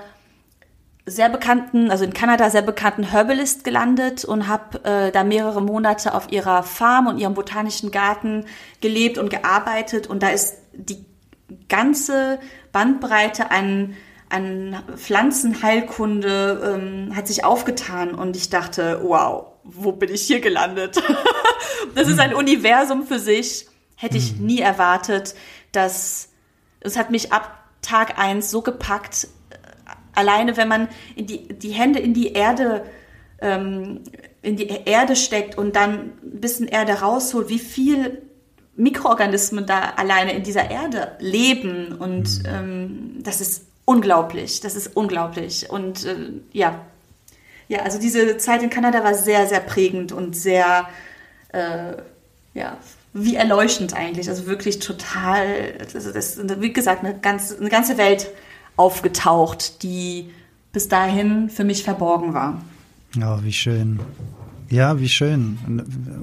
sehr 1.05 1.29
bekannten, 1.29 1.89
also 1.89 2.03
in 2.03 2.13
Kanada 2.13 2.49
sehr 2.49 2.61
bekannten 2.61 3.03
Herbalist 3.03 3.63
gelandet 3.63 4.25
und 4.25 4.47
habe 4.47 4.83
äh, 4.83 5.11
da 5.11 5.23
mehrere 5.23 5.61
Monate 5.61 6.13
auf 6.13 6.31
ihrer 6.31 6.63
Farm 6.63 7.07
und 7.07 7.17
ihrem 7.17 7.33
botanischen 7.33 7.91
Garten 7.91 8.45
gelebt 8.81 9.17
und 9.17 9.29
gearbeitet. 9.29 10.07
Und 10.07 10.21
da 10.21 10.29
ist 10.29 10.57
die 10.73 11.05
ganze 11.69 12.39
Bandbreite 12.73 13.51
an, 13.51 13.95
an 14.29 14.83
Pflanzenheilkunde 14.97 16.75
ähm, 16.75 17.15
hat 17.15 17.27
sich 17.27 17.45
aufgetan 17.45 18.13
und 18.13 18.35
ich 18.35 18.49
dachte, 18.49 18.99
wow, 19.01 19.45
wo 19.63 19.93
bin 19.93 20.13
ich 20.13 20.23
hier 20.23 20.41
gelandet? 20.41 21.01
das 21.95 22.09
ist 22.09 22.19
ein 22.19 22.33
Universum 22.33 23.07
für 23.07 23.19
sich. 23.19 23.67
Hätte 23.95 24.17
ich 24.17 24.35
nie 24.35 24.59
erwartet, 24.59 25.35
dass 25.71 26.29
es 26.81 26.97
hat 26.97 27.11
mich 27.11 27.31
ab 27.31 27.57
Tag 27.88 28.19
eins 28.19 28.51
so 28.51 28.61
gepackt, 28.61 29.27
alleine 30.13 30.57
wenn 30.57 30.67
man 30.67 30.89
die, 31.15 31.47
die 31.47 31.71
Hände 31.71 31.99
in 31.99 32.13
die 32.13 32.33
Erde 32.33 32.83
ähm, 33.39 34.01
in 34.41 34.55
die 34.55 34.67
Erde 34.67 35.15
steckt 35.15 35.57
und 35.57 35.75
dann 35.75 36.13
ein 36.23 36.39
bisschen 36.41 36.67
Erde 36.67 36.93
rausholt, 36.93 37.49
wie 37.49 37.59
viel 37.59 38.21
Mikroorganismen 38.75 39.65
da 39.65 39.93
alleine 39.95 40.33
in 40.33 40.43
dieser 40.43 40.69
Erde 40.69 41.17
leben 41.19 41.93
und 41.93 42.43
mhm. 42.43 42.45
ähm, 42.45 43.15
das 43.23 43.41
ist 43.41 43.65
unglaublich, 43.85 44.59
das 44.61 44.75
ist 44.75 44.95
unglaublich 44.95 45.69
und 45.69 46.05
äh, 46.05 46.31
ja, 46.51 46.85
ja, 47.67 47.79
also 47.79 47.99
diese 47.99 48.38
Zeit 48.38 48.63
in 48.63 48.69
Kanada 48.69 49.03
war 49.03 49.13
sehr, 49.13 49.45
sehr 49.47 49.59
prägend 49.59 50.11
und 50.11 50.35
sehr, 50.35 50.88
äh, 51.49 51.93
ja, 52.53 52.77
wie 53.24 53.36
erleuchtend 53.36 53.93
eigentlich, 53.93 54.30
also 54.30 54.45
wirklich 54.45 54.80
total, 54.80 55.74
also 55.93 56.11
das, 56.11 56.39
wie 56.59 56.74
gesagt, 56.74 57.03
eine, 57.03 57.18
ganz, 57.18 57.53
eine 57.53 57.70
ganze 57.70 57.97
Welt 57.97 58.28
aufgetaucht, 58.76 59.84
die 59.84 60.30
bis 60.72 60.88
dahin 60.88 61.49
für 61.49 61.63
mich 61.63 61.84
verborgen 61.84 62.34
war. 62.34 62.61
Ja, 63.15 63.43
wie 63.43 63.53
schön. 63.53 63.99
Ja, 64.70 64.99
wie 64.99 65.09
schön. 65.09 65.57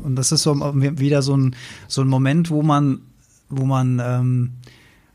Und 0.04 0.16
das 0.16 0.30
ist 0.30 0.42
so 0.42 0.54
wieder 0.54 1.22
so 1.22 1.36
ein, 1.36 1.56
so 1.88 2.02
ein 2.02 2.08
Moment, 2.08 2.50
wo 2.50 2.62
man, 2.62 3.00
wo 3.48 3.64
man, 3.64 4.00
ähm, 4.04 4.52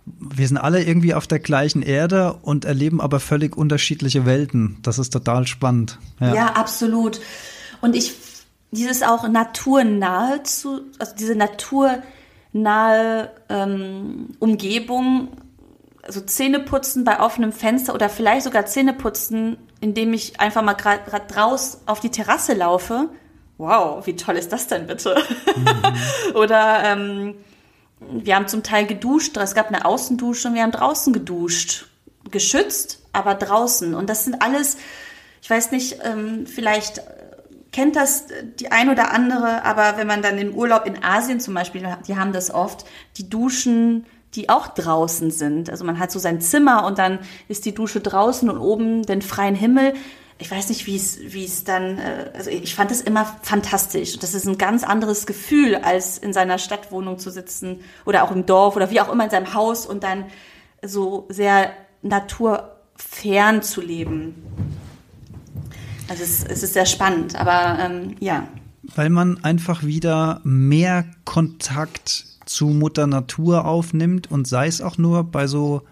wir 0.06 0.48
sind 0.48 0.58
alle 0.58 0.84
irgendwie 0.84 1.14
auf 1.14 1.28
der 1.28 1.40
gleichen 1.40 1.84
Erde 1.84 2.34
und 2.42 2.66
erleben 2.66 3.00
aber 3.00 3.20
völlig 3.20 3.56
unterschiedliche 3.56 4.26
Welten. 4.26 4.78
Das 4.82 4.98
ist 4.98 5.12
total 5.12 5.46
spannend. 5.46 6.00
Ja, 6.20 6.34
ja 6.34 6.46
absolut. 6.54 7.22
Und 7.82 7.96
ich, 7.96 8.14
dieses 8.72 9.04
auch 9.04 9.28
naturnahe 9.28 10.44
zu, 10.44 10.82
also 11.00 11.16
diese 11.18 11.36
naturnahe 11.36 13.32
ähm, 13.50 14.30
Umgebung 14.40 15.30
so 16.08 16.22
Zähneputzen 16.22 17.04
bei 17.04 17.20
offenem 17.20 17.52
Fenster 17.52 17.94
oder 17.94 18.10
vielleicht 18.10 18.44
sogar 18.44 18.66
Zähneputzen, 18.66 19.58
indem 19.80 20.14
ich 20.14 20.40
einfach 20.40 20.62
mal 20.62 20.74
gerade 20.74 21.36
raus 21.36 21.82
auf 21.86 22.00
die 22.00 22.10
Terrasse 22.10 22.54
laufe. 22.54 23.10
Wow, 23.58 24.06
wie 24.08 24.16
toll 24.16 24.38
ist 24.38 24.52
das 24.52 24.68
denn 24.68 24.88
bitte? 24.88 25.16
Mhm. 25.56 26.34
oder 26.36 26.84
ähm, 26.84 27.36
wir 28.00 28.36
haben 28.36 28.48
zum 28.48 28.64
Teil 28.64 28.86
geduscht, 28.86 29.36
es 29.38 29.54
gab 29.54 29.68
eine 29.68 29.86
Außendusche 29.86 30.48
und 30.48 30.56
wir 30.56 30.64
haben 30.64 30.72
draußen 30.72 31.14
geduscht. 31.14 31.86
Geschützt, 32.32 33.00
aber 33.12 33.34
draußen. 33.36 33.94
Und 33.94 34.10
das 34.10 34.24
sind 34.24 34.42
alles, 34.42 34.78
ich 35.42 35.50
weiß 35.50 35.72
nicht, 35.72 36.00
ähm, 36.04 36.46
vielleicht 36.46 37.02
kennt 37.72 37.96
das 37.96 38.26
die 38.60 38.72
ein 38.72 38.90
oder 38.90 39.12
andere, 39.12 39.64
aber 39.64 39.98
wenn 39.98 40.08
man 40.08 40.22
dann 40.22 40.38
im 40.38 40.54
Urlaub 40.54 40.86
in 40.86 41.04
Asien 41.04 41.40
zum 41.40 41.54
Beispiel, 41.54 41.88
die 42.08 42.18
haben 42.18 42.34
das 42.34 42.52
oft, 42.54 42.86
die 43.18 43.30
duschen 43.30 44.06
die 44.36 44.50
auch 44.50 44.68
draußen 44.68 45.32
sind. 45.32 45.70
Also 45.70 45.86
man 45.86 46.00
hat 46.00 46.12
so 46.12 46.20
sein 46.20 46.42
Zimmer 46.42 46.86
und 46.86 47.00
dann 47.00 47.20
ist 47.48 47.66
die 47.66 47.74
Dusche 47.74 48.00
draußen 48.00 48.50
und 48.50 48.58
oben 48.58 49.04
den 49.04 49.22
freien 49.22 49.56
Himmel. 49.56 49.94
Ich 50.38 50.50
weiß 50.50 50.70
nicht, 50.70 50.86
wie 50.86 50.96
es, 50.96 51.20
wie 51.20 51.44
es 51.44 51.64
dann, 51.64 51.98
äh, 51.98 52.32
also 52.34 52.50
ich 52.50 52.76
fand 52.76 52.92
es 52.92 53.02
immer 53.02 53.26
fantastisch. 53.42 54.20
Das 54.20 54.34
ist 54.34 54.46
ein 54.46 54.58
ganz 54.58 54.84
anderes 54.84 55.26
Gefühl, 55.26 55.76
als 55.76 56.18
in 56.18 56.32
seiner 56.32 56.60
Stadtwohnung 56.60 57.18
zu 57.18 57.30
sitzen 57.30 57.82
oder 58.06 58.24
auch 58.24 58.32
im 58.32 58.46
Dorf 58.46 58.76
oder 58.76 58.92
wie 58.92 59.02
auch 59.02 59.12
immer 59.12 59.26
in 59.26 59.30
seinem 59.30 59.54
Haus 59.54 59.86
und 59.86 60.04
dann 60.04 60.26
so 60.82 61.26
sehr 61.30 61.72
naturfern 62.02 63.62
zu 63.62 63.82
leben. 63.82 64.79
Also 66.10 66.24
es, 66.24 66.44
es 66.44 66.64
ist 66.64 66.74
sehr 66.74 66.86
spannend, 66.86 67.36
aber 67.36 67.78
ähm, 67.80 68.16
ja. 68.20 68.48
Weil 68.96 69.10
man 69.10 69.44
einfach 69.44 69.84
wieder 69.84 70.42
mehr 70.44 71.06
Kontakt 71.26 72.26
zu 72.46 72.68
Mutter 72.68 73.06
Natur 73.06 73.66
aufnimmt 73.66 74.32
und 74.32 74.48
sei 74.48 74.68
es 74.68 74.82
auch 74.82 74.98
nur 74.98 75.24
bei 75.24 75.46
so 75.46 75.84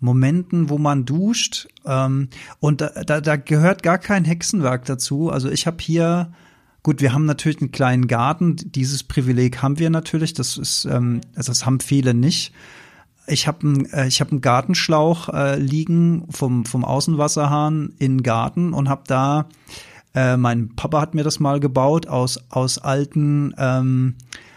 Momenten, 0.00 0.68
wo 0.68 0.78
man 0.78 1.04
duscht. 1.04 1.68
Ähm, 1.86 2.28
und 2.60 2.80
da, 2.80 2.88
da, 3.04 3.20
da 3.20 3.36
gehört 3.36 3.82
gar 3.82 3.98
kein 3.98 4.24
Hexenwerk 4.24 4.84
dazu. 4.84 5.30
Also 5.30 5.50
ich 5.50 5.66
habe 5.66 5.76
hier, 5.80 6.32
gut, 6.82 7.00
wir 7.00 7.12
haben 7.12 7.24
natürlich 7.24 7.60
einen 7.60 7.72
kleinen 7.72 8.08
Garten. 8.08 8.56
Dieses 8.56 9.04
Privileg 9.04 9.62
haben 9.62 9.78
wir 9.78 9.90
natürlich. 9.90 10.34
Das 10.34 10.56
ist, 10.58 10.86
ähm, 10.86 11.20
also 11.36 11.52
das 11.52 11.64
haben 11.66 11.80
viele 11.80 12.14
nicht. 12.14 12.52
Ich 13.26 13.46
habe 13.46 13.66
äh, 13.92 14.08
ich 14.08 14.20
hab 14.20 14.30
einen 14.30 14.40
Gartenschlauch 14.40 15.28
äh, 15.28 15.58
liegen 15.58 16.26
vom, 16.30 16.64
vom 16.64 16.84
Außenwasserhahn 16.84 17.94
in 17.98 18.18
den 18.18 18.22
Garten 18.22 18.72
und 18.74 18.88
habe 18.88 19.02
da, 19.06 19.46
äh, 20.14 20.36
mein 20.36 20.74
Papa 20.74 21.00
hat 21.00 21.14
mir 21.14 21.24
das 21.24 21.40
mal 21.40 21.60
gebaut 21.60 22.08
aus, 22.08 22.42
aus 22.50 22.78
alten 22.78 23.54
ähm, 23.58 24.14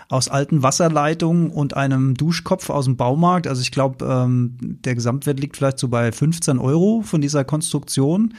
aus 0.08 0.30
alten 0.30 0.62
Wasserleitungen 0.62 1.50
und 1.50 1.76
einem 1.76 2.14
Duschkopf 2.14 2.70
aus 2.70 2.86
dem 2.86 2.96
Baumarkt. 2.96 3.48
Also 3.48 3.62
ich 3.62 3.72
glaube, 3.72 4.06
ähm, 4.06 4.56
der 4.60 4.96
Gesamtwert 4.96 5.40
liegt 5.40 5.58
vielleicht 5.58 5.80
so 5.80 5.88
bei 5.88 6.12
15 6.12 6.60
Euro 6.60 7.02
von 7.02 7.22
dieser 7.22 7.44
Konstruktion. 7.44 8.36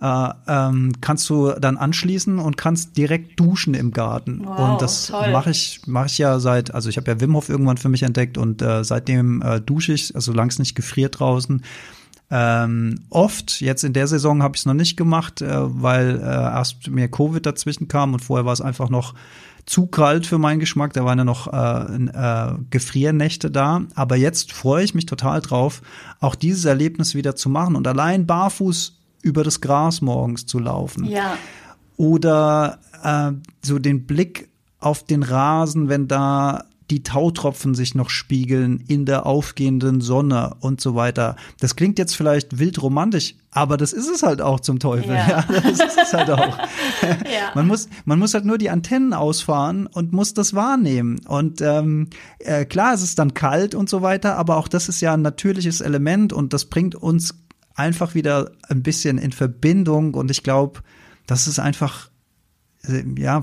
Äh, 0.00 0.28
ähm, 0.46 0.92
kannst 1.00 1.28
du 1.28 1.50
dann 1.58 1.76
anschließen 1.76 2.38
und 2.38 2.56
kannst 2.56 2.96
direkt 2.96 3.38
duschen 3.40 3.74
im 3.74 3.90
Garten. 3.90 4.42
Wow, 4.44 4.70
und 4.70 4.82
das 4.82 5.10
mache 5.10 5.50
ich, 5.50 5.80
mache 5.86 6.06
ich 6.06 6.18
ja 6.18 6.38
seit, 6.38 6.72
also 6.72 6.88
ich 6.88 6.96
habe 6.96 7.10
ja 7.10 7.20
Wim 7.20 7.34
Hof 7.34 7.48
irgendwann 7.48 7.78
für 7.78 7.88
mich 7.88 8.04
entdeckt 8.04 8.38
und 8.38 8.62
äh, 8.62 8.84
seitdem 8.84 9.42
äh, 9.42 9.60
dusche 9.60 9.92
ich, 9.92 10.14
also 10.14 10.30
solange 10.30 10.50
es 10.50 10.60
nicht 10.60 10.76
gefriert 10.76 11.18
draußen. 11.18 11.64
Ähm, 12.30 13.00
oft, 13.10 13.60
jetzt 13.60 13.82
in 13.82 13.92
der 13.92 14.06
Saison 14.06 14.42
habe 14.42 14.54
ich 14.54 14.60
es 14.60 14.66
noch 14.66 14.74
nicht 14.74 14.96
gemacht, 14.96 15.42
äh, 15.42 15.48
weil 15.50 16.20
äh, 16.20 16.22
erst 16.22 16.88
mir 16.88 17.08
Covid 17.08 17.44
dazwischen 17.44 17.88
kam 17.88 18.12
und 18.12 18.20
vorher 18.20 18.44
war 18.44 18.52
es 18.52 18.60
einfach 18.60 18.90
noch 18.90 19.14
zu 19.66 19.86
kalt 19.86 20.26
für 20.26 20.38
meinen 20.38 20.60
Geschmack. 20.60 20.92
Da 20.92 21.04
waren 21.04 21.18
ja 21.18 21.24
noch 21.24 21.52
äh, 21.52 21.96
äh, 21.96 22.54
Gefriernächte 22.70 23.50
da. 23.50 23.82
Aber 23.94 24.16
jetzt 24.16 24.52
freue 24.52 24.84
ich 24.84 24.94
mich 24.94 25.06
total 25.06 25.40
drauf, 25.40 25.82
auch 26.20 26.34
dieses 26.34 26.64
Erlebnis 26.64 27.14
wieder 27.14 27.34
zu 27.34 27.48
machen 27.48 27.76
und 27.76 27.86
allein 27.86 28.26
barfuß 28.26 28.97
über 29.22 29.44
das 29.44 29.60
Gras 29.60 30.00
morgens 30.00 30.46
zu 30.46 30.58
laufen. 30.58 31.04
Ja. 31.04 31.36
Oder 31.96 32.78
äh, 33.02 33.32
so 33.64 33.78
den 33.78 34.06
Blick 34.06 34.48
auf 34.80 35.04
den 35.04 35.22
Rasen, 35.22 35.88
wenn 35.88 36.08
da 36.08 36.64
die 36.90 37.02
Tautropfen 37.02 37.74
sich 37.74 37.94
noch 37.94 38.08
spiegeln 38.08 38.82
in 38.88 39.04
der 39.04 39.26
aufgehenden 39.26 40.00
Sonne 40.00 40.56
und 40.60 40.80
so 40.80 40.94
weiter. 40.94 41.36
Das 41.60 41.76
klingt 41.76 41.98
jetzt 41.98 42.16
vielleicht 42.16 42.58
wild 42.58 42.80
romantisch, 42.80 43.34
aber 43.50 43.76
das 43.76 43.92
ist 43.92 44.08
es 44.08 44.22
halt 44.22 44.40
auch 44.40 44.60
zum 44.60 44.78
Teufel. 44.78 45.14
Ja, 45.14 45.28
ja 45.28 45.44
das 45.48 45.80
ist 45.80 45.98
es 46.02 46.12
halt 46.14 46.30
auch. 46.30 46.58
ja. 47.02 47.50
Man 47.54 47.66
muss, 47.66 47.88
man 48.06 48.18
muss 48.18 48.32
halt 48.32 48.46
nur 48.46 48.56
die 48.56 48.70
Antennen 48.70 49.12
ausfahren 49.12 49.86
und 49.86 50.12
muss 50.12 50.32
das 50.32 50.54
wahrnehmen. 50.54 51.20
Und 51.26 51.60
ähm, 51.60 52.08
äh, 52.38 52.64
klar, 52.64 52.94
es 52.94 53.02
ist 53.02 53.18
dann 53.18 53.34
kalt 53.34 53.74
und 53.74 53.90
so 53.90 54.00
weiter, 54.00 54.36
aber 54.36 54.56
auch 54.56 54.68
das 54.68 54.88
ist 54.88 55.02
ja 55.02 55.12
ein 55.12 55.22
natürliches 55.22 55.82
Element 55.82 56.32
und 56.32 56.54
das 56.54 56.64
bringt 56.66 56.94
uns 56.94 57.34
einfach 57.78 58.14
wieder 58.14 58.52
ein 58.68 58.82
bisschen 58.82 59.18
in 59.18 59.32
Verbindung. 59.32 60.14
Und 60.14 60.30
ich 60.30 60.42
glaube, 60.42 60.80
das 61.26 61.46
ist 61.46 61.58
einfach 61.58 62.10
ja 63.16 63.42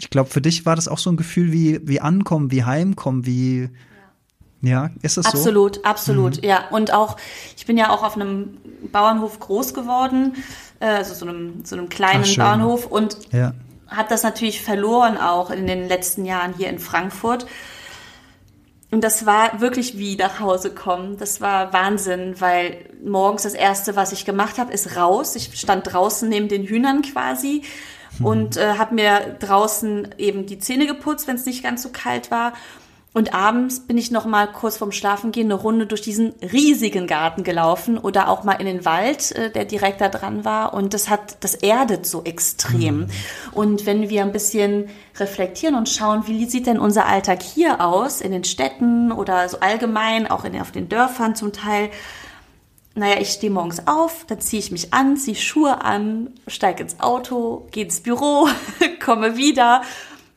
ich 0.00 0.08
glaube, 0.08 0.30
für 0.30 0.40
dich 0.40 0.64
war 0.64 0.76
das 0.76 0.88
auch 0.88 0.98
so 0.98 1.10
ein 1.10 1.16
Gefühl 1.16 1.52
wie, 1.52 1.86
wie 1.86 2.00
Ankommen, 2.00 2.50
wie 2.50 2.64
Heimkommen, 2.64 3.26
wie, 3.26 3.68
ja, 4.62 4.90
ist 5.02 5.18
das 5.18 5.26
absolut, 5.26 5.76
so? 5.76 5.82
Absolut, 5.82 5.84
absolut, 5.84 6.42
mhm. 6.42 6.48
ja. 6.48 6.68
Und 6.70 6.92
auch, 6.92 7.18
ich 7.56 7.66
bin 7.66 7.76
ja 7.76 7.90
auch 7.90 8.02
auf 8.02 8.16
einem 8.16 8.56
Bauernhof 8.90 9.38
groß 9.38 9.74
geworden, 9.74 10.36
äh, 10.80 10.86
also 10.86 11.14
so 11.14 11.26
einem, 11.26 11.64
so 11.64 11.76
einem 11.76 11.90
kleinen 11.90 12.24
Ach, 12.26 12.36
Bauernhof 12.36 12.86
und 12.86 13.18
ja. 13.30 13.52
habe 13.88 14.08
das 14.08 14.22
natürlich 14.22 14.62
verloren 14.62 15.18
auch 15.18 15.50
in 15.50 15.66
den 15.66 15.86
letzten 15.86 16.24
Jahren 16.24 16.54
hier 16.56 16.70
in 16.70 16.78
Frankfurt. 16.78 17.46
Und 18.90 19.04
das 19.04 19.24
war 19.24 19.60
wirklich 19.60 19.98
wie 19.98 20.16
nach 20.16 20.40
Hause 20.40 20.74
kommen. 20.74 21.16
Das 21.16 21.40
war 21.40 21.72
Wahnsinn, 21.72 22.40
weil 22.40 22.84
morgens 23.04 23.42
das 23.44 23.54
erste, 23.54 23.94
was 23.94 24.12
ich 24.12 24.24
gemacht 24.24 24.58
habe, 24.58 24.72
ist 24.72 24.96
raus. 24.96 25.36
Ich 25.36 25.58
stand 25.58 25.92
draußen 25.92 26.28
neben 26.28 26.48
den 26.48 26.64
Hühnern 26.64 27.02
quasi 27.02 27.62
mhm. 28.18 28.26
und 28.26 28.56
äh, 28.56 28.74
habe 28.78 28.96
mir 28.96 29.36
draußen 29.38 30.14
eben 30.18 30.46
die 30.46 30.58
Zähne 30.58 30.86
geputzt, 30.86 31.28
wenn 31.28 31.36
es 31.36 31.46
nicht 31.46 31.62
ganz 31.62 31.82
so 31.82 31.90
kalt 31.90 32.32
war. 32.32 32.52
Und 33.12 33.34
abends 33.34 33.80
bin 33.80 33.98
ich 33.98 34.12
noch 34.12 34.24
mal 34.24 34.46
kurz 34.46 34.76
vorm 34.76 34.92
Schlafengehen 34.92 35.48
eine 35.48 35.60
Runde 35.60 35.86
durch 35.86 36.00
diesen 36.00 36.32
riesigen 36.52 37.08
Garten 37.08 37.42
gelaufen 37.42 37.98
oder 37.98 38.28
auch 38.28 38.44
mal 38.44 38.52
in 38.52 38.66
den 38.66 38.84
Wald, 38.84 39.32
äh, 39.32 39.50
der 39.50 39.64
direkt 39.64 40.00
da 40.00 40.08
dran 40.08 40.44
war. 40.44 40.74
Und 40.74 40.94
das 40.94 41.10
hat, 41.10 41.38
das 41.40 41.56
erdet 41.56 42.06
so 42.06 42.22
extrem. 42.22 42.98
Mhm. 43.00 43.06
Und 43.50 43.86
wenn 43.86 44.08
wir 44.10 44.22
ein 44.22 44.30
bisschen 44.30 44.88
reflektieren 45.18 45.74
und 45.74 45.88
schauen, 45.88 46.28
wie 46.28 46.44
sieht 46.44 46.68
denn 46.68 46.78
unser 46.78 47.06
Alltag 47.06 47.42
hier 47.42 47.80
aus, 47.80 48.20
in 48.20 48.30
den 48.30 48.44
Städten 48.44 49.10
oder 49.10 49.48
so 49.48 49.58
allgemein, 49.58 50.30
auch 50.30 50.44
in, 50.44 50.60
auf 50.60 50.70
den 50.70 50.88
Dörfern 50.88 51.34
zum 51.34 51.52
Teil. 51.52 51.90
Naja, 52.94 53.20
ich 53.20 53.30
stehe 53.30 53.52
morgens 53.52 53.88
auf, 53.88 54.24
dann 54.28 54.40
ziehe 54.40 54.60
ich 54.60 54.70
mich 54.70 54.94
an, 54.94 55.16
ziehe 55.16 55.36
Schuhe 55.36 55.82
an, 55.82 56.30
steige 56.46 56.84
ins 56.84 57.00
Auto, 57.00 57.66
gehe 57.72 57.84
ins 57.84 58.00
Büro, 58.00 58.48
komme 59.04 59.36
wieder 59.36 59.82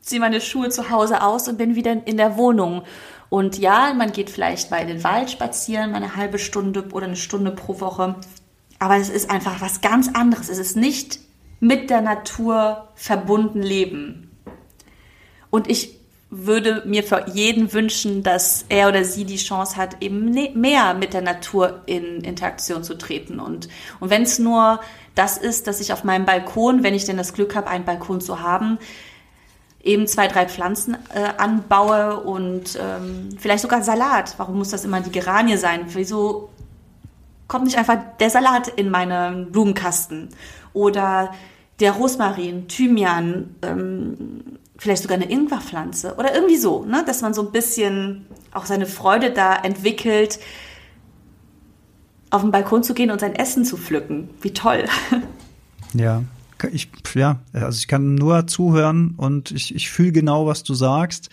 ziehe 0.04 0.20
meine 0.20 0.40
Schuhe 0.40 0.68
zu 0.68 0.90
Hause 0.90 1.22
aus 1.22 1.48
und 1.48 1.56
bin 1.56 1.74
wieder 1.74 2.06
in 2.06 2.16
der 2.16 2.36
Wohnung. 2.36 2.82
Und 3.30 3.58
ja, 3.58 3.94
man 3.94 4.12
geht 4.12 4.30
vielleicht 4.30 4.70
mal 4.70 4.78
in 4.78 4.88
den 4.88 5.04
Wald 5.04 5.30
spazieren, 5.30 5.90
mal 5.90 5.96
eine 5.96 6.16
halbe 6.16 6.38
Stunde 6.38 6.88
oder 6.92 7.06
eine 7.06 7.16
Stunde 7.16 7.50
pro 7.50 7.80
Woche. 7.80 8.16
Aber 8.78 8.96
es 8.96 9.08
ist 9.08 9.30
einfach 9.30 9.60
was 9.60 9.80
ganz 9.80 10.08
anderes. 10.14 10.48
Es 10.48 10.58
ist 10.58 10.76
nicht 10.76 11.20
mit 11.58 11.88
der 11.88 12.02
Natur 12.02 12.88
verbunden 12.94 13.62
leben. 13.62 14.30
Und 15.50 15.70
ich 15.70 15.98
würde 16.28 16.82
mir 16.84 17.04
für 17.04 17.26
jeden 17.32 17.72
wünschen, 17.72 18.22
dass 18.22 18.64
er 18.68 18.88
oder 18.88 19.04
sie 19.04 19.24
die 19.24 19.36
Chance 19.36 19.76
hat, 19.76 20.02
eben 20.02 20.30
ne-, 20.30 20.50
mehr 20.54 20.94
mit 20.94 21.14
der 21.14 21.22
Natur 21.22 21.82
in 21.86 22.22
Interaktion 22.22 22.82
zu 22.82 22.98
treten. 22.98 23.38
Und, 23.38 23.68
und 24.00 24.10
wenn 24.10 24.22
es 24.22 24.38
nur 24.38 24.80
das 25.14 25.38
ist, 25.38 25.68
dass 25.68 25.80
ich 25.80 25.92
auf 25.92 26.02
meinem 26.02 26.26
Balkon, 26.26 26.82
wenn 26.82 26.94
ich 26.94 27.04
denn 27.04 27.16
das 27.16 27.34
Glück 27.34 27.54
habe, 27.54 27.68
einen 27.68 27.84
Balkon 27.84 28.20
zu 28.20 28.40
haben, 28.40 28.78
eben 29.84 30.06
zwei, 30.06 30.26
drei 30.28 30.48
Pflanzen 30.48 30.96
äh, 31.14 31.40
anbaue 31.40 32.20
und 32.20 32.78
ähm, 32.80 33.28
vielleicht 33.38 33.62
sogar 33.62 33.82
Salat. 33.82 34.34
Warum 34.38 34.58
muss 34.58 34.70
das 34.70 34.84
immer 34.84 35.00
die 35.00 35.12
Geranie 35.12 35.58
sein? 35.58 35.82
Wieso 35.88 36.48
kommt 37.46 37.66
nicht 37.66 37.76
einfach 37.76 37.98
der 38.18 38.30
Salat 38.30 38.68
in 38.68 38.90
meinen 38.90 39.52
Blumenkasten? 39.52 40.30
Oder 40.72 41.32
der 41.80 41.92
Rosmarin, 41.92 42.66
Thymian, 42.66 43.54
ähm, 43.62 44.58
vielleicht 44.76 45.02
sogar 45.02 45.16
eine 45.16 45.30
Ingwerpflanze 45.30 46.16
oder 46.16 46.34
irgendwie 46.34 46.56
so, 46.56 46.84
ne? 46.84 47.04
dass 47.06 47.22
man 47.22 47.34
so 47.34 47.42
ein 47.42 47.52
bisschen 47.52 48.26
auch 48.52 48.66
seine 48.66 48.86
Freude 48.86 49.30
da 49.30 49.54
entwickelt, 49.54 50.40
auf 52.30 52.42
den 52.42 52.50
Balkon 52.50 52.82
zu 52.82 52.94
gehen 52.94 53.10
und 53.10 53.20
sein 53.20 53.34
Essen 53.34 53.64
zu 53.64 53.76
pflücken. 53.76 54.30
Wie 54.40 54.52
toll. 54.52 54.84
Ja, 55.96 56.24
ich, 56.72 56.90
ja, 57.14 57.40
also 57.52 57.78
ich 57.78 57.88
kann 57.88 58.14
nur 58.14 58.46
zuhören 58.46 59.14
und 59.16 59.50
ich, 59.50 59.74
ich 59.74 59.90
fühle 59.90 60.12
genau, 60.12 60.46
was 60.46 60.62
du 60.62 60.74
sagst. 60.74 61.30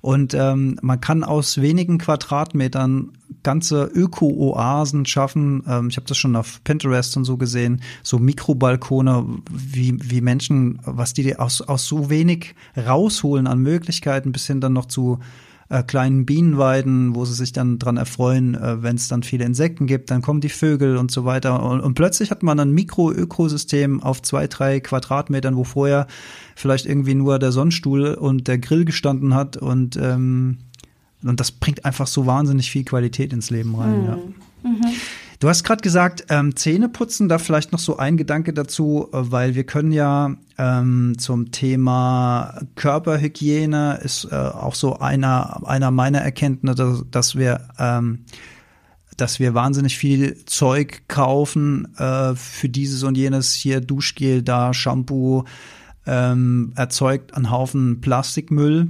Und 0.00 0.32
ähm, 0.34 0.78
man 0.80 1.00
kann 1.00 1.24
aus 1.24 1.60
wenigen 1.60 1.98
Quadratmetern 1.98 3.12
ganze 3.42 3.84
Öko-Oasen 3.84 5.06
schaffen. 5.06 5.64
Ähm, 5.66 5.88
ich 5.88 5.96
habe 5.96 6.06
das 6.06 6.16
schon 6.16 6.36
auf 6.36 6.62
Pinterest 6.64 7.16
und 7.16 7.24
so 7.24 7.36
gesehen, 7.36 7.82
so 8.02 8.18
Mikrobalkone, 8.18 9.26
wie, 9.50 9.96
wie 9.98 10.20
Menschen, 10.20 10.80
was 10.84 11.14
die 11.14 11.36
aus, 11.36 11.62
aus 11.62 11.86
so 11.86 12.10
wenig 12.10 12.54
rausholen 12.76 13.46
an 13.46 13.58
Möglichkeiten, 13.58 14.32
bis 14.32 14.46
hin 14.46 14.60
dann 14.60 14.72
noch 14.72 14.86
zu 14.86 15.18
äh, 15.68 15.82
kleinen 15.82 16.26
Bienenweiden, 16.26 17.14
wo 17.14 17.24
sie 17.24 17.34
sich 17.34 17.52
dann 17.52 17.78
dran 17.78 17.96
erfreuen, 17.96 18.54
äh, 18.54 18.82
wenn 18.82 18.96
es 18.96 19.08
dann 19.08 19.22
viele 19.22 19.44
Insekten 19.44 19.86
gibt, 19.86 20.10
dann 20.10 20.22
kommen 20.22 20.40
die 20.40 20.48
Vögel 20.48 20.96
und 20.96 21.10
so 21.10 21.24
weiter. 21.24 21.62
Und, 21.62 21.80
und 21.80 21.94
plötzlich 21.94 22.30
hat 22.30 22.42
man 22.42 22.58
ein 22.60 22.72
Mikroökosystem 22.72 24.02
auf 24.02 24.22
zwei, 24.22 24.46
drei 24.46 24.80
Quadratmetern, 24.80 25.56
wo 25.56 25.64
vorher 25.64 26.06
vielleicht 26.56 26.86
irgendwie 26.86 27.14
nur 27.14 27.38
der 27.38 27.52
Sonnenstuhl 27.52 28.14
und 28.14 28.48
der 28.48 28.58
Grill 28.58 28.84
gestanden 28.84 29.34
hat 29.34 29.56
und 29.56 29.96
ähm, 29.96 30.58
und 31.24 31.40
das 31.40 31.50
bringt 31.50 31.84
einfach 31.84 32.06
so 32.06 32.26
wahnsinnig 32.26 32.70
viel 32.70 32.84
Qualität 32.84 33.32
ins 33.32 33.50
Leben 33.50 33.74
rein. 33.74 34.02
Mhm. 34.02 34.06
Ja. 34.06 34.16
Mhm. 34.62 34.86
Du 35.40 35.48
hast 35.48 35.62
gerade 35.62 35.82
gesagt, 35.82 36.24
ähm, 36.30 36.56
Zähne 36.56 36.88
putzen, 36.88 37.28
da 37.28 37.38
vielleicht 37.38 37.70
noch 37.70 37.78
so 37.78 37.96
ein 37.96 38.16
Gedanke 38.16 38.52
dazu, 38.52 39.08
äh, 39.12 39.18
weil 39.30 39.54
wir 39.54 39.64
können 39.64 39.92
ja 39.92 40.34
ähm, 40.58 41.14
zum 41.16 41.52
Thema 41.52 42.60
Körperhygiene 42.74 44.00
ist 44.02 44.24
äh, 44.32 44.34
auch 44.34 44.74
so 44.74 44.98
einer, 44.98 45.64
einer 45.64 45.92
meiner 45.92 46.18
Erkenntnisse, 46.18 47.04
dass, 47.08 47.36
wir 47.36 47.68
ähm, 47.78 48.24
dass 49.16 49.38
wir 49.38 49.54
wahnsinnig 49.54 49.96
viel 49.96 50.44
Zeug 50.46 51.02
kaufen 51.06 51.96
äh, 51.98 52.34
für 52.34 52.68
dieses 52.68 53.04
und 53.04 53.16
jenes. 53.16 53.52
Hier 53.52 53.80
Duschgel 53.80 54.42
da 54.42 54.74
Shampoo 54.74 55.44
ähm, 56.04 56.72
erzeugt 56.74 57.34
einen 57.34 57.52
Haufen 57.52 58.00
Plastikmüll 58.00 58.88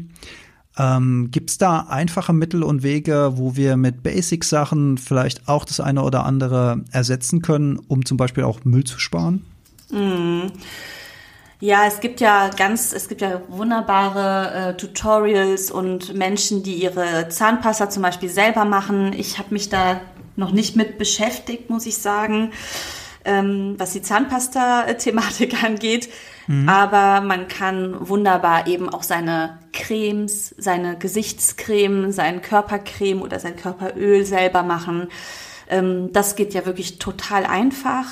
ähm, 0.79 1.31
Gibt 1.31 1.51
es 1.51 1.59
da 1.59 1.87
einfache 1.89 2.33
Mittel 2.33 2.63
und 2.63 2.83
Wege, 2.83 3.33
wo 3.35 3.57
wir 3.57 3.77
mit 3.77 4.03
Basic-Sachen 4.03 4.97
vielleicht 4.97 5.49
auch 5.49 5.65
das 5.65 5.81
eine 5.81 6.03
oder 6.03 6.25
andere 6.25 6.85
ersetzen 6.93 7.43
können, 7.43 7.79
um 7.89 8.05
zum 8.05 8.17
Beispiel 8.17 8.45
auch 8.45 8.65
Müll 8.65 8.85
zu 8.85 8.99
sparen? 8.99 9.45
Mm. 9.91 10.47
Ja, 11.61 11.87
es 11.89 11.99
gibt 11.99 12.21
ja 12.21 12.51
ganz, 12.51 12.93
es 12.93 13.09
gibt 13.09 13.21
ja 13.21 13.43
wunderbare 13.49 14.71
äh, 14.71 14.77
Tutorials 14.77 15.73
und 15.73 16.15
Menschen, 16.15 16.63
die 16.63 16.75
ihre 16.75 17.29
Zahnpasta 17.29 17.91
zum 17.91 18.05
Beispiel 18.05 18.29
selber 18.29 18.65
machen. 18.65 19.13
Ich 19.13 19.39
habe 19.39 19.53
mich 19.53 19.69
da 19.69 20.01
noch 20.37 20.53
nicht 20.53 20.77
mit 20.77 20.99
beschäftigt, 20.99 21.69
muss 21.69 21.87
ich 21.87 21.99
sagen, 21.99 22.53
ähm, 23.25 23.75
was 23.77 23.93
die 23.93 24.03
Zahnpasta-Thematik 24.03 25.65
angeht. 25.65 26.09
Mhm. 26.49 26.69
Aber 26.69 27.21
man 27.21 27.47
kann 27.47 28.09
wunderbar 28.09 28.67
eben 28.67 28.89
auch 28.89 29.03
seine 29.03 29.59
Cremes, 29.73 30.55
seine 30.59 30.99
Gesichtscreme, 30.99 32.11
sein 32.11 32.43
Körpercreme 32.43 33.23
oder 33.23 33.39
sein 33.39 33.55
Körperöl 33.55 34.25
selber 34.25 34.63
machen. 34.63 35.09
Ähm, 35.69 36.11
das 36.13 36.37
geht 36.37 36.55
ja 36.55 36.67
wirklich 36.67 36.99
total 36.99 37.45
einfach. 37.45 38.07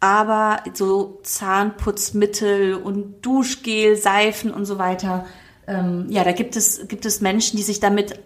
Aber 0.00 0.64
so 0.74 1.20
Zahnputzmittel 1.22 2.74
und 2.74 3.24
Duschgel, 3.24 3.96
Seifen 3.96 4.52
und 4.52 4.64
so 4.64 4.78
weiter, 4.78 5.24
ähm, 5.68 6.06
ja, 6.08 6.24
da 6.24 6.32
gibt 6.32 6.56
es, 6.56 6.88
gibt 6.88 7.06
es 7.06 7.20
Menschen, 7.20 7.56
die 7.56 7.62
sich 7.62 7.78
damit 7.78 8.18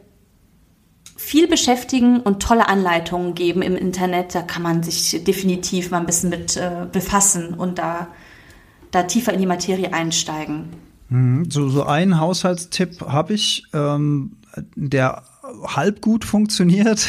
viel 1.19 1.49
beschäftigen 1.49 2.21
und 2.21 2.43
tolle 2.43 2.67
Anleitungen 2.69 3.35
geben 3.35 3.61
im 3.61 3.77
Internet. 3.77 4.35
Da 4.35 4.41
kann 4.41 4.63
man 4.63 4.83
sich 4.83 5.23
definitiv 5.23 5.91
mal 5.91 5.99
ein 5.99 6.07
bisschen 6.07 6.31
mit 6.31 6.57
äh, 6.57 6.87
befassen 6.91 7.53
und 7.53 7.79
da 7.79 8.09
da 8.97 9.03
tiefer 9.05 9.33
in 9.33 9.41
die 9.41 9.47
Materie 9.47 9.93
einsteigen. 9.93 10.65
Mhm. 11.09 11.51
So, 11.51 11.69
so 11.69 11.85
einen 11.85 12.19
Haushaltstipp 12.19 13.03
habe 13.03 13.35
ich, 13.35 13.65
ähm, 13.73 14.39
der 14.75 15.23
halb 15.65 16.01
gut 16.01 16.25
funktioniert. 16.25 17.09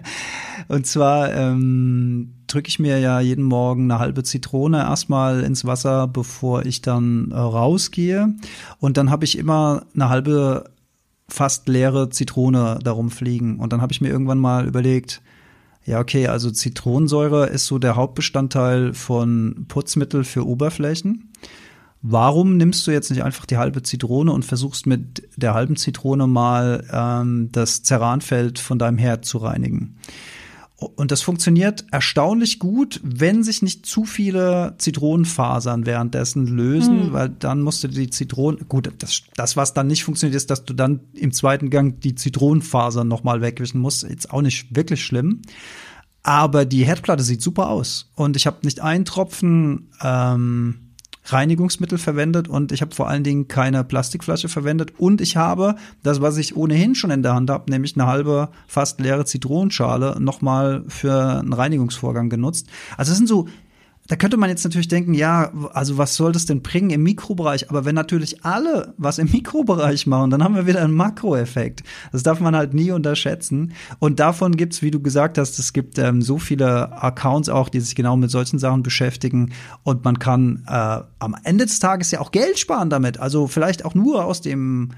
Und 0.68 0.86
zwar 0.86 1.32
ähm, 1.32 2.34
drücke 2.46 2.68
ich 2.68 2.78
mir 2.78 2.98
ja 2.98 3.20
jeden 3.20 3.44
Morgen 3.44 3.90
eine 3.90 4.00
halbe 4.00 4.22
Zitrone 4.22 4.78
erstmal 4.78 5.42
ins 5.42 5.64
Wasser, 5.64 6.06
bevor 6.06 6.66
ich 6.66 6.82
dann 6.82 7.30
äh, 7.30 7.36
rausgehe. 7.36 8.34
Und 8.78 8.96
dann 8.96 9.10
habe 9.10 9.24
ich 9.24 9.38
immer 9.38 9.86
eine 9.94 10.08
halbe 10.08 10.70
fast 11.28 11.68
leere 11.68 12.10
Zitrone 12.10 12.78
darum 12.82 13.10
fliegen. 13.10 13.58
Und 13.58 13.72
dann 13.72 13.82
habe 13.82 13.92
ich 13.92 14.00
mir 14.00 14.08
irgendwann 14.08 14.38
mal 14.38 14.66
überlegt, 14.66 15.22
ja, 15.88 16.00
okay, 16.00 16.26
also 16.26 16.50
Zitronensäure 16.50 17.46
ist 17.46 17.66
so 17.66 17.78
der 17.78 17.96
Hauptbestandteil 17.96 18.92
von 18.92 19.64
Putzmittel 19.68 20.22
für 20.22 20.46
Oberflächen. 20.46 21.32
Warum 22.02 22.58
nimmst 22.58 22.86
du 22.86 22.90
jetzt 22.90 23.10
nicht 23.10 23.24
einfach 23.24 23.46
die 23.46 23.56
halbe 23.56 23.82
Zitrone 23.82 24.30
und 24.32 24.44
versuchst 24.44 24.86
mit 24.86 25.26
der 25.36 25.54
halben 25.54 25.76
Zitrone 25.76 26.26
mal 26.26 26.84
ähm, 26.92 27.48
das 27.52 27.82
Ceranfeld 27.84 28.58
von 28.58 28.78
deinem 28.78 28.98
Herd 28.98 29.24
zu 29.24 29.38
reinigen? 29.38 29.96
Und 30.80 31.10
das 31.10 31.22
funktioniert 31.22 31.86
erstaunlich 31.90 32.60
gut, 32.60 33.00
wenn 33.02 33.42
sich 33.42 33.62
nicht 33.62 33.84
zu 33.84 34.04
viele 34.04 34.76
Zitronenfasern 34.78 35.86
währenddessen 35.86 36.46
lösen, 36.46 37.06
hm. 37.06 37.12
weil 37.12 37.30
dann 37.30 37.62
musst 37.62 37.82
du 37.82 37.88
die 37.88 38.10
Zitronen, 38.10 38.68
gut, 38.68 38.88
das, 38.98 39.22
das, 39.34 39.56
was 39.56 39.74
dann 39.74 39.88
nicht 39.88 40.04
funktioniert, 40.04 40.36
ist, 40.36 40.50
dass 40.50 40.64
du 40.64 40.74
dann 40.74 41.00
im 41.14 41.32
zweiten 41.32 41.70
Gang 41.70 42.00
die 42.00 42.14
Zitronenfasern 42.14 43.08
nochmal 43.08 43.40
wegwischen 43.40 43.80
musst. 43.80 44.04
Jetzt 44.04 44.30
auch 44.30 44.40
nicht 44.40 44.76
wirklich 44.76 45.04
schlimm. 45.04 45.42
Aber 46.22 46.64
die 46.64 46.84
Herdplatte 46.84 47.24
sieht 47.24 47.42
super 47.42 47.70
aus. 47.70 48.12
Und 48.14 48.36
ich 48.36 48.46
habe 48.46 48.58
nicht 48.62 48.80
einen 48.80 49.04
Tropfen 49.04 49.90
ähm, 50.00 50.87
Reinigungsmittel 51.32 51.98
verwendet 51.98 52.48
und 52.48 52.72
ich 52.72 52.80
habe 52.80 52.94
vor 52.94 53.08
allen 53.08 53.24
Dingen 53.24 53.48
keine 53.48 53.84
Plastikflasche 53.84 54.48
verwendet 54.48 54.92
und 54.98 55.20
ich 55.20 55.36
habe 55.36 55.76
das, 56.02 56.20
was 56.20 56.36
ich 56.36 56.56
ohnehin 56.56 56.94
schon 56.94 57.10
in 57.10 57.22
der 57.22 57.34
Hand 57.34 57.50
habe, 57.50 57.70
nämlich 57.70 57.96
eine 57.96 58.06
halbe 58.06 58.50
fast 58.66 59.00
leere 59.00 59.24
Zitronenschale, 59.24 60.16
nochmal 60.20 60.84
für 60.88 61.40
einen 61.40 61.52
Reinigungsvorgang 61.52 62.28
genutzt. 62.28 62.68
Also 62.96 63.12
es 63.12 63.18
sind 63.18 63.26
so 63.28 63.46
da 64.08 64.16
könnte 64.16 64.38
man 64.38 64.48
jetzt 64.48 64.64
natürlich 64.64 64.88
denken, 64.88 65.12
ja, 65.12 65.52
also 65.74 65.98
was 65.98 66.14
soll 66.14 66.32
das 66.32 66.46
denn 66.46 66.62
bringen 66.62 66.88
im 66.90 67.02
Mikrobereich? 67.02 67.68
Aber 67.68 67.84
wenn 67.84 67.94
natürlich 67.94 68.42
alle 68.42 68.94
was 68.96 69.18
im 69.18 69.30
Mikrobereich 69.32 70.06
machen, 70.06 70.30
dann 70.30 70.42
haben 70.42 70.54
wir 70.54 70.66
wieder 70.66 70.82
einen 70.82 70.94
Makroeffekt. 70.94 71.82
Das 72.10 72.22
darf 72.22 72.40
man 72.40 72.56
halt 72.56 72.72
nie 72.72 72.90
unterschätzen. 72.90 73.74
Und 73.98 74.18
davon 74.18 74.56
gibt's, 74.56 74.80
wie 74.80 74.90
du 74.90 75.00
gesagt 75.00 75.36
hast, 75.36 75.58
es 75.58 75.74
gibt 75.74 75.98
ähm, 75.98 76.22
so 76.22 76.38
viele 76.38 77.02
Accounts 77.02 77.50
auch, 77.50 77.68
die 77.68 77.80
sich 77.80 77.94
genau 77.94 78.16
mit 78.16 78.30
solchen 78.30 78.58
Sachen 78.58 78.82
beschäftigen. 78.82 79.52
Und 79.82 80.04
man 80.04 80.18
kann 80.18 80.64
äh, 80.66 81.00
am 81.18 81.36
Ende 81.44 81.66
des 81.66 81.78
Tages 81.78 82.10
ja 82.10 82.20
auch 82.20 82.32
Geld 82.32 82.58
sparen 82.58 82.88
damit. 82.88 83.20
Also 83.20 83.46
vielleicht 83.46 83.84
auch 83.84 83.94
nur 83.94 84.24
aus 84.24 84.40
dem 84.40 84.90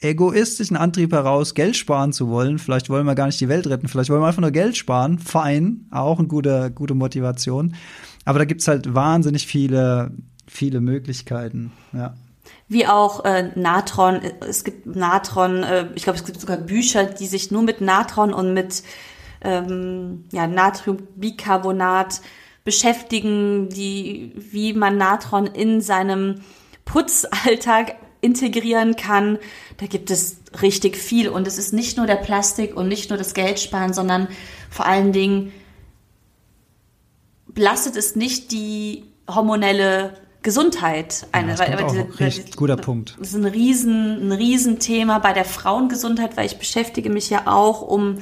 egoistischen 0.00 0.76
Antrieb 0.76 1.12
heraus, 1.12 1.54
Geld 1.54 1.76
sparen 1.76 2.12
zu 2.12 2.28
wollen. 2.28 2.58
Vielleicht 2.58 2.88
wollen 2.90 3.06
wir 3.06 3.14
gar 3.14 3.26
nicht 3.26 3.40
die 3.40 3.48
Welt 3.48 3.66
retten, 3.66 3.88
vielleicht 3.88 4.10
wollen 4.10 4.22
wir 4.22 4.28
einfach 4.28 4.42
nur 4.42 4.50
Geld 4.50 4.76
sparen. 4.76 5.18
Fein, 5.18 5.86
auch 5.90 6.18
eine 6.18 6.28
gute, 6.28 6.70
gute 6.70 6.94
Motivation. 6.94 7.74
Aber 8.28 8.38
da 8.38 8.44
gibt's 8.44 8.68
halt 8.68 8.94
wahnsinnig 8.94 9.46
viele, 9.46 10.10
viele 10.46 10.82
Möglichkeiten, 10.82 11.72
ja. 11.94 12.12
Wie 12.68 12.86
auch 12.86 13.24
äh, 13.24 13.52
Natron, 13.54 14.20
es 14.46 14.64
gibt 14.64 14.84
Natron, 14.84 15.62
äh, 15.62 15.86
ich 15.94 16.02
glaube, 16.02 16.18
es 16.18 16.26
gibt 16.26 16.38
sogar 16.38 16.58
Bücher, 16.58 17.04
die 17.04 17.24
sich 17.24 17.50
nur 17.50 17.62
mit 17.62 17.80
Natron 17.80 18.34
und 18.34 18.52
mit 18.52 18.82
ähm, 19.40 20.26
ja, 20.30 20.46
Natriumbicarbonat 20.46 22.20
beschäftigen, 22.64 23.70
die, 23.70 24.34
wie 24.36 24.74
man 24.74 24.98
Natron 24.98 25.46
in 25.46 25.80
seinem 25.80 26.42
Putzalltag 26.84 27.94
integrieren 28.20 28.96
kann. 28.96 29.38
Da 29.78 29.86
gibt 29.86 30.10
es 30.10 30.42
richtig 30.60 30.98
viel. 30.98 31.30
Und 31.30 31.46
es 31.46 31.56
ist 31.56 31.72
nicht 31.72 31.96
nur 31.96 32.06
der 32.06 32.16
Plastik 32.16 32.76
und 32.76 32.88
nicht 32.88 33.08
nur 33.08 33.16
das 33.16 33.32
Geldsparen, 33.32 33.94
sondern 33.94 34.28
vor 34.68 34.84
allen 34.84 35.12
Dingen 35.12 35.50
belastet 37.58 37.96
es 37.96 38.14
nicht 38.14 38.52
die 38.52 39.02
hormonelle 39.28 40.14
Gesundheit. 40.42 41.26
Eine, 41.32 41.54
ja, 41.54 41.58
weil, 41.58 41.76
diese, 41.88 42.20
richtig, 42.20 42.54
guter 42.54 42.76
Punkt. 42.76 43.16
Das 43.18 43.30
ist 43.30 43.34
ein 43.34 43.44
riesen, 43.44 44.28
ein 44.28 44.32
Riesenthema 44.32 45.18
bei 45.18 45.32
der 45.32 45.44
Frauengesundheit, 45.44 46.36
weil 46.36 46.46
ich 46.46 46.56
beschäftige 46.58 47.10
mich 47.10 47.30
ja 47.30 47.48
auch 47.48 47.82
um 47.82 48.18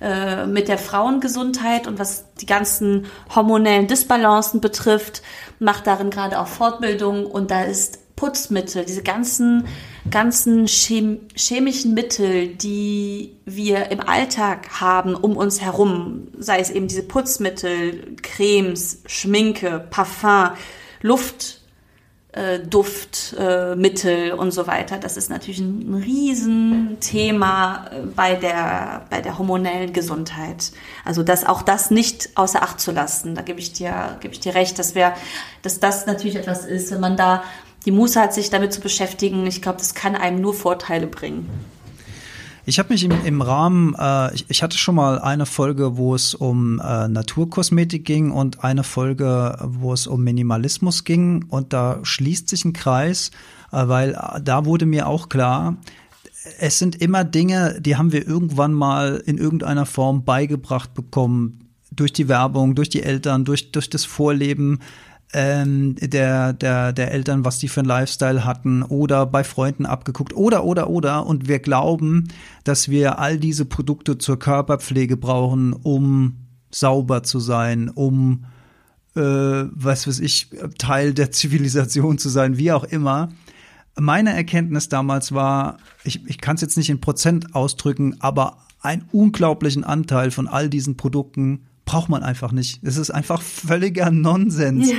äh, 0.00 0.46
mit 0.46 0.68
der 0.68 0.78
Frauengesundheit 0.78 1.86
und 1.86 1.98
was 1.98 2.32
die 2.40 2.46
ganzen 2.46 3.04
hormonellen 3.34 3.88
Disbalancen 3.88 4.62
betrifft, 4.62 5.20
macht 5.58 5.86
darin 5.86 6.08
gerade 6.08 6.40
auch 6.40 6.46
Fortbildung 6.46 7.26
und 7.26 7.50
da 7.50 7.64
ist 7.64 7.98
Putzmittel, 8.16 8.86
diese 8.86 9.02
ganzen, 9.02 9.66
ganzen 10.10 10.66
chem 10.66 11.20
chemischen 11.34 11.94
Mittel, 11.94 12.48
die 12.48 13.36
wir 13.44 13.90
im 13.90 14.00
Alltag 14.00 14.80
haben 14.80 15.14
um 15.14 15.36
uns 15.36 15.60
herum, 15.60 16.28
sei 16.38 16.60
es 16.60 16.70
eben 16.70 16.88
diese 16.88 17.02
Putzmittel, 17.02 18.16
Cremes, 18.22 19.02
Schminke, 19.06 19.86
Parfum, 19.90 20.50
Luft, 21.00 21.58
äh, 22.32 22.60
Duftmittel 22.60 24.28
äh, 24.28 24.32
und 24.32 24.50
so 24.52 24.66
weiter. 24.66 24.98
Das 24.98 25.16
ist 25.16 25.30
natürlich 25.30 25.60
ein 25.60 26.02
Riesenthema 26.04 27.86
äh, 27.90 28.00
bei 28.14 28.34
der, 28.34 29.06
bei 29.10 29.20
der 29.20 29.38
hormonellen 29.38 29.92
Gesundheit. 29.92 30.72
Also 31.04 31.22
das, 31.22 31.44
auch 31.46 31.62
das 31.62 31.90
nicht 31.90 32.30
außer 32.34 32.62
Acht 32.62 32.80
zu 32.80 32.92
lassen. 32.92 33.34
Da 33.34 33.42
gebe 33.42 33.60
ich 33.60 33.72
dir, 33.72 34.18
gebe 34.20 34.34
ich 34.34 34.40
dir 34.40 34.54
recht, 34.54 34.78
dass 34.78 34.94
wir, 34.94 35.14
dass 35.62 35.80
das 35.80 36.06
natürlich 36.06 36.36
etwas 36.36 36.64
ist, 36.64 36.90
wenn 36.90 37.00
man 37.00 37.16
da 37.16 37.42
die 37.88 37.92
Muße 37.92 38.20
hat, 38.20 38.34
sich 38.34 38.50
damit 38.50 38.74
zu 38.74 38.82
beschäftigen. 38.82 39.46
Ich 39.46 39.62
glaube, 39.62 39.78
das 39.78 39.94
kann 39.94 40.14
einem 40.14 40.42
nur 40.42 40.52
Vorteile 40.52 41.06
bringen. 41.06 41.48
Ich 42.66 42.78
habe 42.78 42.92
mich 42.92 43.02
im, 43.02 43.12
im 43.24 43.40
Rahmen, 43.40 43.94
äh, 43.98 44.34
ich, 44.34 44.44
ich, 44.50 44.62
hatte 44.62 44.76
schon 44.76 44.94
mal 44.94 45.18
eine 45.18 45.46
Folge, 45.46 45.96
wo 45.96 46.14
es 46.14 46.34
um 46.34 46.80
äh, 46.80 47.08
Naturkosmetik 47.08 48.04
ging 48.04 48.30
und 48.30 48.62
eine 48.62 48.84
Folge, 48.84 49.56
wo 49.62 49.94
es 49.94 50.06
um 50.06 50.22
Minimalismus 50.22 51.04
ging. 51.04 51.46
Und 51.48 51.72
da 51.72 52.00
schließt 52.02 52.50
sich 52.50 52.66
ein 52.66 52.74
Kreis, 52.74 53.30
äh, 53.72 53.88
weil 53.88 54.10
äh, 54.10 54.42
da 54.42 54.66
wurde 54.66 54.84
mir 54.84 55.06
auch 55.06 55.30
klar, 55.30 55.78
es 56.58 56.78
sind 56.78 56.94
immer 56.96 57.24
Dinge, 57.24 57.80
die 57.80 57.96
haben 57.96 58.12
wir 58.12 58.28
irgendwann 58.28 58.74
mal 58.74 59.22
in 59.24 59.38
irgendeiner 59.38 59.86
Form 59.86 60.24
beigebracht 60.26 60.92
bekommen. 60.92 61.70
Durch 61.90 62.12
die 62.12 62.28
Werbung, 62.28 62.74
durch 62.74 62.90
die 62.90 63.02
Eltern, 63.02 63.46
durch, 63.46 63.72
durch 63.72 63.88
das 63.88 64.04
Vorleben 64.04 64.80
ähm, 65.32 65.94
der, 65.96 66.52
der, 66.52 66.92
der 66.92 67.12
Eltern, 67.12 67.44
was 67.44 67.58
die 67.58 67.68
für 67.68 67.80
einen 67.80 67.88
Lifestyle 67.88 68.44
hatten 68.44 68.82
oder 68.82 69.26
bei 69.26 69.44
Freunden 69.44 69.84
abgeguckt 69.84 70.34
oder, 70.34 70.64
oder, 70.64 70.88
oder. 70.88 71.26
Und 71.26 71.48
wir 71.48 71.58
glauben, 71.58 72.28
dass 72.64 72.88
wir 72.88 73.18
all 73.18 73.38
diese 73.38 73.64
Produkte 73.64 74.18
zur 74.18 74.38
Körperpflege 74.38 75.16
brauchen, 75.16 75.74
um 75.74 76.36
sauber 76.70 77.22
zu 77.22 77.40
sein, 77.40 77.90
um, 77.90 78.46
äh, 79.16 79.20
was 79.20 80.06
weiß 80.06 80.20
ich, 80.20 80.50
Teil 80.78 81.12
der 81.12 81.30
Zivilisation 81.30 82.18
zu 82.18 82.30
sein, 82.30 82.56
wie 82.56 82.72
auch 82.72 82.84
immer. 82.84 83.28
Meine 83.96 84.32
Erkenntnis 84.32 84.88
damals 84.88 85.32
war, 85.32 85.78
ich, 86.04 86.24
ich 86.26 86.38
kann 86.38 86.54
es 86.54 86.62
jetzt 86.62 86.76
nicht 86.76 86.88
in 86.88 87.00
Prozent 87.00 87.54
ausdrücken, 87.54 88.16
aber 88.20 88.58
einen 88.80 89.04
unglaublichen 89.12 89.84
Anteil 89.84 90.30
von 90.30 90.46
all 90.46 90.70
diesen 90.70 90.96
Produkten 90.96 91.67
braucht 91.88 92.10
man 92.10 92.22
einfach 92.22 92.52
nicht. 92.52 92.80
Es 92.82 92.98
ist 92.98 93.10
einfach 93.10 93.40
völliger 93.40 94.10
Nonsens. 94.10 94.90
Ja. 94.90 94.96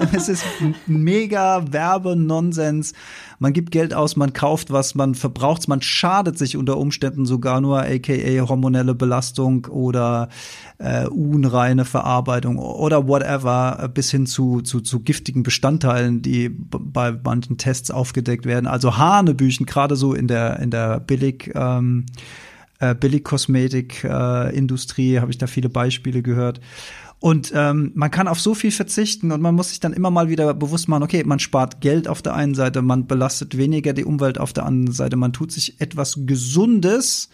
Es 0.12 0.30
ist 0.30 0.42
mega 0.86 1.70
Werbenonsens. 1.70 2.94
Man 3.38 3.52
gibt 3.52 3.70
Geld 3.70 3.92
aus, 3.92 4.16
man 4.16 4.32
kauft 4.32 4.70
was, 4.70 4.94
man 4.94 5.14
verbraucht 5.14 5.68
man 5.68 5.82
schadet 5.82 6.38
sich 6.38 6.56
unter 6.56 6.78
Umständen 6.78 7.26
sogar 7.26 7.60
nur, 7.60 7.80
aka 7.80 8.48
hormonelle 8.48 8.94
Belastung 8.94 9.66
oder 9.66 10.30
äh, 10.78 11.06
unreine 11.06 11.84
Verarbeitung 11.84 12.56
oder 12.58 13.06
whatever, 13.06 13.90
bis 13.92 14.10
hin 14.10 14.24
zu, 14.24 14.62
zu, 14.62 14.80
zu 14.80 15.00
giftigen 15.00 15.42
Bestandteilen, 15.42 16.22
die 16.22 16.48
bei 16.48 17.12
manchen 17.22 17.58
Tests 17.58 17.90
aufgedeckt 17.90 18.46
werden. 18.46 18.66
Also 18.66 18.96
Hanebüchen, 18.96 19.66
gerade 19.66 19.94
so 19.94 20.14
in 20.14 20.26
der, 20.26 20.58
in 20.60 20.70
der 20.70 21.00
Billig- 21.00 21.50
ähm, 21.54 22.06
äh, 22.80 22.94
Billigkosmetik-Industrie, 22.94 25.14
äh, 25.14 25.20
habe 25.20 25.30
ich 25.30 25.38
da 25.38 25.46
viele 25.46 25.68
Beispiele 25.68 26.22
gehört. 26.22 26.60
Und 27.20 27.52
ähm, 27.54 27.92
man 27.94 28.10
kann 28.10 28.26
auf 28.28 28.40
so 28.40 28.54
viel 28.54 28.70
verzichten 28.70 29.30
und 29.30 29.42
man 29.42 29.54
muss 29.54 29.68
sich 29.68 29.78
dann 29.78 29.92
immer 29.92 30.10
mal 30.10 30.30
wieder 30.30 30.54
bewusst 30.54 30.88
machen, 30.88 31.02
okay, 31.02 31.22
man 31.22 31.38
spart 31.38 31.82
Geld 31.82 32.08
auf 32.08 32.22
der 32.22 32.34
einen 32.34 32.54
Seite, 32.54 32.80
man 32.80 33.06
belastet 33.06 33.58
weniger 33.58 33.92
die 33.92 34.06
Umwelt 34.06 34.38
auf 34.38 34.54
der 34.54 34.64
anderen 34.64 34.94
Seite, 34.94 35.16
man 35.16 35.34
tut 35.34 35.52
sich 35.52 35.82
etwas 35.82 36.20
Gesundes, 36.24 37.28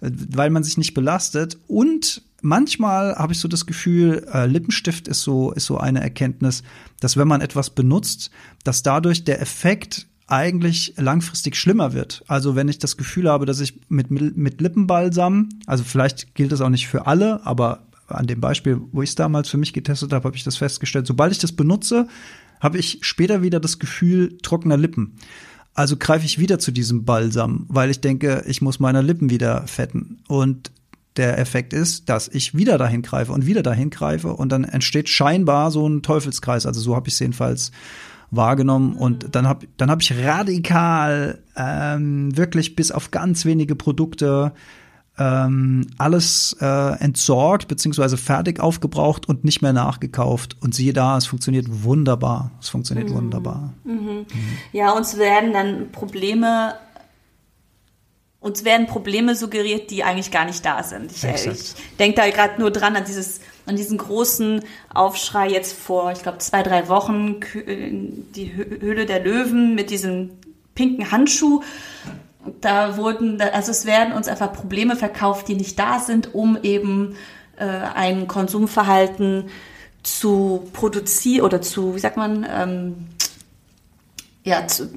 äh, 0.00 0.10
weil 0.10 0.48
man 0.48 0.64
sich 0.64 0.78
nicht 0.78 0.94
belastet. 0.94 1.58
Und 1.66 2.22
manchmal 2.40 3.14
habe 3.16 3.34
ich 3.34 3.38
so 3.38 3.46
das 3.46 3.66
Gefühl, 3.66 4.26
äh, 4.32 4.46
Lippenstift 4.46 5.06
ist 5.06 5.20
so, 5.20 5.52
ist 5.52 5.66
so 5.66 5.76
eine 5.76 6.00
Erkenntnis, 6.00 6.62
dass 7.00 7.18
wenn 7.18 7.28
man 7.28 7.42
etwas 7.42 7.68
benutzt, 7.68 8.30
dass 8.64 8.82
dadurch 8.82 9.24
der 9.24 9.42
Effekt 9.42 10.06
eigentlich 10.26 10.94
langfristig 10.96 11.56
schlimmer 11.56 11.92
wird. 11.92 12.24
Also 12.26 12.56
wenn 12.56 12.68
ich 12.68 12.78
das 12.78 12.96
Gefühl 12.96 13.28
habe, 13.28 13.46
dass 13.46 13.60
ich 13.60 13.80
mit, 13.88 14.10
mit 14.10 14.60
Lippenbalsam, 14.60 15.48
also 15.66 15.84
vielleicht 15.84 16.34
gilt 16.34 16.52
das 16.52 16.60
auch 16.60 16.68
nicht 16.68 16.88
für 16.88 17.06
alle, 17.06 17.46
aber 17.46 17.86
an 18.08 18.26
dem 18.26 18.40
Beispiel, 18.40 18.80
wo 18.92 19.02
ich 19.02 19.10
es 19.10 19.14
damals 19.14 19.48
für 19.48 19.56
mich 19.56 19.72
getestet 19.72 20.12
habe, 20.12 20.24
habe 20.24 20.36
ich 20.36 20.44
das 20.44 20.56
festgestellt. 20.56 21.06
Sobald 21.06 21.32
ich 21.32 21.38
das 21.38 21.52
benutze, 21.52 22.08
habe 22.60 22.78
ich 22.78 22.98
später 23.02 23.42
wieder 23.42 23.60
das 23.60 23.78
Gefühl 23.78 24.38
trockener 24.42 24.76
Lippen. 24.76 25.16
Also 25.74 25.96
greife 25.96 26.24
ich 26.24 26.38
wieder 26.38 26.58
zu 26.58 26.72
diesem 26.72 27.04
Balsam, 27.04 27.66
weil 27.68 27.90
ich 27.90 28.00
denke, 28.00 28.44
ich 28.46 28.62
muss 28.62 28.80
meine 28.80 29.02
Lippen 29.02 29.30
wieder 29.30 29.66
fetten. 29.66 30.22
Und 30.26 30.72
der 31.16 31.38
Effekt 31.38 31.72
ist, 31.72 32.08
dass 32.08 32.28
ich 32.28 32.54
wieder 32.54 32.78
dahin 32.78 33.02
greife 33.02 33.32
und 33.32 33.46
wieder 33.46 33.62
dahin 33.62 33.90
greife 33.90 34.32
und 34.34 34.50
dann 34.50 34.64
entsteht 34.64 35.08
scheinbar 35.08 35.70
so 35.70 35.86
ein 35.88 36.02
Teufelskreis. 36.02 36.66
Also 36.66 36.80
so 36.80 36.96
habe 36.96 37.08
ich 37.08 37.14
es 37.14 37.20
jedenfalls 37.20 37.72
wahrgenommen 38.30 38.96
und 38.96 39.34
dann 39.34 39.46
habe 39.46 39.66
dann 39.76 39.90
hab 39.90 40.02
ich 40.02 40.12
radikal 40.24 41.38
ähm, 41.56 42.36
wirklich 42.36 42.76
bis 42.76 42.90
auf 42.90 43.10
ganz 43.10 43.44
wenige 43.44 43.76
Produkte 43.76 44.52
ähm, 45.18 45.86
alles 45.96 46.56
äh, 46.60 47.00
entsorgt 47.00 47.68
beziehungsweise 47.68 48.16
fertig 48.16 48.60
aufgebraucht 48.60 49.28
und 49.28 49.44
nicht 49.44 49.62
mehr 49.62 49.72
nachgekauft. 49.72 50.56
Und 50.60 50.74
siehe 50.74 50.92
da, 50.92 51.16
es 51.16 51.26
funktioniert 51.26 51.66
wunderbar. 51.68 52.50
Es 52.60 52.68
funktioniert 52.68 53.08
mhm. 53.08 53.14
wunderbar. 53.14 53.72
Mhm. 53.84 53.92
Mhm. 53.92 54.26
Ja, 54.72 54.92
uns 54.92 55.16
werden 55.16 55.52
dann 55.52 55.90
Probleme 55.92 56.74
uns 58.38 58.64
werden 58.64 58.86
Probleme 58.86 59.34
suggeriert, 59.34 59.90
die 59.90 60.04
eigentlich 60.04 60.30
gar 60.30 60.44
nicht 60.44 60.64
da 60.64 60.82
sind. 60.84 61.10
Ich, 61.10 61.24
ich 61.24 61.74
denke 61.98 62.20
da 62.20 62.30
gerade 62.30 62.60
nur 62.60 62.70
dran 62.70 62.94
an 62.94 63.04
dieses 63.04 63.40
an 63.66 63.76
diesen 63.76 63.98
großen 63.98 64.64
Aufschrei 64.94 65.48
jetzt 65.48 65.76
vor, 65.76 66.12
ich 66.12 66.22
glaube, 66.22 66.38
zwei, 66.38 66.62
drei 66.62 66.88
Wochen, 66.88 67.40
die 67.54 68.52
Höhle 68.54 69.06
der 69.06 69.24
Löwen 69.24 69.74
mit 69.74 69.90
diesem 69.90 70.30
pinken 70.74 71.10
Handschuh. 71.10 71.62
Da 72.60 72.96
wurden, 72.96 73.40
also 73.40 73.72
es 73.72 73.86
werden 73.86 74.12
uns 74.12 74.28
einfach 74.28 74.52
Probleme 74.52 74.94
verkauft, 74.94 75.48
die 75.48 75.54
nicht 75.54 75.78
da 75.78 75.98
sind, 75.98 76.34
um 76.34 76.56
eben 76.62 77.16
äh, 77.56 77.64
ein 77.64 78.28
Konsumverhalten 78.28 79.48
zu 80.04 80.68
produzieren 80.72 81.44
oder 81.44 81.60
zu, 81.60 81.96
wie 81.96 81.98
sagt 81.98 82.16
man, 82.16 82.46
ähm, 82.48 83.08
ja, 84.44 84.64
zu, 84.68 84.90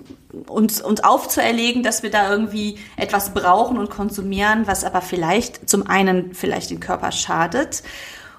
uns, 0.46 0.80
uns 0.80 1.02
aufzuerlegen, 1.02 1.82
dass 1.82 2.04
wir 2.04 2.12
da 2.12 2.30
irgendwie 2.32 2.78
etwas 2.98 3.34
brauchen 3.34 3.80
und 3.80 3.90
konsumieren, 3.90 4.68
was 4.68 4.84
aber 4.84 5.02
vielleicht 5.02 5.68
zum 5.68 5.88
einen 5.88 6.36
vielleicht 6.36 6.70
den 6.70 6.80
Körper 6.80 7.12
schadet 7.12 7.82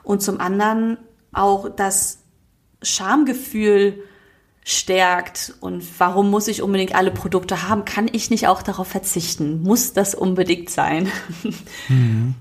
und 0.02 0.22
zum 0.22 0.40
anderen 0.40 0.98
auch 1.32 1.68
das 1.68 2.18
Schamgefühl 2.82 4.02
stärkt 4.64 5.54
und 5.60 5.82
warum 5.98 6.30
muss 6.30 6.48
ich 6.48 6.62
unbedingt 6.62 6.94
alle 6.94 7.10
Produkte 7.10 7.68
haben? 7.68 7.84
Kann 7.84 8.08
ich 8.12 8.30
nicht 8.30 8.46
auch 8.46 8.62
darauf 8.62 8.88
verzichten? 8.88 9.62
Muss 9.62 9.92
das 9.92 10.14
unbedingt 10.14 10.70
sein? 10.70 11.08
Mhm. 11.88 12.34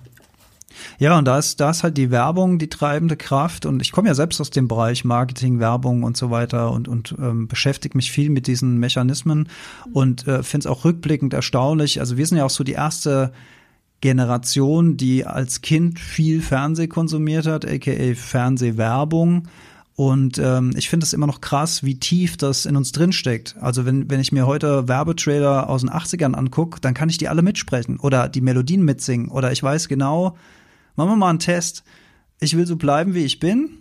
Ja, 0.98 1.18
und 1.18 1.26
da 1.26 1.38
ist, 1.38 1.60
da 1.60 1.70
ist 1.70 1.84
halt 1.84 1.98
die 1.98 2.12
Werbung 2.12 2.60
die 2.60 2.70
treibende 2.70 3.16
Kraft. 3.16 3.66
Und 3.66 3.82
ich 3.82 3.92
komme 3.92 4.10
ja 4.10 4.14
selbst 4.14 4.40
aus 4.42 4.50
dem 4.50 4.68
Bereich 4.68 5.06
Marketing, 5.06 5.60
Werbung 5.60 6.04
und 6.04 6.18
so 6.18 6.30
weiter 6.30 6.72
und, 6.72 6.88
und 6.88 7.16
ähm, 7.18 7.48
beschäftige 7.48 7.98
mich 7.98 8.12
viel 8.12 8.30
mit 8.30 8.48
diesen 8.48 8.78
Mechanismen 8.78 9.50
und 9.94 10.28
äh, 10.28 10.44
finde 10.44 10.68
es 10.68 10.68
auch 10.68 10.86
rückblickend 10.86 11.34
erstaunlich. 11.34 12.00
Also 12.00 12.18
wir 12.18 12.26
sind 12.26 12.38
ja 12.38 12.46
auch 12.46 12.50
so 12.50 12.64
die 12.64 12.74
erste 12.74 13.32
Generation, 14.02 14.98
die 14.98 15.26
als 15.26 15.62
Kind 15.62 16.00
viel 16.00 16.42
Fernseh 16.42 16.88
konsumiert 16.88 17.46
hat, 17.46 17.66
aka 17.70 18.14
Fernsehwerbung. 18.16 19.48
Und 19.96 20.38
ähm, 20.38 20.72
ich 20.78 20.88
finde 20.88 21.06
es 21.06 21.12
immer 21.12 21.28
noch 21.28 21.42
krass, 21.42 21.84
wie 21.84 22.00
tief 22.00 22.38
das 22.38 22.66
in 22.66 22.78
uns 22.78 22.94
drinsteckt. 22.94 23.58
Also 23.60 23.86
wenn, 23.86 24.10
wenn 24.10 24.22
ich 24.22 24.32
mir 24.32 24.48
heute 24.48 24.88
Werbetrailer 24.88 25.70
aus 25.70 25.82
den 25.82 25.90
80ern 25.90 26.36
angucke, 26.36 26.80
dann 26.80 26.94
kann 26.94 27.10
ich 27.10 27.18
die 27.18 27.28
alle 27.28 27.42
mitsprechen 27.42 28.00
oder 28.00 28.30
die 28.30 28.40
Melodien 28.40 28.86
mitsingen. 28.86 29.28
Oder 29.28 29.52
ich 29.52 29.62
weiß 29.62 29.90
genau, 29.90 30.38
machen 30.96 31.10
wir 31.10 31.16
mal 31.18 31.30
einen 31.30 31.40
Test. 31.40 31.84
Ich 32.40 32.56
will 32.56 32.66
so 32.66 32.78
bleiben, 32.78 33.14
wie 33.14 33.26
ich 33.26 33.42
bin. 33.42 33.72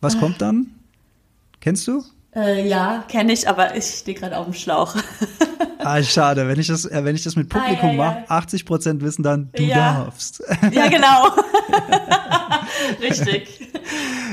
Was 0.00 0.18
kommt 0.18 0.40
dann? 0.40 0.68
Kennst 1.60 1.86
du? 1.86 2.02
Äh, 2.34 2.68
ja, 2.68 3.04
kenne 3.08 3.32
ich, 3.32 3.48
aber 3.48 3.74
ich 3.74 3.84
stehe 3.84 4.16
gerade 4.16 4.36
auf 4.36 4.44
dem 4.44 4.54
Schlauch. 4.54 4.94
ah, 5.78 6.02
schade. 6.02 6.46
Wenn 6.46 6.60
ich 6.60 6.66
das, 6.66 6.84
äh, 6.84 7.04
wenn 7.04 7.16
ich 7.16 7.24
das 7.24 7.36
mit 7.36 7.48
Publikum 7.48 7.90
ah, 7.90 7.92
ja, 7.92 7.98
ja. 7.98 8.20
mache, 8.20 8.30
80 8.30 8.66
Prozent 8.66 9.02
wissen 9.02 9.22
dann, 9.22 9.50
du 9.56 9.62
ja. 9.62 10.04
darfst. 10.04 10.42
Ja, 10.72 10.88
genau. 10.88 11.28
Richtig. 13.00 13.68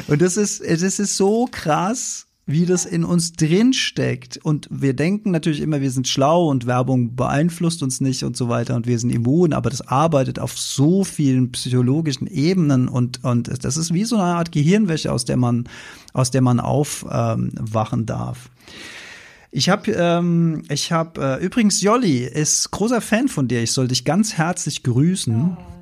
Und 0.07 0.21
das 0.21 0.37
ist, 0.37 0.61
das 0.61 0.99
ist 0.99 1.15
so 1.15 1.47
krass, 1.49 2.24
wie 2.47 2.65
das 2.65 2.85
in 2.85 3.03
uns 3.03 3.33
drin 3.33 3.73
steckt. 3.73 4.37
Und 4.37 4.67
wir 4.69 4.93
denken 4.93 5.31
natürlich 5.31 5.61
immer, 5.61 5.81
wir 5.81 5.89
sind 5.89 6.07
schlau 6.07 6.47
und 6.47 6.67
Werbung 6.67 7.15
beeinflusst 7.15 7.81
uns 7.81 8.01
nicht 8.01 8.23
und 8.23 8.37
so 8.37 8.49
weiter 8.49 8.75
und 8.75 8.85
wir 8.85 8.99
sind 8.99 9.09
immun, 9.09 9.53
aber 9.53 9.69
das 9.69 9.81
arbeitet 9.81 10.39
auf 10.39 10.57
so 10.57 11.03
vielen 11.03 11.51
psychologischen 11.51 12.27
Ebenen 12.27 12.87
und, 12.87 13.23
und 13.23 13.63
das 13.63 13.77
ist 13.77 13.93
wie 13.93 14.05
so 14.05 14.17
eine 14.17 14.35
Art 14.35 14.51
Gehirnwäsche, 14.51 15.11
aus 15.11 15.25
der 15.25 15.37
man, 15.37 15.67
aus 16.13 16.29
der 16.29 16.41
man 16.41 16.59
aufwachen 16.59 17.99
ähm, 17.99 18.05
darf. 18.05 18.49
Ich 19.51 19.69
habe 19.69 19.91
ähm, 19.91 20.63
ich 20.69 20.91
hab, 20.91 21.17
äh, 21.17 21.37
übrigens 21.37 21.81
Jolli 21.81 22.25
ist 22.25 22.71
großer 22.71 22.99
Fan 22.99 23.29
von 23.29 23.47
dir. 23.47 23.63
Ich 23.63 23.71
soll 23.71 23.87
dich 23.87 24.03
ganz 24.03 24.33
herzlich 24.33 24.83
grüßen. 24.83 25.57
Oh. 25.57 25.74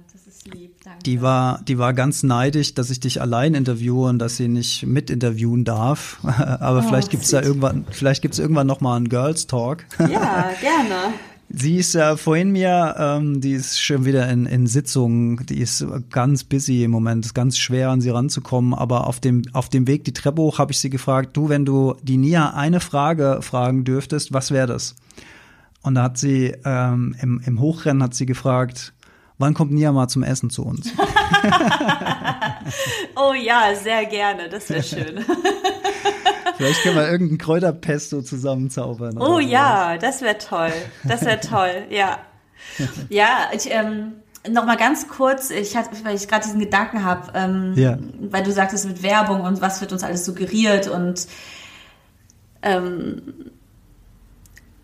Die 1.06 1.22
war, 1.22 1.62
die 1.68 1.78
war 1.78 1.94
ganz 1.94 2.24
neidisch, 2.24 2.74
dass 2.74 2.90
ich 2.90 3.00
dich 3.00 3.22
allein 3.22 3.54
interviewe 3.54 4.08
und 4.08 4.20
dass 4.20 4.38
sie 4.38 4.48
nicht 4.48 4.86
mit 4.86 5.10
interviewen 5.10 5.64
darf. 5.66 6.20
Aber 6.24 6.80
oh, 6.80 6.82
vielleicht 6.82 7.10
gibt's 7.10 7.30
da 7.30 7.42
irgendwann, 7.42 7.86
vielleicht 7.90 8.22
gibt's 8.22 8.40
irgendwann 8.40 8.68
noch 8.68 8.82
mal 8.82 8.96
einen 8.96 9.10
Girls 9.10 9.48
Talk. 9.48 9.86
Ja, 10.00 10.52
gerne. 10.62 11.14
Sie 11.56 11.78
ist 11.78 11.94
ja 11.94 12.14
äh, 12.14 12.18
vorhin 12.18 12.52
mir, 12.52 12.96
ähm, 12.98 13.40
die 13.40 13.52
ist 13.52 13.80
schon 13.80 14.06
wieder 14.06 14.28
in, 14.28 14.48
in 14.48 14.66
Sitzungen, 14.66 15.46
die 15.46 15.60
ist 15.60 15.86
ganz 16.10 16.44
busy 16.44 16.84
im 16.84 16.90
Moment, 16.90 17.26
ist 17.26 17.36
ganz 17.36 17.60
schwer 17.60 17.90
an 17.90 18.02
sie 18.02 18.10
ranzukommen, 18.10 18.74
aber 18.74 19.06
auf 19.06 19.20
dem, 19.20 19.44
auf 19.54 19.70
dem 19.70 19.86
Weg 19.86 20.04
die 20.04 20.14
Treppe 20.14 20.42
hoch 20.42 20.58
habe 20.58 20.72
ich 20.72 20.80
sie 20.80 20.90
gefragt, 20.90 21.38
du, 21.38 21.50
wenn 21.50 21.64
du 21.64 21.96
die 22.02 22.18
Nia 22.18 22.56
eine 22.56 22.80
Frage 22.80 23.40
fragen 23.42 23.84
dürftest, 23.84 24.34
was 24.34 24.50
wäre 24.50 24.66
das? 24.66 24.96
Und 25.84 25.94
da 25.94 26.04
hat 26.04 26.18
sie 26.18 26.56
ähm, 26.66 27.16
im, 27.22 27.40
im 27.46 27.60
Hochrennen 27.60 28.02
hat 28.02 28.16
sie 28.16 28.26
gefragt, 28.26 28.93
Wann 29.38 29.54
kommt 29.54 29.72
Nia 29.72 29.92
mal 29.92 30.08
zum 30.08 30.24
Essen 30.24 30.50
zu 30.50 30.64
uns? 30.64 30.88
oh 33.16 33.34
ja, 33.34 33.76
sehr 33.76 34.06
gerne. 34.06 34.50
Das 34.50 34.70
wäre 34.70 34.84
schön. 34.84 35.26
Vielleicht 36.58 36.84
können 36.84 36.96
wir 36.96 37.10
irgendein 37.10 37.40
Kräuterpesto 37.40 38.22
zusammenzaubern. 38.22 39.18
Oh 39.18 39.40
ja, 39.40 39.98
das 39.98 40.22
wäre 40.22 40.38
toll. 40.38 40.72
Das 41.04 41.26
wäre 41.26 41.40
toll, 41.40 41.88
ja. 41.90 42.20
Ja, 43.10 43.50
ich, 43.54 43.70
ähm, 43.70 44.14
noch 44.50 44.66
mal 44.66 44.78
ganz 44.78 45.08
kurz, 45.08 45.50
ich 45.50 45.76
hatte, 45.76 45.90
weil 46.04 46.16
ich 46.16 46.28
gerade 46.28 46.46
diesen 46.46 46.60
Gedanken 46.60 47.04
habe, 47.04 47.32
ähm, 47.36 47.74
ja. 47.76 47.98
weil 48.30 48.44
du 48.44 48.52
sagtest 48.52 48.86
mit 48.86 49.04
Werbung 49.04 49.42
und 49.42 49.62
was 49.62 49.82
wird 49.82 49.92
uns 49.92 50.04
alles 50.04 50.26
suggeriert 50.26 50.88
und 50.88 51.28
ähm, 52.62 53.52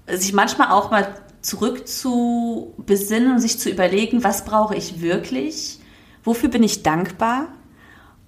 sich 0.08 0.34
manchmal 0.34 0.72
auch 0.72 0.92
mal 0.92 1.14
zurück 1.50 1.88
zu 1.88 2.76
besinnen 2.78 3.34
und 3.34 3.40
sich 3.40 3.60
zu 3.60 3.70
überlegen, 3.70 4.24
was 4.24 4.46
brauche 4.46 4.76
ich 4.76 5.02
wirklich? 5.02 5.80
Wofür 6.24 6.50
bin 6.50 6.64
ich 6.64 6.84
dankbar? 6.84 7.48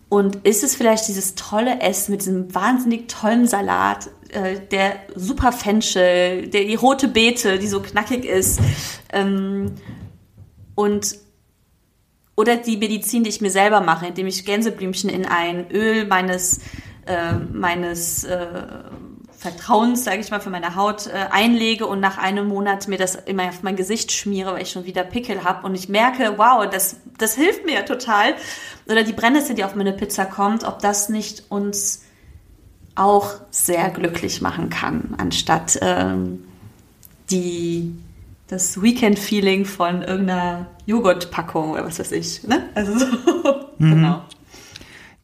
Und 0.10 0.38
ist 0.48 0.64
es 0.64 0.76
vielleicht 0.76 1.08
dieses 1.08 1.36
tolle 1.36 1.80
Essen 1.80 2.12
mit 2.12 2.22
diesem 2.22 2.54
wahnsinnig 2.54 3.08
tollen 3.08 3.48
Salat, 3.48 4.10
äh, 4.30 4.60
der 4.72 4.96
super 5.16 5.52
Fenchel, 5.52 6.48
der, 6.48 6.66
die 6.66 6.76
rote 6.76 7.08
Beete, 7.08 7.60
die 7.60 7.68
so 7.68 7.80
knackig 7.80 8.26
ist, 8.26 8.60
ähm, 9.14 9.76
und 10.76 11.16
oder 12.36 12.58
die 12.58 12.78
Medizin, 12.78 13.24
die 13.24 13.30
ich 13.30 13.42
mir 13.42 13.52
selber 13.52 13.82
mache, 13.82 14.08
indem 14.08 14.26
ich 14.26 14.46
Gänseblümchen 14.46 15.10
in 15.10 15.26
ein 15.26 15.70
Öl 15.70 16.08
meines 16.08 16.60
äh, 17.06 17.34
meines 17.34 18.24
äh, 18.24 18.64
Vertrauens, 19.42 20.04
sage 20.04 20.20
ich 20.20 20.30
mal, 20.30 20.40
für 20.40 20.52
meine 20.52 20.76
Haut 20.76 21.08
äh, 21.08 21.14
einlege 21.32 21.88
und 21.88 22.00
nach 22.00 22.20
einem 22.20 22.48
Monat 22.48 22.88
mir 22.88 23.00
das 23.00 23.16
immer 23.16 23.50
auf 23.50 23.64
mein 23.64 23.76
Gesicht 23.76 24.12
schmiere, 24.12 24.54
weil 24.54 24.62
ich 24.62 24.70
schon 24.70 24.86
wieder 24.86 25.04
Pickel 25.04 25.44
habe 25.44 25.66
und 25.66 25.74
ich 25.74 25.90
merke, 25.90 26.36
wow, 26.38 26.70
das, 26.70 26.98
das 27.18 27.34
hilft 27.34 27.66
mir 27.66 27.84
total. 27.84 28.36
Oder 28.86 29.04
die 29.04 29.14
Brennnessel, 29.14 29.56
die 29.56 29.64
auf 29.64 29.74
meine 29.74 29.94
Pizza 29.94 30.26
kommt, 30.26 30.64
ob 30.64 30.78
das 30.78 31.10
nicht 31.10 31.46
uns 31.50 32.04
auch 32.94 33.34
sehr 33.50 33.90
glücklich 33.90 34.42
machen 34.42 34.70
kann, 34.70 35.16
anstatt 35.18 35.80
ähm, 35.82 36.44
die 37.32 37.96
das 38.46 38.80
Weekend-Feeling 38.80 39.66
von 39.66 40.04
irgendeiner 40.04 40.68
Joghurtpackung 40.86 41.72
oder 41.72 41.84
was 41.84 41.98
weiß 41.98 42.12
ich. 42.12 42.44
Ne? 42.44 42.70
Also 42.76 42.96
so. 42.96 43.06
mhm. 43.80 43.90
genau. 43.90 44.22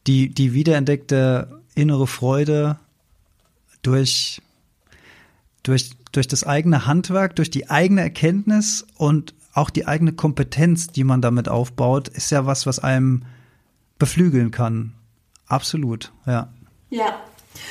Die, 0.08 0.34
die 0.34 0.54
wiederentdeckte 0.54 1.60
innere 1.76 2.08
Freude 2.08 2.80
durch, 3.88 4.42
durch, 5.62 5.92
durch 6.12 6.28
das 6.28 6.44
eigene 6.44 6.86
Handwerk, 6.86 7.36
durch 7.36 7.50
die 7.50 7.70
eigene 7.70 8.02
Erkenntnis 8.02 8.86
und 8.96 9.34
auch 9.54 9.70
die 9.70 9.86
eigene 9.86 10.12
Kompetenz, 10.12 10.88
die 10.88 11.04
man 11.04 11.22
damit 11.22 11.48
aufbaut, 11.48 12.08
ist 12.08 12.30
ja 12.30 12.44
was, 12.44 12.66
was 12.66 12.78
einem 12.78 13.24
beflügeln 13.98 14.50
kann. 14.50 14.92
Absolut, 15.46 16.12
ja. 16.26 16.52
Ja. 16.90 17.16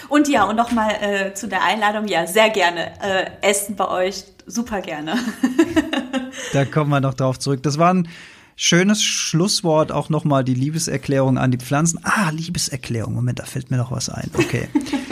Und 0.09 0.28
ja, 0.28 0.43
und 0.45 0.55
nochmal 0.55 0.95
äh, 1.01 1.34
zu 1.36 1.47
der 1.47 1.63
Einladung, 1.63 2.07
ja, 2.07 2.26
sehr 2.26 2.49
gerne. 2.49 2.99
Äh, 2.99 3.30
Essen 3.41 3.76
bei 3.76 3.88
euch, 3.88 4.24
super 4.47 4.82
gerne. 4.82 5.18
da 6.53 6.65
kommen 6.65 6.89
wir 6.89 6.99
noch 6.99 7.13
drauf 7.13 7.38
zurück. 7.38 7.61
Das 7.61 7.78
war 7.78 7.93
ein 7.93 8.09
schönes 8.55 9.03
Schlusswort, 9.03 9.91
auch 9.91 10.09
nochmal 10.09 10.43
die 10.43 10.55
Liebeserklärung 10.55 11.38
an 11.38 11.51
die 11.51 11.59
Pflanzen. 11.59 11.99
Ah, 12.03 12.32
Liebeserklärung, 12.32 13.13
Moment, 13.13 13.39
da 13.39 13.45
fällt 13.45 13.70
mir 13.70 13.78
noch 13.78 13.91
was 13.91 14.09
ein. 14.09 14.32
Okay. 14.34 14.68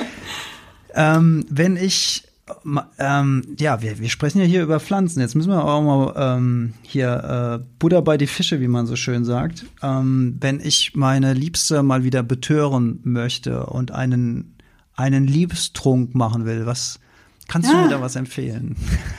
Ähm, 0.95 1.45
wenn 1.49 1.77
ich 1.77 2.23
ähm, 2.99 3.43
ja, 3.57 3.81
wir, 3.81 3.99
wir 3.99 4.09
sprechen 4.09 4.39
ja 4.39 4.45
hier 4.45 4.61
über 4.61 4.79
Pflanzen. 4.79 5.19
Jetzt 5.19 5.35
müssen 5.35 5.49
wir 5.49 5.65
auch 5.65 5.81
mal 5.81 6.37
ähm, 6.37 6.73
hier 6.83 7.59
äh, 7.59 7.65
Buddha 7.79 8.01
bei 8.01 8.17
die 8.17 8.27
Fische, 8.27 8.61
wie 8.61 8.67
man 8.67 8.85
so 8.85 8.95
schön 8.95 9.25
sagt. 9.25 9.65
Ähm, 9.81 10.37
wenn 10.39 10.59
ich 10.59 10.95
meine 10.95 11.33
Liebste 11.33 11.81
mal 11.81 12.03
wieder 12.03 12.21
betören 12.21 12.99
möchte 13.03 13.65
und 13.65 13.91
einen, 13.91 14.55
einen 14.95 15.25
Liebestrunk 15.25 16.13
machen 16.13 16.45
will, 16.45 16.67
was 16.67 16.99
kannst 17.47 17.69
ja. 17.69 17.75
du 17.75 17.83
mir 17.83 17.89
da 17.89 18.01
was 18.01 18.15
empfehlen? 18.15 18.75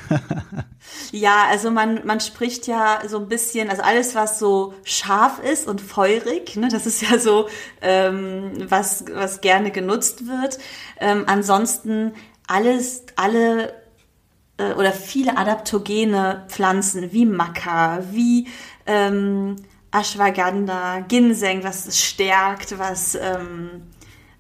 ja, 1.13 1.47
also 1.49 1.71
man, 1.71 2.07
man 2.07 2.21
spricht 2.21 2.67
ja 2.67 3.01
so 3.07 3.19
ein 3.19 3.29
bisschen, 3.29 3.71
also 3.71 3.83
alles, 3.83 4.15
was 4.15 4.39
so 4.39 4.75
scharf 4.85 5.39
ist 5.41 5.67
und 5.67 5.81
feurig, 5.81 6.57
ne, 6.57 6.69
das 6.69 6.87
ist 6.87 7.03
ja 7.03 7.19
so, 7.19 7.49
ähm, 7.81 8.53
was, 8.69 9.05
was 9.13 9.41
gerne 9.41 9.71
genutzt 9.71 10.27
wird. 10.27 10.59
Ähm, 10.99 11.25
ansonsten 11.27 12.13
alles, 12.47 13.05
alle 13.17 13.73
äh, 14.59 14.73
oder 14.73 14.93
viele 14.93 15.37
adaptogene 15.37 16.45
Pflanzen 16.49 17.13
wie 17.13 17.27
Maca, 17.27 18.03
wie 18.11 18.49
ähm, 18.87 19.57
Ashwagandha, 19.91 21.01
Ginseng, 21.01 21.63
was 21.65 21.87
es 21.87 22.03
stärkt, 22.03 22.79
was 22.79 23.15
ähm, 23.15 23.83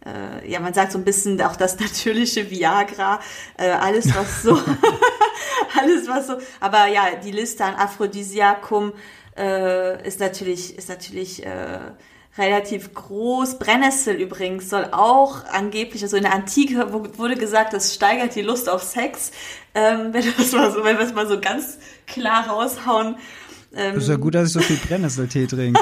äh, 0.07 0.48
ja, 0.50 0.61
man 0.61 0.72
sagt 0.72 0.92
so 0.92 0.98
ein 0.98 1.04
bisschen 1.04 1.40
auch 1.42 1.57
das 1.57 1.78
natürliche 1.78 2.50
Viagra, 2.50 3.20
äh, 3.59 3.70
alles 3.70 4.14
was 4.14 4.42
so, 4.42 4.52
alles 5.80 6.09
was 6.09 6.28
so, 6.28 6.34
aber 6.61 6.86
ja, 6.86 7.16
die 7.22 7.32
Liste 7.32 7.64
an 7.64 7.74
Aphrodisiakum 7.74 8.92
äh, 9.36 10.07
ist 10.07 10.20
natürlich, 10.20 10.78
ist 10.78 10.88
natürlich 10.88 11.44
äh, 11.44 11.80
relativ 12.38 12.94
groß. 12.94 13.59
Brennnessel 13.59 14.14
übrigens 14.14 14.70
soll 14.70 14.88
auch 14.92 15.44
angeblich, 15.46 16.02
also 16.02 16.16
in 16.16 16.22
der 16.22 16.34
Antike 16.34 16.92
wurde 16.92 17.36
gesagt, 17.36 17.72
das 17.72 17.94
steigert 17.94 18.34
die 18.34 18.42
Lust 18.42 18.68
auf 18.68 18.82
Sex. 18.82 19.32
Ähm, 19.74 20.12
wenn, 20.12 20.24
wir 20.24 20.32
das 20.36 20.52
mal 20.52 20.70
so, 20.70 20.84
wenn 20.84 20.98
wir 20.98 21.04
es 21.04 21.14
mal 21.14 21.26
so 21.26 21.40
ganz 21.40 21.78
klar 22.07 22.48
raushauen. 22.48 23.16
Ähm, 23.74 23.96
ist 23.96 24.09
ja 24.09 24.16
gut, 24.16 24.34
dass 24.34 24.48
ich 24.48 24.52
so 24.54 24.61
viel 24.61 24.76
Brennnesseltee 24.76 25.46
trinke. 25.46 25.80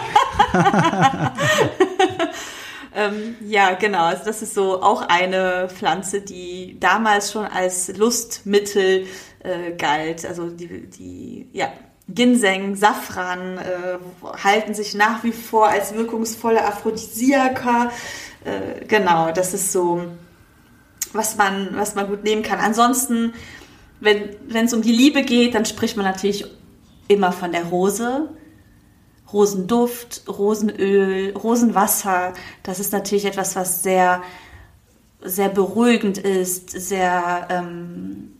ähm, 2.94 3.36
ja, 3.46 3.74
genau. 3.74 4.04
Also 4.04 4.24
das 4.24 4.42
ist 4.42 4.54
so 4.54 4.82
auch 4.82 5.02
eine 5.08 5.68
Pflanze, 5.68 6.20
die 6.20 6.78
damals 6.78 7.32
schon 7.32 7.46
als 7.46 7.96
Lustmittel 7.96 9.06
äh, 9.40 9.72
galt. 9.76 10.24
Also 10.24 10.48
die, 10.48 10.86
die 10.86 11.48
ja, 11.52 11.72
Ginseng, 12.08 12.76
Safran 12.76 13.58
äh, 13.58 13.98
halten 14.42 14.74
sich 14.74 14.94
nach 14.94 15.24
wie 15.24 15.32
vor 15.32 15.68
als 15.68 15.94
wirkungsvolle 15.94 16.64
Aphrodisiaka. 16.64 17.90
Äh, 18.44 18.84
genau, 18.86 19.32
das 19.32 19.54
ist 19.54 19.72
so, 19.72 20.02
was 21.12 21.36
man, 21.36 21.70
was 21.72 21.94
man 21.94 22.06
gut 22.06 22.22
nehmen 22.22 22.42
kann. 22.42 22.60
Ansonsten, 22.60 23.32
wenn 24.00 24.66
es 24.66 24.74
um 24.74 24.82
die 24.82 24.92
Liebe 24.92 25.22
geht, 25.22 25.54
dann 25.54 25.64
spricht 25.64 25.96
man 25.96 26.04
natürlich 26.04 26.44
immer 27.08 27.32
von 27.32 27.52
der 27.52 27.64
Rose. 27.64 28.28
Rosenduft, 29.34 30.22
Rosenöl, 30.28 31.34
Rosenwasser, 31.36 32.32
das 32.62 32.78
ist 32.78 32.92
natürlich 32.92 33.24
etwas, 33.26 33.56
was 33.56 33.82
sehr, 33.82 34.22
sehr 35.20 35.48
beruhigend 35.48 36.18
ist, 36.18 36.70
sehr 36.70 37.48
ähm, 37.50 38.34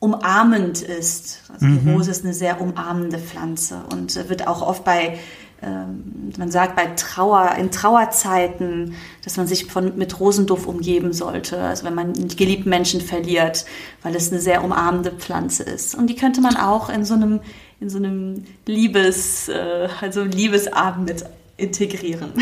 umarmend 0.00 0.80
ist. 0.82 1.42
Also 1.52 1.66
mhm. 1.66 1.80
die 1.80 1.90
Rose 1.90 2.10
ist 2.10 2.24
eine 2.24 2.34
sehr 2.34 2.60
umarmende 2.60 3.18
Pflanze 3.18 3.82
und 3.92 4.16
wird 4.28 4.46
auch 4.46 4.62
oft 4.62 4.84
bei, 4.84 5.18
ähm, 5.60 6.32
man 6.38 6.50
sagt 6.50 6.76
bei 6.76 6.86
Trauer, 6.96 7.56
in 7.58 7.70
Trauerzeiten, 7.70 8.94
dass 9.24 9.36
man 9.36 9.46
sich 9.46 9.66
von, 9.66 9.98
mit 9.98 10.18
Rosenduft 10.20 10.66
umgeben 10.66 11.12
sollte, 11.12 11.60
also 11.60 11.84
wenn 11.84 11.94
man 11.94 12.14
einen 12.14 12.28
geliebten 12.28 12.70
Menschen 12.70 13.00
verliert, 13.00 13.66
weil 14.02 14.14
es 14.14 14.30
eine 14.30 14.40
sehr 14.40 14.64
umarmende 14.64 15.10
Pflanze 15.10 15.64
ist. 15.64 15.94
Und 15.94 16.06
die 16.06 16.16
könnte 16.16 16.40
man 16.40 16.56
auch 16.56 16.88
in 16.88 17.04
so 17.04 17.14
einem, 17.14 17.40
in 17.80 17.88
so 17.88 17.98
einem 17.98 18.44
Liebes, 18.66 19.48
äh, 19.48 19.88
also 20.00 20.24
Liebesabend 20.24 21.08
mit 21.08 21.24
integrieren. 21.56 22.32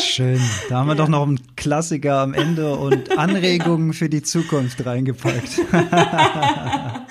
Schön. 0.00 0.40
Da 0.68 0.78
haben 0.78 0.86
wir 0.88 0.94
ja. 0.94 1.02
doch 1.02 1.08
noch 1.08 1.26
einen 1.26 1.40
Klassiker 1.56 2.20
am 2.20 2.34
Ende 2.34 2.76
und 2.76 3.16
Anregungen 3.18 3.92
für 3.92 4.08
die 4.08 4.22
Zukunft 4.22 4.84
reingepackt. 4.84 5.60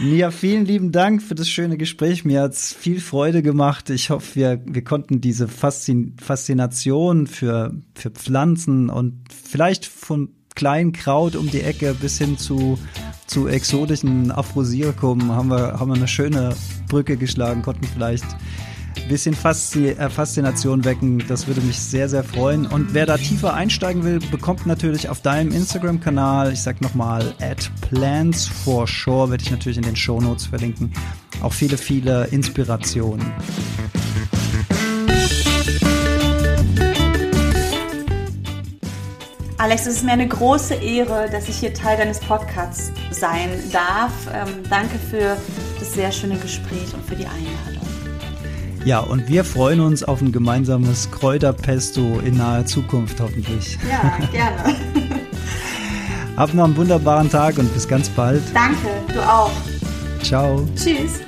Mia, 0.00 0.30
vielen 0.30 0.64
lieben 0.64 0.92
Dank 0.92 1.22
für 1.22 1.34
das 1.34 1.48
schöne 1.48 1.76
Gespräch. 1.76 2.24
Mir 2.24 2.42
hat 2.42 2.52
es 2.52 2.72
viel 2.72 3.00
Freude 3.00 3.42
gemacht. 3.42 3.90
Ich 3.90 4.10
hoffe, 4.10 4.36
wir, 4.36 4.62
wir 4.64 4.84
konnten 4.84 5.20
diese 5.20 5.48
Faszin 5.48 6.14
Faszination 6.22 7.26
für, 7.26 7.74
für 7.94 8.10
Pflanzen 8.10 8.90
und 8.90 9.24
vielleicht 9.32 9.86
von 9.86 10.37
kleinen 10.58 10.90
Kraut 10.92 11.36
um 11.36 11.48
die 11.48 11.62
Ecke 11.62 11.94
bis 11.94 12.18
hin 12.18 12.36
zu, 12.36 12.78
zu 13.28 13.46
exotischen 13.46 14.32
Aphrodisiakum 14.32 15.30
haben 15.30 15.50
wir, 15.50 15.78
haben 15.78 15.88
wir 15.88 15.94
eine 15.94 16.08
schöne 16.08 16.56
Brücke 16.88 17.16
geschlagen, 17.16 17.62
konnten 17.62 17.86
vielleicht 17.86 18.26
bisschen 19.08 19.34
äh, 19.34 20.10
Faszination 20.10 20.84
wecken. 20.84 21.22
Das 21.28 21.46
würde 21.46 21.60
mich 21.60 21.78
sehr, 21.78 22.08
sehr 22.08 22.24
freuen. 22.24 22.66
Und 22.66 22.92
wer 22.92 23.06
da 23.06 23.16
tiefer 23.16 23.54
einsteigen 23.54 24.04
will, 24.04 24.18
bekommt 24.18 24.66
natürlich 24.66 25.08
auf 25.08 25.22
deinem 25.22 25.52
Instagram-Kanal, 25.52 26.52
ich 26.52 26.60
sag 26.60 26.80
nochmal, 26.80 27.34
at 27.40 27.70
Plans 27.80 28.48
for 28.48 28.88
Shore, 28.88 29.30
werde 29.30 29.44
ich 29.44 29.50
natürlich 29.52 29.78
in 29.78 29.84
den 29.84 29.96
Show 29.96 30.20
Notes 30.20 30.46
verlinken, 30.46 30.92
auch 31.40 31.52
viele, 31.52 31.78
viele 31.78 32.26
Inspirationen. 32.26 33.24
Alex, 39.60 39.86
es 39.86 39.96
ist 39.96 40.04
mir 40.04 40.12
eine 40.12 40.28
große 40.28 40.74
Ehre, 40.74 41.28
dass 41.32 41.48
ich 41.48 41.56
hier 41.56 41.74
Teil 41.74 41.96
deines 41.96 42.20
Podcasts 42.20 42.92
sein 43.10 43.50
darf. 43.72 44.12
Ähm, 44.32 44.62
danke 44.70 44.96
für 45.10 45.36
das 45.80 45.94
sehr 45.94 46.12
schöne 46.12 46.36
Gespräch 46.36 46.94
und 46.94 47.04
für 47.04 47.16
die 47.16 47.26
Einladung. 47.26 47.82
Ja, 48.84 49.00
und 49.00 49.28
wir 49.28 49.44
freuen 49.44 49.80
uns 49.80 50.04
auf 50.04 50.20
ein 50.20 50.30
gemeinsames 50.30 51.10
Kräuterpesto 51.10 52.20
in 52.20 52.36
naher 52.36 52.66
Zukunft 52.66 53.20
hoffentlich. 53.20 53.76
Ja, 53.90 54.16
gerne. 54.30 54.76
Hab 56.36 56.54
noch 56.54 56.64
einen 56.64 56.76
wunderbaren 56.76 57.28
Tag 57.28 57.58
und 57.58 57.74
bis 57.74 57.88
ganz 57.88 58.08
bald. 58.08 58.42
Danke, 58.54 58.88
du 59.12 59.20
auch. 59.20 59.50
Ciao. 60.22 60.68
Tschüss. 60.76 61.20